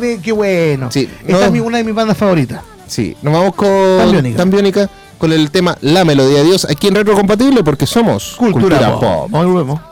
Sí. 0.00 0.18
qué 0.20 0.32
bueno. 0.32 0.90
Sí, 0.90 1.08
Esta 1.20 1.32
no. 1.32 1.44
es 1.44 1.52
mi- 1.52 1.60
una 1.60 1.78
de 1.78 1.84
mis 1.84 1.94
bandas 1.94 2.16
favoritas. 2.16 2.60
Sí, 2.88 3.16
nos 3.22 3.32
vamos 3.34 3.54
con 3.54 3.68
Tambiónica. 3.98 4.36
Tambiónica, 4.36 4.90
con 5.16 5.32
el 5.32 5.50
tema 5.52 5.78
La 5.80 6.04
Melodía 6.04 6.38
de 6.38 6.44
Dios 6.44 6.66
aquí 6.68 6.88
en 6.88 6.96
Retro 6.96 7.14
Compatible 7.14 7.62
porque 7.62 7.86
somos 7.86 8.34
Cultura, 8.36 8.98
pop. 8.98 9.30
Volvemos. 9.30 9.80
En 9.80 9.91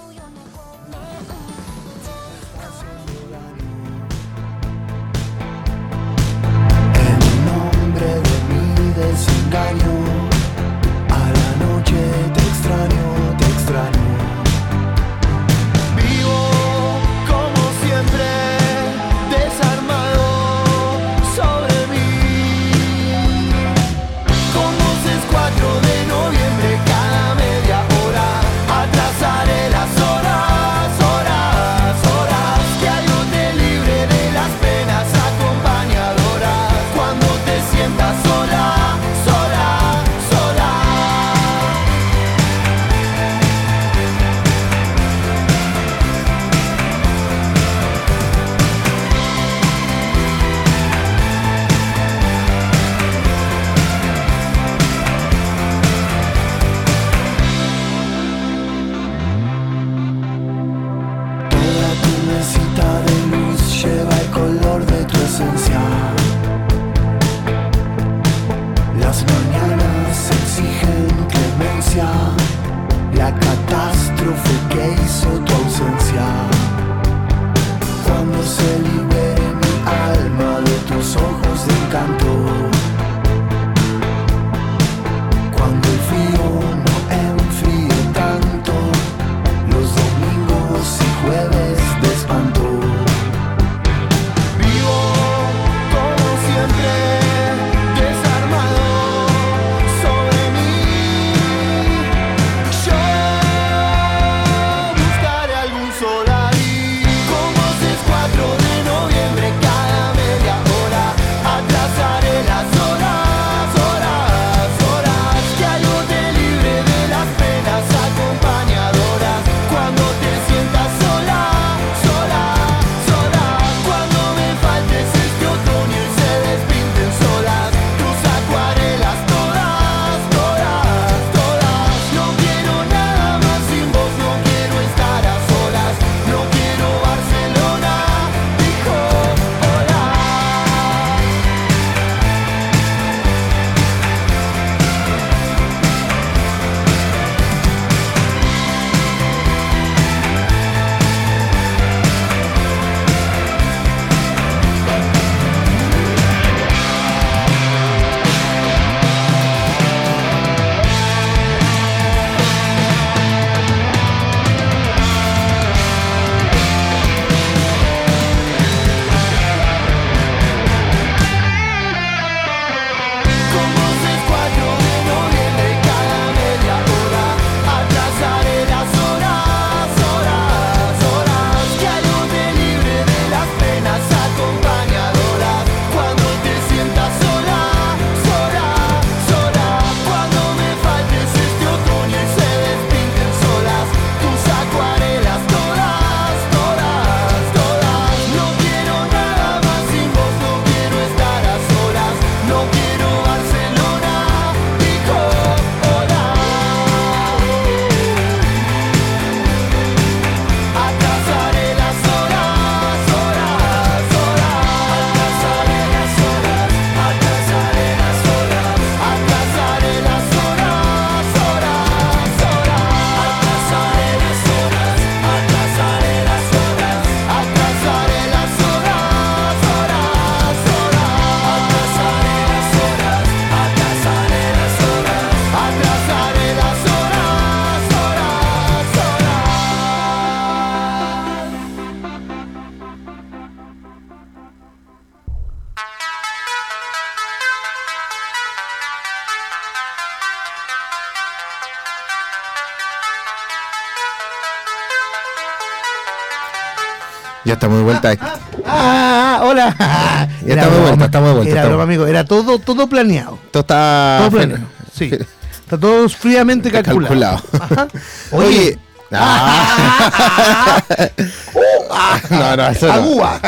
Ya 257.51 257.55
estamos 257.55 257.79
de 257.79 257.83
vuelta. 257.83 258.17
Ah, 258.65 259.41
hola. 259.43 259.75
Ya 260.47 260.53
Era 260.53 260.63
estamos 260.63 260.77
de 260.79 260.83
vuelta, 260.85 261.05
estamos 261.07 261.29
de 261.31 261.35
vuelta, 261.35 261.53
Era 261.53 261.67
broma, 261.67 261.83
amigo. 261.83 262.07
Era 262.07 262.25
todo, 262.25 262.61
todo 262.61 262.87
planeado. 262.87 263.41
Esto 263.47 263.59
está. 263.59 264.19
Todo 264.21 264.31
planeado. 264.31 264.63
Sí. 264.95 265.11
Está 265.11 265.77
todo 265.77 266.09
fríamente 266.09 266.71
calculado. 266.71 267.09
Calculado. 267.09 267.43
Ajá. 267.61 267.89
Oye. 268.31 268.79
Ah. 269.11 270.81
no, 272.31 272.57
no, 272.57 272.69
eso 272.69 272.87
no. 272.87 272.93
Agua. 272.93 273.41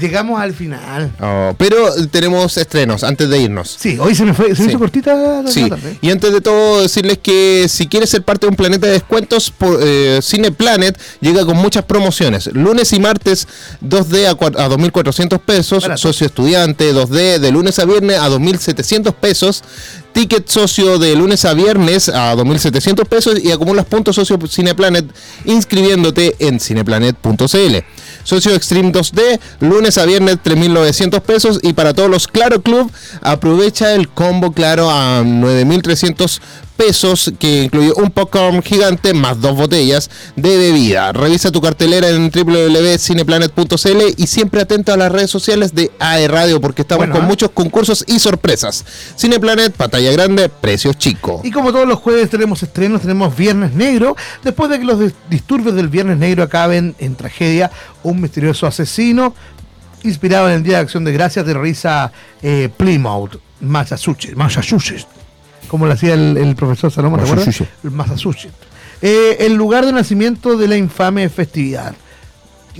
Llegamos 0.00 0.40
al 0.40 0.52
final. 0.54 1.10
Oh, 1.20 1.54
pero 1.58 2.06
tenemos 2.08 2.56
estrenos 2.56 3.02
antes 3.04 3.28
de 3.28 3.38
irnos. 3.40 3.76
Sí, 3.78 3.96
hoy 4.00 4.14
se 4.14 4.24
me 4.24 4.34
fue, 4.34 4.46
se 4.54 4.62
me 4.62 4.64
Sí. 4.64 4.70
hizo 4.70 4.78
cortita 4.78 5.14
la 5.42 5.50
Sí, 5.50 5.68
tarde. 5.68 5.98
y 6.00 6.10
antes 6.10 6.32
de 6.32 6.40
todo 6.40 6.82
decirles 6.82 7.18
que 7.18 7.66
si 7.68 7.86
quieres 7.86 8.10
ser 8.10 8.22
parte 8.22 8.46
de 8.46 8.50
un 8.50 8.56
planeta 8.56 8.86
de 8.86 8.94
descuentos, 8.94 9.50
por, 9.50 9.78
eh, 9.82 10.20
Cineplanet 10.22 10.98
llega 11.20 11.44
con 11.46 11.56
muchas 11.56 11.84
promociones. 11.84 12.46
Lunes 12.52 12.92
y 12.92 13.00
martes 13.00 13.46
2D 13.80 14.26
a, 14.26 14.30
a 14.30 14.68
2.400 14.68 15.38
pesos, 15.40 15.82
Barato. 15.82 16.00
socio 16.00 16.26
estudiante 16.26 16.92
2D 16.92 17.38
de 17.38 17.50
lunes 17.52 17.78
a 17.78 17.84
viernes 17.84 18.18
a 18.18 18.28
2.700 18.28 19.12
pesos, 19.14 19.62
ticket 20.16 20.48
socio 20.48 20.98
de 20.98 21.14
lunes 21.14 21.44
a 21.44 21.52
viernes 21.52 22.08
a 22.08 22.34
2.700 22.34 23.04
pesos 23.04 23.38
y 23.38 23.52
acumulas 23.52 23.84
puntos 23.84 24.16
socio 24.16 24.38
Cineplanet 24.48 25.04
inscribiéndote 25.44 26.36
en 26.38 26.58
cineplanet.cl. 26.58 27.76
Socio 28.24 28.54
Extreme 28.54 28.92
2D, 28.92 29.38
lunes 29.60 29.98
a 29.98 30.06
viernes 30.06 30.38
3.900 30.42 31.20
pesos 31.20 31.60
y 31.62 31.74
para 31.74 31.92
todos 31.92 32.08
los 32.08 32.28
Claro 32.28 32.62
Club 32.62 32.90
aprovecha 33.20 33.94
el 33.94 34.08
combo 34.08 34.52
Claro 34.52 34.90
a 34.90 35.20
9.300 35.20 36.40
pesos 36.76 37.32
que 37.38 37.64
incluye 37.64 37.92
un 37.96 38.10
popcorn 38.10 38.62
gigante 38.62 39.14
más 39.14 39.40
dos 39.40 39.56
botellas 39.56 40.10
de 40.36 40.56
bebida. 40.56 41.12
Revisa 41.12 41.50
tu 41.50 41.60
cartelera 41.60 42.08
en 42.10 42.30
www.cineplanet.cl 42.30 44.14
y 44.16 44.26
siempre 44.26 44.60
atento 44.62 44.92
a 44.92 44.96
las 44.96 45.10
redes 45.10 45.30
sociales 45.30 45.74
de 45.74 45.90
AE 45.98 46.28
Radio 46.28 46.60
porque 46.60 46.82
estamos 46.82 47.00
Bueno, 47.06 47.14
con 47.14 47.24
¿eh? 47.24 47.28
muchos 47.28 47.50
concursos 47.50 48.04
y 48.06 48.18
sorpresas. 48.18 48.84
Cineplanet, 49.18 49.72
pantalla 49.74 50.12
grande, 50.12 50.48
precios 50.48 50.96
chicos. 50.98 51.40
Y 51.44 51.50
como 51.50 51.72
todos 51.72 51.86
los 51.88 51.98
jueves 51.98 52.28
tenemos 52.30 52.62
estrenos, 52.62 53.00
tenemos 53.02 53.36
Viernes 53.36 53.72
Negro. 53.72 54.16
Después 54.42 54.70
de 54.70 54.78
que 54.78 54.84
los 54.84 54.98
dis- 55.00 55.14
disturbios 55.30 55.74
del 55.74 55.88
Viernes 55.88 56.18
Negro 56.18 56.42
acaben 56.42 56.94
en 56.98 57.14
tragedia, 57.16 57.70
un 58.02 58.20
misterioso 58.20 58.66
asesino, 58.66 59.34
inspirado 60.02 60.48
en 60.48 60.56
el 60.56 60.62
Día 60.62 60.76
de 60.76 60.82
Acción 60.82 61.04
de 61.04 61.12
Gracias, 61.12 61.44
terroriza 61.44 62.12
eh, 62.42 62.68
Plymouth, 62.76 63.36
Massachusetts, 63.60 64.36
Massachusetts, 64.36 65.06
como 65.68 65.86
lo 65.86 65.92
hacía 65.92 66.14
el, 66.14 66.36
el 66.36 66.54
profesor 66.56 66.90
Salomón, 66.90 67.20
¿te. 67.20 67.68
El 67.84 67.90
Massachusetts. 67.90 68.54
Eh, 69.02 69.36
el 69.40 69.54
lugar 69.54 69.84
de 69.84 69.92
nacimiento 69.92 70.56
de 70.56 70.68
la 70.68 70.76
infame 70.76 71.28
festividad. 71.28 71.94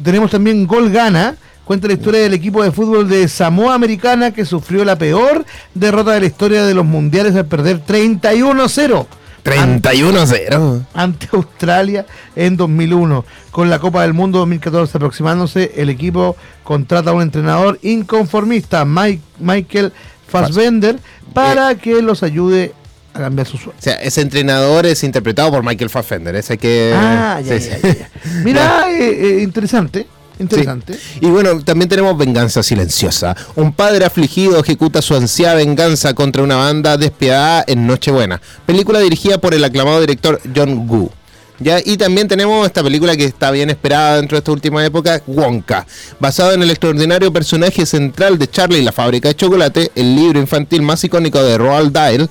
Tenemos 0.03 0.31
también 0.31 0.67
Gol 0.67 0.91
Gana. 0.91 1.37
Cuenta 1.65 1.89
la 1.89 1.95
historia 1.95 2.21
del 2.21 2.33
equipo 2.35 2.63
de 2.63 2.71
fútbol 2.71 3.09
de 3.09 3.27
Samoa 3.27 3.75
Americana 3.75 4.31
que 4.31 4.45
sufrió 4.45 4.85
la 4.85 4.97
peor 4.97 5.45
derrota 5.75 6.13
de 6.13 6.21
la 6.21 6.27
historia 6.27 6.65
de 6.65 6.75
los 6.75 6.85
mundiales 6.85 7.35
al 7.35 7.47
perder 7.47 7.85
31-0 7.85 9.07
31-0. 9.45 10.87
ante 10.95 11.29
Australia 11.33 12.07
en 12.35 12.57
2001. 12.57 13.25
Con 13.51 13.71
la 13.71 13.79
Copa 13.79 14.03
del 14.03 14.13
Mundo 14.15 14.39
2014 14.41 14.97
aproximándose, 14.99 15.73
el 15.77 15.89
equipo 15.89 16.37
contrata 16.65 17.11
a 17.11 17.15
un 17.15 17.23
entrenador 17.23 17.79
inconformista, 17.83 18.85
Mike- 18.85 19.23
Michael 19.39 19.93
Fassbender, 20.29 20.99
para 21.33 21.75
que 21.75 22.03
los 22.03 22.23
ayude 22.23 22.73
a 23.15 23.21
cambiar 23.21 23.47
su 23.47 23.57
suerte. 23.57 23.79
O 23.79 23.83
sea, 23.83 23.95
ese 23.95 24.21
entrenador 24.21 24.87
es 24.87 25.03
interpretado 25.05 25.51
por 25.51 25.65
Michael 25.65 25.91
Fassbender. 25.91 26.35
Ese 26.37 26.59
que. 26.59 26.93
ah, 26.95 27.41
ya, 27.45 27.61
sí, 27.61 27.69
ya, 27.69 27.77
sí. 27.77 27.83
ya, 27.83 27.95
ya. 27.95 28.11
Mira, 28.45 28.91
eh, 28.91 29.39
eh, 29.39 29.43
interesante, 29.43 30.07
interesante. 30.39 30.95
Sí. 30.95 31.21
Y 31.23 31.27
bueno, 31.27 31.61
también 31.63 31.89
tenemos 31.89 32.17
Venganza 32.17 32.63
Silenciosa. 32.63 33.37
Un 33.55 33.73
padre 33.73 34.05
afligido 34.05 34.61
ejecuta 34.61 35.03
su 35.03 35.15
ansiada 35.15 35.55
venganza 35.55 36.15
contra 36.15 36.43
una 36.43 36.57
banda 36.57 36.97
despiadada 36.97 37.65
en 37.67 37.87
Nochebuena. 37.87 38.41
Película 38.67 39.01
dirigida 39.01 39.39
por 39.39 39.55
el 39.55 39.65
aclamado 39.65 40.01
director 40.01 40.41
John 40.55 40.89
Woo. 40.89 41.11
¿Ya? 41.59 41.81
Y 41.85 41.97
también 41.97 42.29
tenemos 42.29 42.67
esta 42.67 42.83
película 42.83 43.17
que 43.17 43.25
está 43.25 43.51
bien 43.51 43.71
esperada 43.71 44.17
dentro 44.17 44.37
de 44.37 44.41
esta 44.41 44.53
última 44.53 44.85
época, 44.85 45.23
Wonka, 45.27 45.87
basado 46.21 46.53
en 46.53 46.63
el 46.63 46.71
extraordinario 46.71 47.33
personaje 47.33 47.87
central 47.87 48.39
de 48.39 48.49
Charlie 48.49 48.81
y 48.81 48.83
la 48.83 48.93
fábrica 48.93 49.29
de 49.29 49.37
chocolate, 49.37 49.91
el 49.95 50.15
libro 50.15 50.39
infantil 50.39 50.83
más 50.83 51.03
icónico 51.05 51.43
de 51.43 51.57
Roald 51.57 51.93
Dahl, 51.93 52.29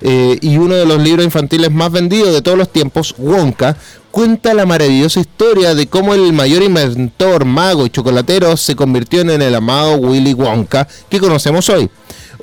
eh, 0.00 0.38
y 0.40 0.56
uno 0.56 0.74
de 0.74 0.86
los 0.86 1.00
libros 1.00 1.24
infantiles 1.24 1.70
más 1.70 1.92
vendidos 1.92 2.32
de 2.32 2.42
todos 2.42 2.58
los 2.58 2.72
tiempos, 2.72 3.14
Wonka, 3.16 3.76
cuenta 4.10 4.54
la 4.54 4.66
maravillosa 4.66 5.20
historia 5.20 5.74
de 5.74 5.88
cómo 5.88 6.14
el 6.14 6.32
mayor 6.32 6.62
inventor, 6.62 7.44
mago 7.44 7.86
y 7.86 7.90
chocolatero 7.90 8.56
se 8.56 8.76
convirtió 8.76 9.20
en 9.20 9.30
el 9.30 9.54
amado 9.54 9.96
Willy 9.96 10.34
Wonka 10.34 10.86
que 11.08 11.18
conocemos 11.18 11.68
hoy. 11.68 11.90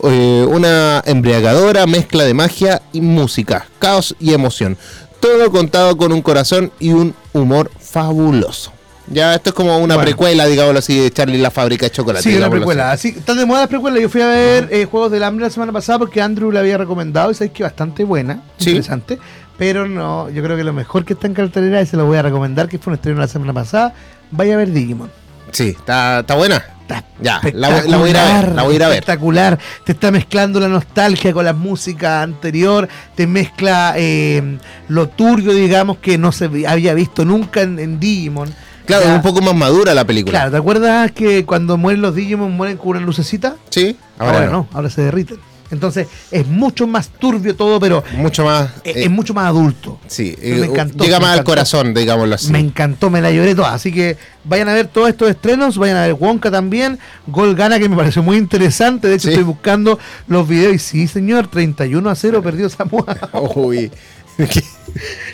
Eh, 0.04 0.46
una 0.50 1.04
embriagadora 1.06 1.86
mezcla 1.86 2.24
de 2.24 2.34
magia 2.34 2.82
y 2.92 3.02
música, 3.02 3.68
caos 3.80 4.16
y 4.20 4.34
emoción. 4.34 4.78
Todo 5.22 5.50
contado 5.52 5.96
con 5.96 6.12
un 6.12 6.22
corazón 6.22 6.72
y 6.80 6.92
un 6.92 7.16
humor 7.32 7.72
fabuloso. 7.80 8.74
Ya, 9.08 9.34
esto 9.36 9.50
es 9.52 9.56
como 9.56 9.78
una 9.78 9.96
Bueno. 9.96 10.02
precuela, 10.06 10.46
digámoslo 10.46 10.80
así, 10.80 10.98
de 11.00 11.12
Charlie 11.12 11.38
la 11.38 11.52
fábrica 11.52 11.86
de 11.86 11.92
chocolate. 11.92 12.24
Sí, 12.30 12.36
una 12.38 12.50
precuela. 12.50 12.92
Así, 12.92 13.10
están 13.10 13.38
de 13.38 13.46
moda 13.46 13.62
las 13.62 13.70
precuelas. 13.70 14.02
Yo 14.02 14.10
fui 14.10 14.22
a 14.22 14.28
ver 14.28 14.68
eh, 14.72 14.86
Juegos 14.86 15.12
del 15.12 15.24
Hambre 15.24 15.46
la 15.46 15.50
semana 15.52 15.72
pasada 15.72 16.00
porque 16.00 16.22
Andrew 16.22 16.52
la 16.52 16.62
había 16.62 16.78
recomendado 16.78 17.32
y 17.32 17.36
sabéis 17.36 17.52
que 17.54 17.64
bastante 17.64 18.04
buena, 18.04 18.44
Sí. 18.58 18.70
interesante. 18.72 19.20
Pero 19.58 19.88
no, 19.88 20.30
yo 20.30 20.42
creo 20.42 20.58
que 20.58 20.64
lo 20.64 20.74
mejor 20.74 21.06
que 21.06 21.14
está 21.14 21.28
en 21.28 21.34
cartelera 21.34 21.82
y 21.82 21.86
se 21.86 21.98
lo 21.98 22.06
voy 22.06 22.18
a 22.18 22.22
recomendar, 22.24 22.68
que 22.68 22.80
fue 22.80 22.92
un 22.92 22.96
estreno 22.96 23.20
la 23.20 23.28
semana 23.28 23.54
pasada. 23.54 23.94
Vaya 24.32 24.54
a 24.56 24.58
ver 24.58 24.72
Digimon. 24.72 25.12
Sí, 25.52 25.76
está, 25.78 26.22
está 26.22 26.36
buena. 26.36 26.64
Está 26.98 27.06
Ya, 27.22 27.42
la, 27.54 27.70
voy- 27.70 27.88
la 27.90 27.98
voy 27.98 28.08
a 28.08 28.12
ir 28.12 28.18
a 28.18 28.26
ver. 28.42 28.56
La 28.56 28.64
voy 28.64 28.74
a 28.74 28.76
ir 28.76 28.84
a 28.84 28.88
ver. 28.90 29.00
Espectacular. 29.00 29.60
Te 29.86 29.92
está 29.94 30.12
mezclando 30.12 30.60
la 30.60 30.68
nostalgia 30.68 31.34
con 31.34 31.46
la 31.46 31.54
música 31.54 32.22
anterior. 32.22 32.88
Te 33.16 33.28
mezcla 33.28 33.94
eh, 33.98 34.58
lo 34.88 35.08
turbio, 35.10 35.54
digamos, 35.54 35.98
que 35.98 36.18
no 36.18 36.32
se 36.32 36.50
había 36.68 36.94
visto 36.94 37.26
nunca 37.26 37.62
en, 37.62 37.80
en 37.80 38.00
Digimon. 38.00 38.54
Claro, 38.86 39.04
es 39.06 39.12
un 39.12 39.22
poco 39.22 39.42
más 39.42 39.56
madura 39.56 39.94
la 39.94 40.04
película. 40.06 40.32
Claro, 40.40 40.52
¿te 40.52 40.58
acuerdas 40.58 41.12
que 41.12 41.46
cuando 41.46 41.78
mueren 41.78 42.02
los 42.02 42.16
Digimon 42.16 42.52
mueren 42.52 42.78
con 42.78 42.90
una 42.90 43.00
lucecita? 43.00 43.56
Sí, 43.70 43.96
Ahora, 44.18 44.34
ahora, 44.40 44.46
no. 44.48 44.52
no. 44.52 44.68
ahora 44.74 44.90
se 44.90 45.02
derriten. 45.04 45.38
Entonces 45.72 46.08
es 46.32 46.46
mucho 46.48 46.86
más 46.88 47.10
turbio 47.10 47.56
todo, 47.56 47.80
pero 47.80 48.04
Mucho 48.18 48.46
más. 48.46 48.70
es, 48.84 48.96
eh, 48.96 49.04
es 49.06 49.10
mucho 49.10 49.34
más 49.34 49.48
adulto. 49.48 50.00
sí, 50.08 50.36
Pero 50.40 50.56
eh, 50.56 50.60
me 50.60 50.66
encantó, 50.68 51.04
llega 51.04 51.20
me 51.20 51.26
más 51.26 51.38
al 51.40 51.44
corazón, 51.44 51.94
digámoslo 51.94 52.36
así. 52.36 52.52
Me 52.52 52.60
encantó, 52.60 53.10
me 53.10 53.22
la 53.22 53.32
lloré 53.32 53.56
toda. 53.56 53.74
Así 53.74 53.92
que 53.92 54.18
vayan 54.44 54.70
a 54.70 54.74
ver 54.74 54.88
todos 54.88 55.10
estos 55.10 55.30
estrenos, 55.30 55.78
vayan 55.78 55.98
a 55.98 56.02
ver 56.02 56.14
Wonka 56.14 56.52
también, 56.52 57.00
Gol 57.28 57.56
Gana, 57.56 57.80
que 57.80 57.88
me 57.90 57.96
pareció 57.96 58.22
muy 58.24 58.38
interesante. 58.38 59.08
De 59.08 59.16
hecho, 59.16 59.28
Sí. 59.28 59.30
estoy 59.30 59.44
buscando 59.44 59.98
los 60.28 60.48
videos 60.48 60.74
y 60.76 60.80
sí, 60.80 61.08
señor, 61.08 61.48
31 61.48 62.10
a 62.10 62.16
0 62.16 62.42
perdió 62.44 62.70
Samoa. 62.70 63.18
Uy. 63.56 63.92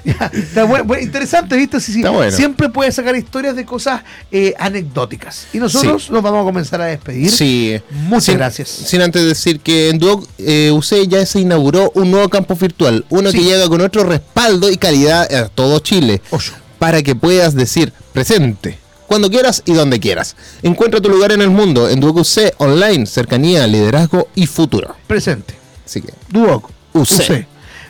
Ya, 0.06 0.32
está 0.34 0.66
bueno, 0.66 0.86
bueno, 0.86 1.02
interesante, 1.04 1.58
¿viste? 1.58 1.80
Sí, 1.80 1.92
sí. 1.92 2.00
Está 2.00 2.12
bueno. 2.12 2.32
Siempre 2.32 2.70
puede 2.70 2.92
sacar 2.92 3.16
historias 3.16 3.56
de 3.56 3.66
cosas 3.66 4.02
eh, 4.32 4.54
anecdóticas. 4.60 5.48
Y 5.52 5.58
nosotros 5.58 6.06
Sí. 6.06 6.12
nos 6.12 6.22
vamos 6.22 6.42
a 6.42 6.44
comenzar 6.44 6.80
a 6.82 6.86
despedir. 6.86 7.32
Sí. 7.32 7.82
Muchas 7.90 8.26
Sin- 8.26 8.38
gracias. 8.38 8.70
Sin 8.70 9.02
antes 9.02 9.26
decir 9.26 9.60
que 9.60 9.90
en 9.90 9.98
Duoc 9.98 10.28
eh, 10.38 10.72
UC 10.72 11.08
ya 11.08 11.26
se 11.26 11.40
inauguró 11.40 11.92
un 11.96 12.12
nuevo 12.12 12.30
campus 12.30 12.60
virtual, 12.60 13.04
uno 13.10 13.32
que 13.32 13.44
llega 13.44 13.68
con 13.68 13.82
otro 13.82 14.04
respaldo 14.04 14.70
y 14.70 14.78
calidad 14.78 15.32
a 15.34 15.50
todo 15.50 15.80
Chile, 15.80 16.22
Ocho. 16.30 16.54
para 16.78 17.02
que 17.02 17.16
puedas 17.16 17.56
decir 17.56 17.92
presente. 18.14 18.78
Cuando 19.08 19.30
quieras 19.30 19.64
y 19.66 19.74
donde 19.74 20.00
quieras. 20.00 20.36
Encuentra 20.62 21.02
tu 21.02 21.10
lugar 21.10 21.32
en 21.32 21.42
el 21.42 21.50
mundo 21.50 21.90
en 21.90 22.00
Duoc 22.00 22.18
UC 22.18 22.54
online, 22.58 23.06
cercanía, 23.08 23.66
liderazgo 23.66 24.28
y 24.36 24.46
futuro. 24.46 24.96
Presente. 25.08 25.56
Así 25.86 26.02
que, 26.02 26.14
Duoc. 26.30 26.70
UC. 26.94 27.46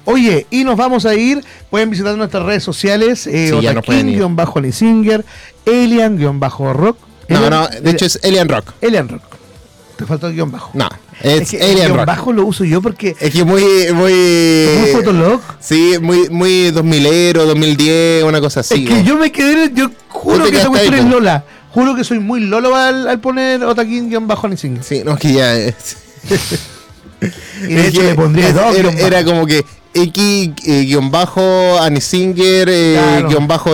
Oye, 0.09 0.47
y 0.49 0.63
nos 0.63 0.77
vamos 0.77 1.05
a 1.05 1.13
ir. 1.15 1.43
Pueden 1.69 1.89
visitar 1.89 2.15
nuestras 2.17 2.43
redes 2.43 2.63
sociales. 2.63 3.27
Eh, 3.27 3.51
Sí, 3.59 4.23
bajo 4.29 4.61
Lisinger, 4.61 5.25
Elian-rock. 5.65 6.97
no, 7.27 7.49
no, 7.49 7.67
de 7.67 7.91
hecho 7.91 8.05
es 8.05 8.17
Alien 8.23 8.47
Rock. 8.47 8.71
Elian 8.81 9.09
Rock. 9.09 9.21
Te 9.97 10.05
faltó 10.05 10.27
el 10.27 10.33
guion 10.35 10.49
bajo. 10.51 10.69
No, 10.75 10.87
es, 11.21 11.49
que 11.51 11.57
el 11.57 11.63
Alien 11.63 11.77
guion 11.87 11.97
Rock. 11.97 12.05
bajo 12.05 12.31
lo 12.31 12.45
uso 12.45 12.63
yo 12.63 12.81
porque 12.81 13.15
Es 13.19 13.33
que 13.33 13.43
muy, 13.43 13.61
muy. 13.93 14.13
muy 14.79 14.91
fotolog. 14.93 15.41
Sí, 15.59 15.95
muy, 15.99 16.29
muy 16.29 16.71
2000ero, 16.71 17.45
2010, 17.45 18.23
una 18.23 18.39
cosa 18.39 18.61
así. 18.61 18.85
es 18.85 18.89
que 18.89 19.03
yo 19.03 19.17
me 19.17 19.31
quedé, 19.31 19.71
yo 19.73 19.89
juro 20.07 20.45
que 20.49 20.57
esa 20.57 20.69
cuestión 20.69 20.93
es. 20.95 21.05
Lola. 21.05 21.43
Juro 21.71 21.95
que 21.95 22.03
soy 22.05 22.19
muy 22.19 22.39
Lolo 22.39 22.75
al, 22.75 23.07
al 23.09 23.19
poner 23.19 23.61
Otaquín 23.65 24.07
guion 24.09 24.25
bajo. 24.25 24.47
Sí, 24.55 24.69
no, 25.03 25.13
es 25.15 25.19
que 25.19 25.33
ya. 25.33 25.53
es- 25.55 25.97
Y 27.67 27.73
de 27.73 27.81
es 27.81 27.87
hecho 27.87 28.01
que 28.01 28.07
le 28.07 28.15
pondría 28.15 28.47
es- 28.49 28.53
dos 28.55 28.75
era, 28.77 28.89
bajo. 28.89 28.99
era 28.99 29.23
como 29.25 29.45
que 29.47 29.65
X 30.03 30.51
eh, 30.65 30.83
guion 30.85 31.11
bajo 31.11 31.77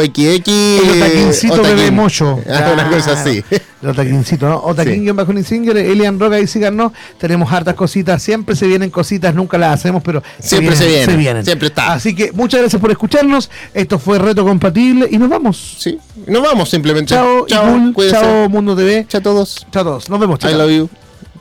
XX 0.01 0.47
El 0.47 1.01
otaquincito 1.01 1.61
bebé 1.61 1.91
mocho. 1.91 2.39
Ah, 2.53 2.71
una 2.73 2.89
cosa 2.89 3.13
así. 3.13 3.43
El 3.81 3.89
otaquincito, 3.89 4.47
¿no? 4.47 4.57
Otaquín 4.57 5.03
guion 5.03 5.15
bajo 5.15 5.31
Elian 5.31 6.19
Roca 6.19 6.39
y 6.39 6.47
síganos. 6.47 6.91
Tenemos 7.17 7.51
hartas 7.51 7.75
cositas. 7.75 8.21
Siempre 8.21 8.55
se 8.55 8.67
vienen 8.67 8.89
cositas, 8.89 9.33
nunca 9.33 9.57
las 9.57 9.73
hacemos, 9.73 10.03
pero 10.03 10.21
Siempre 10.39 10.75
se 10.75 11.15
vienen, 11.15 11.43
siempre 11.43 11.67
está. 11.67 11.93
Así 11.93 12.15
que 12.15 12.31
muchas 12.31 12.61
gracias 12.61 12.81
por 12.81 12.91
escucharnos. 12.91 13.49
Esto 13.73 13.99
fue 13.99 14.19
Reto 14.19 14.43
Compatible 14.43 15.07
y 15.09 15.17
nos 15.17 15.29
vamos. 15.29 15.75
Sí. 15.79 15.97
Nos 16.27 16.41
vamos 16.41 16.69
simplemente. 16.69 17.13
Chao, 17.13 17.45
chao, 17.47 17.93
chao 18.09 18.49
Mundo 18.49 18.75
TV. 18.75 19.05
Chao 19.07 19.19
a 19.19 19.23
todos. 19.23 19.67
Chao 19.71 19.81
a 19.81 19.85
todos. 19.85 20.09
Nos 20.09 20.19
vemos. 20.19 20.39
Chao. 20.39 20.51
I 20.51 20.53
love 20.53 20.71
you. 20.71 20.89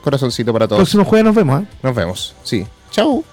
Corazoncito 0.02 0.52
para 0.52 0.66
todos. 0.66 0.80
Próximo 0.80 1.04
jueves 1.04 1.24
nos 1.26 1.34
vemos, 1.34 1.62
¿eh? 1.62 1.66
Nos 1.82 1.94
vemos. 1.94 2.34
Sí. 2.42 2.66
Chao. 2.90 3.24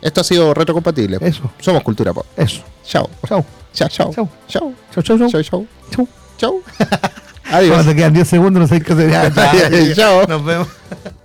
Esto 0.00 0.20
ha 0.20 0.24
sido 0.24 0.54
retrocompatible. 0.54 1.18
Eso. 1.20 1.50
Somos 1.60 1.82
cultura 1.82 2.12
pop. 2.12 2.26
Eso. 2.36 2.62
Chao. 2.84 3.08
Chao. 3.26 3.44
Chao, 3.72 3.88
chao. 3.88 4.12
Chao. 4.12 4.28
Chao. 4.48 4.72
Chao, 4.92 5.02
chao, 5.02 5.18
chao. 5.18 5.28
Chao, 5.28 5.42
chao. 5.42 5.66
Chao. 5.90 6.08
Chao. 6.36 6.54
Adiós. 7.50 7.76
Cuando 7.76 7.94
quedan 7.94 8.12
10 8.12 8.28
segundos, 8.28 8.60
no 8.60 8.66
sé 8.68 8.82
qué. 8.82 8.94
Ya, 9.10 9.32
Chao. 9.94 10.26
Nos 10.26 10.44
vemos. 10.44 10.68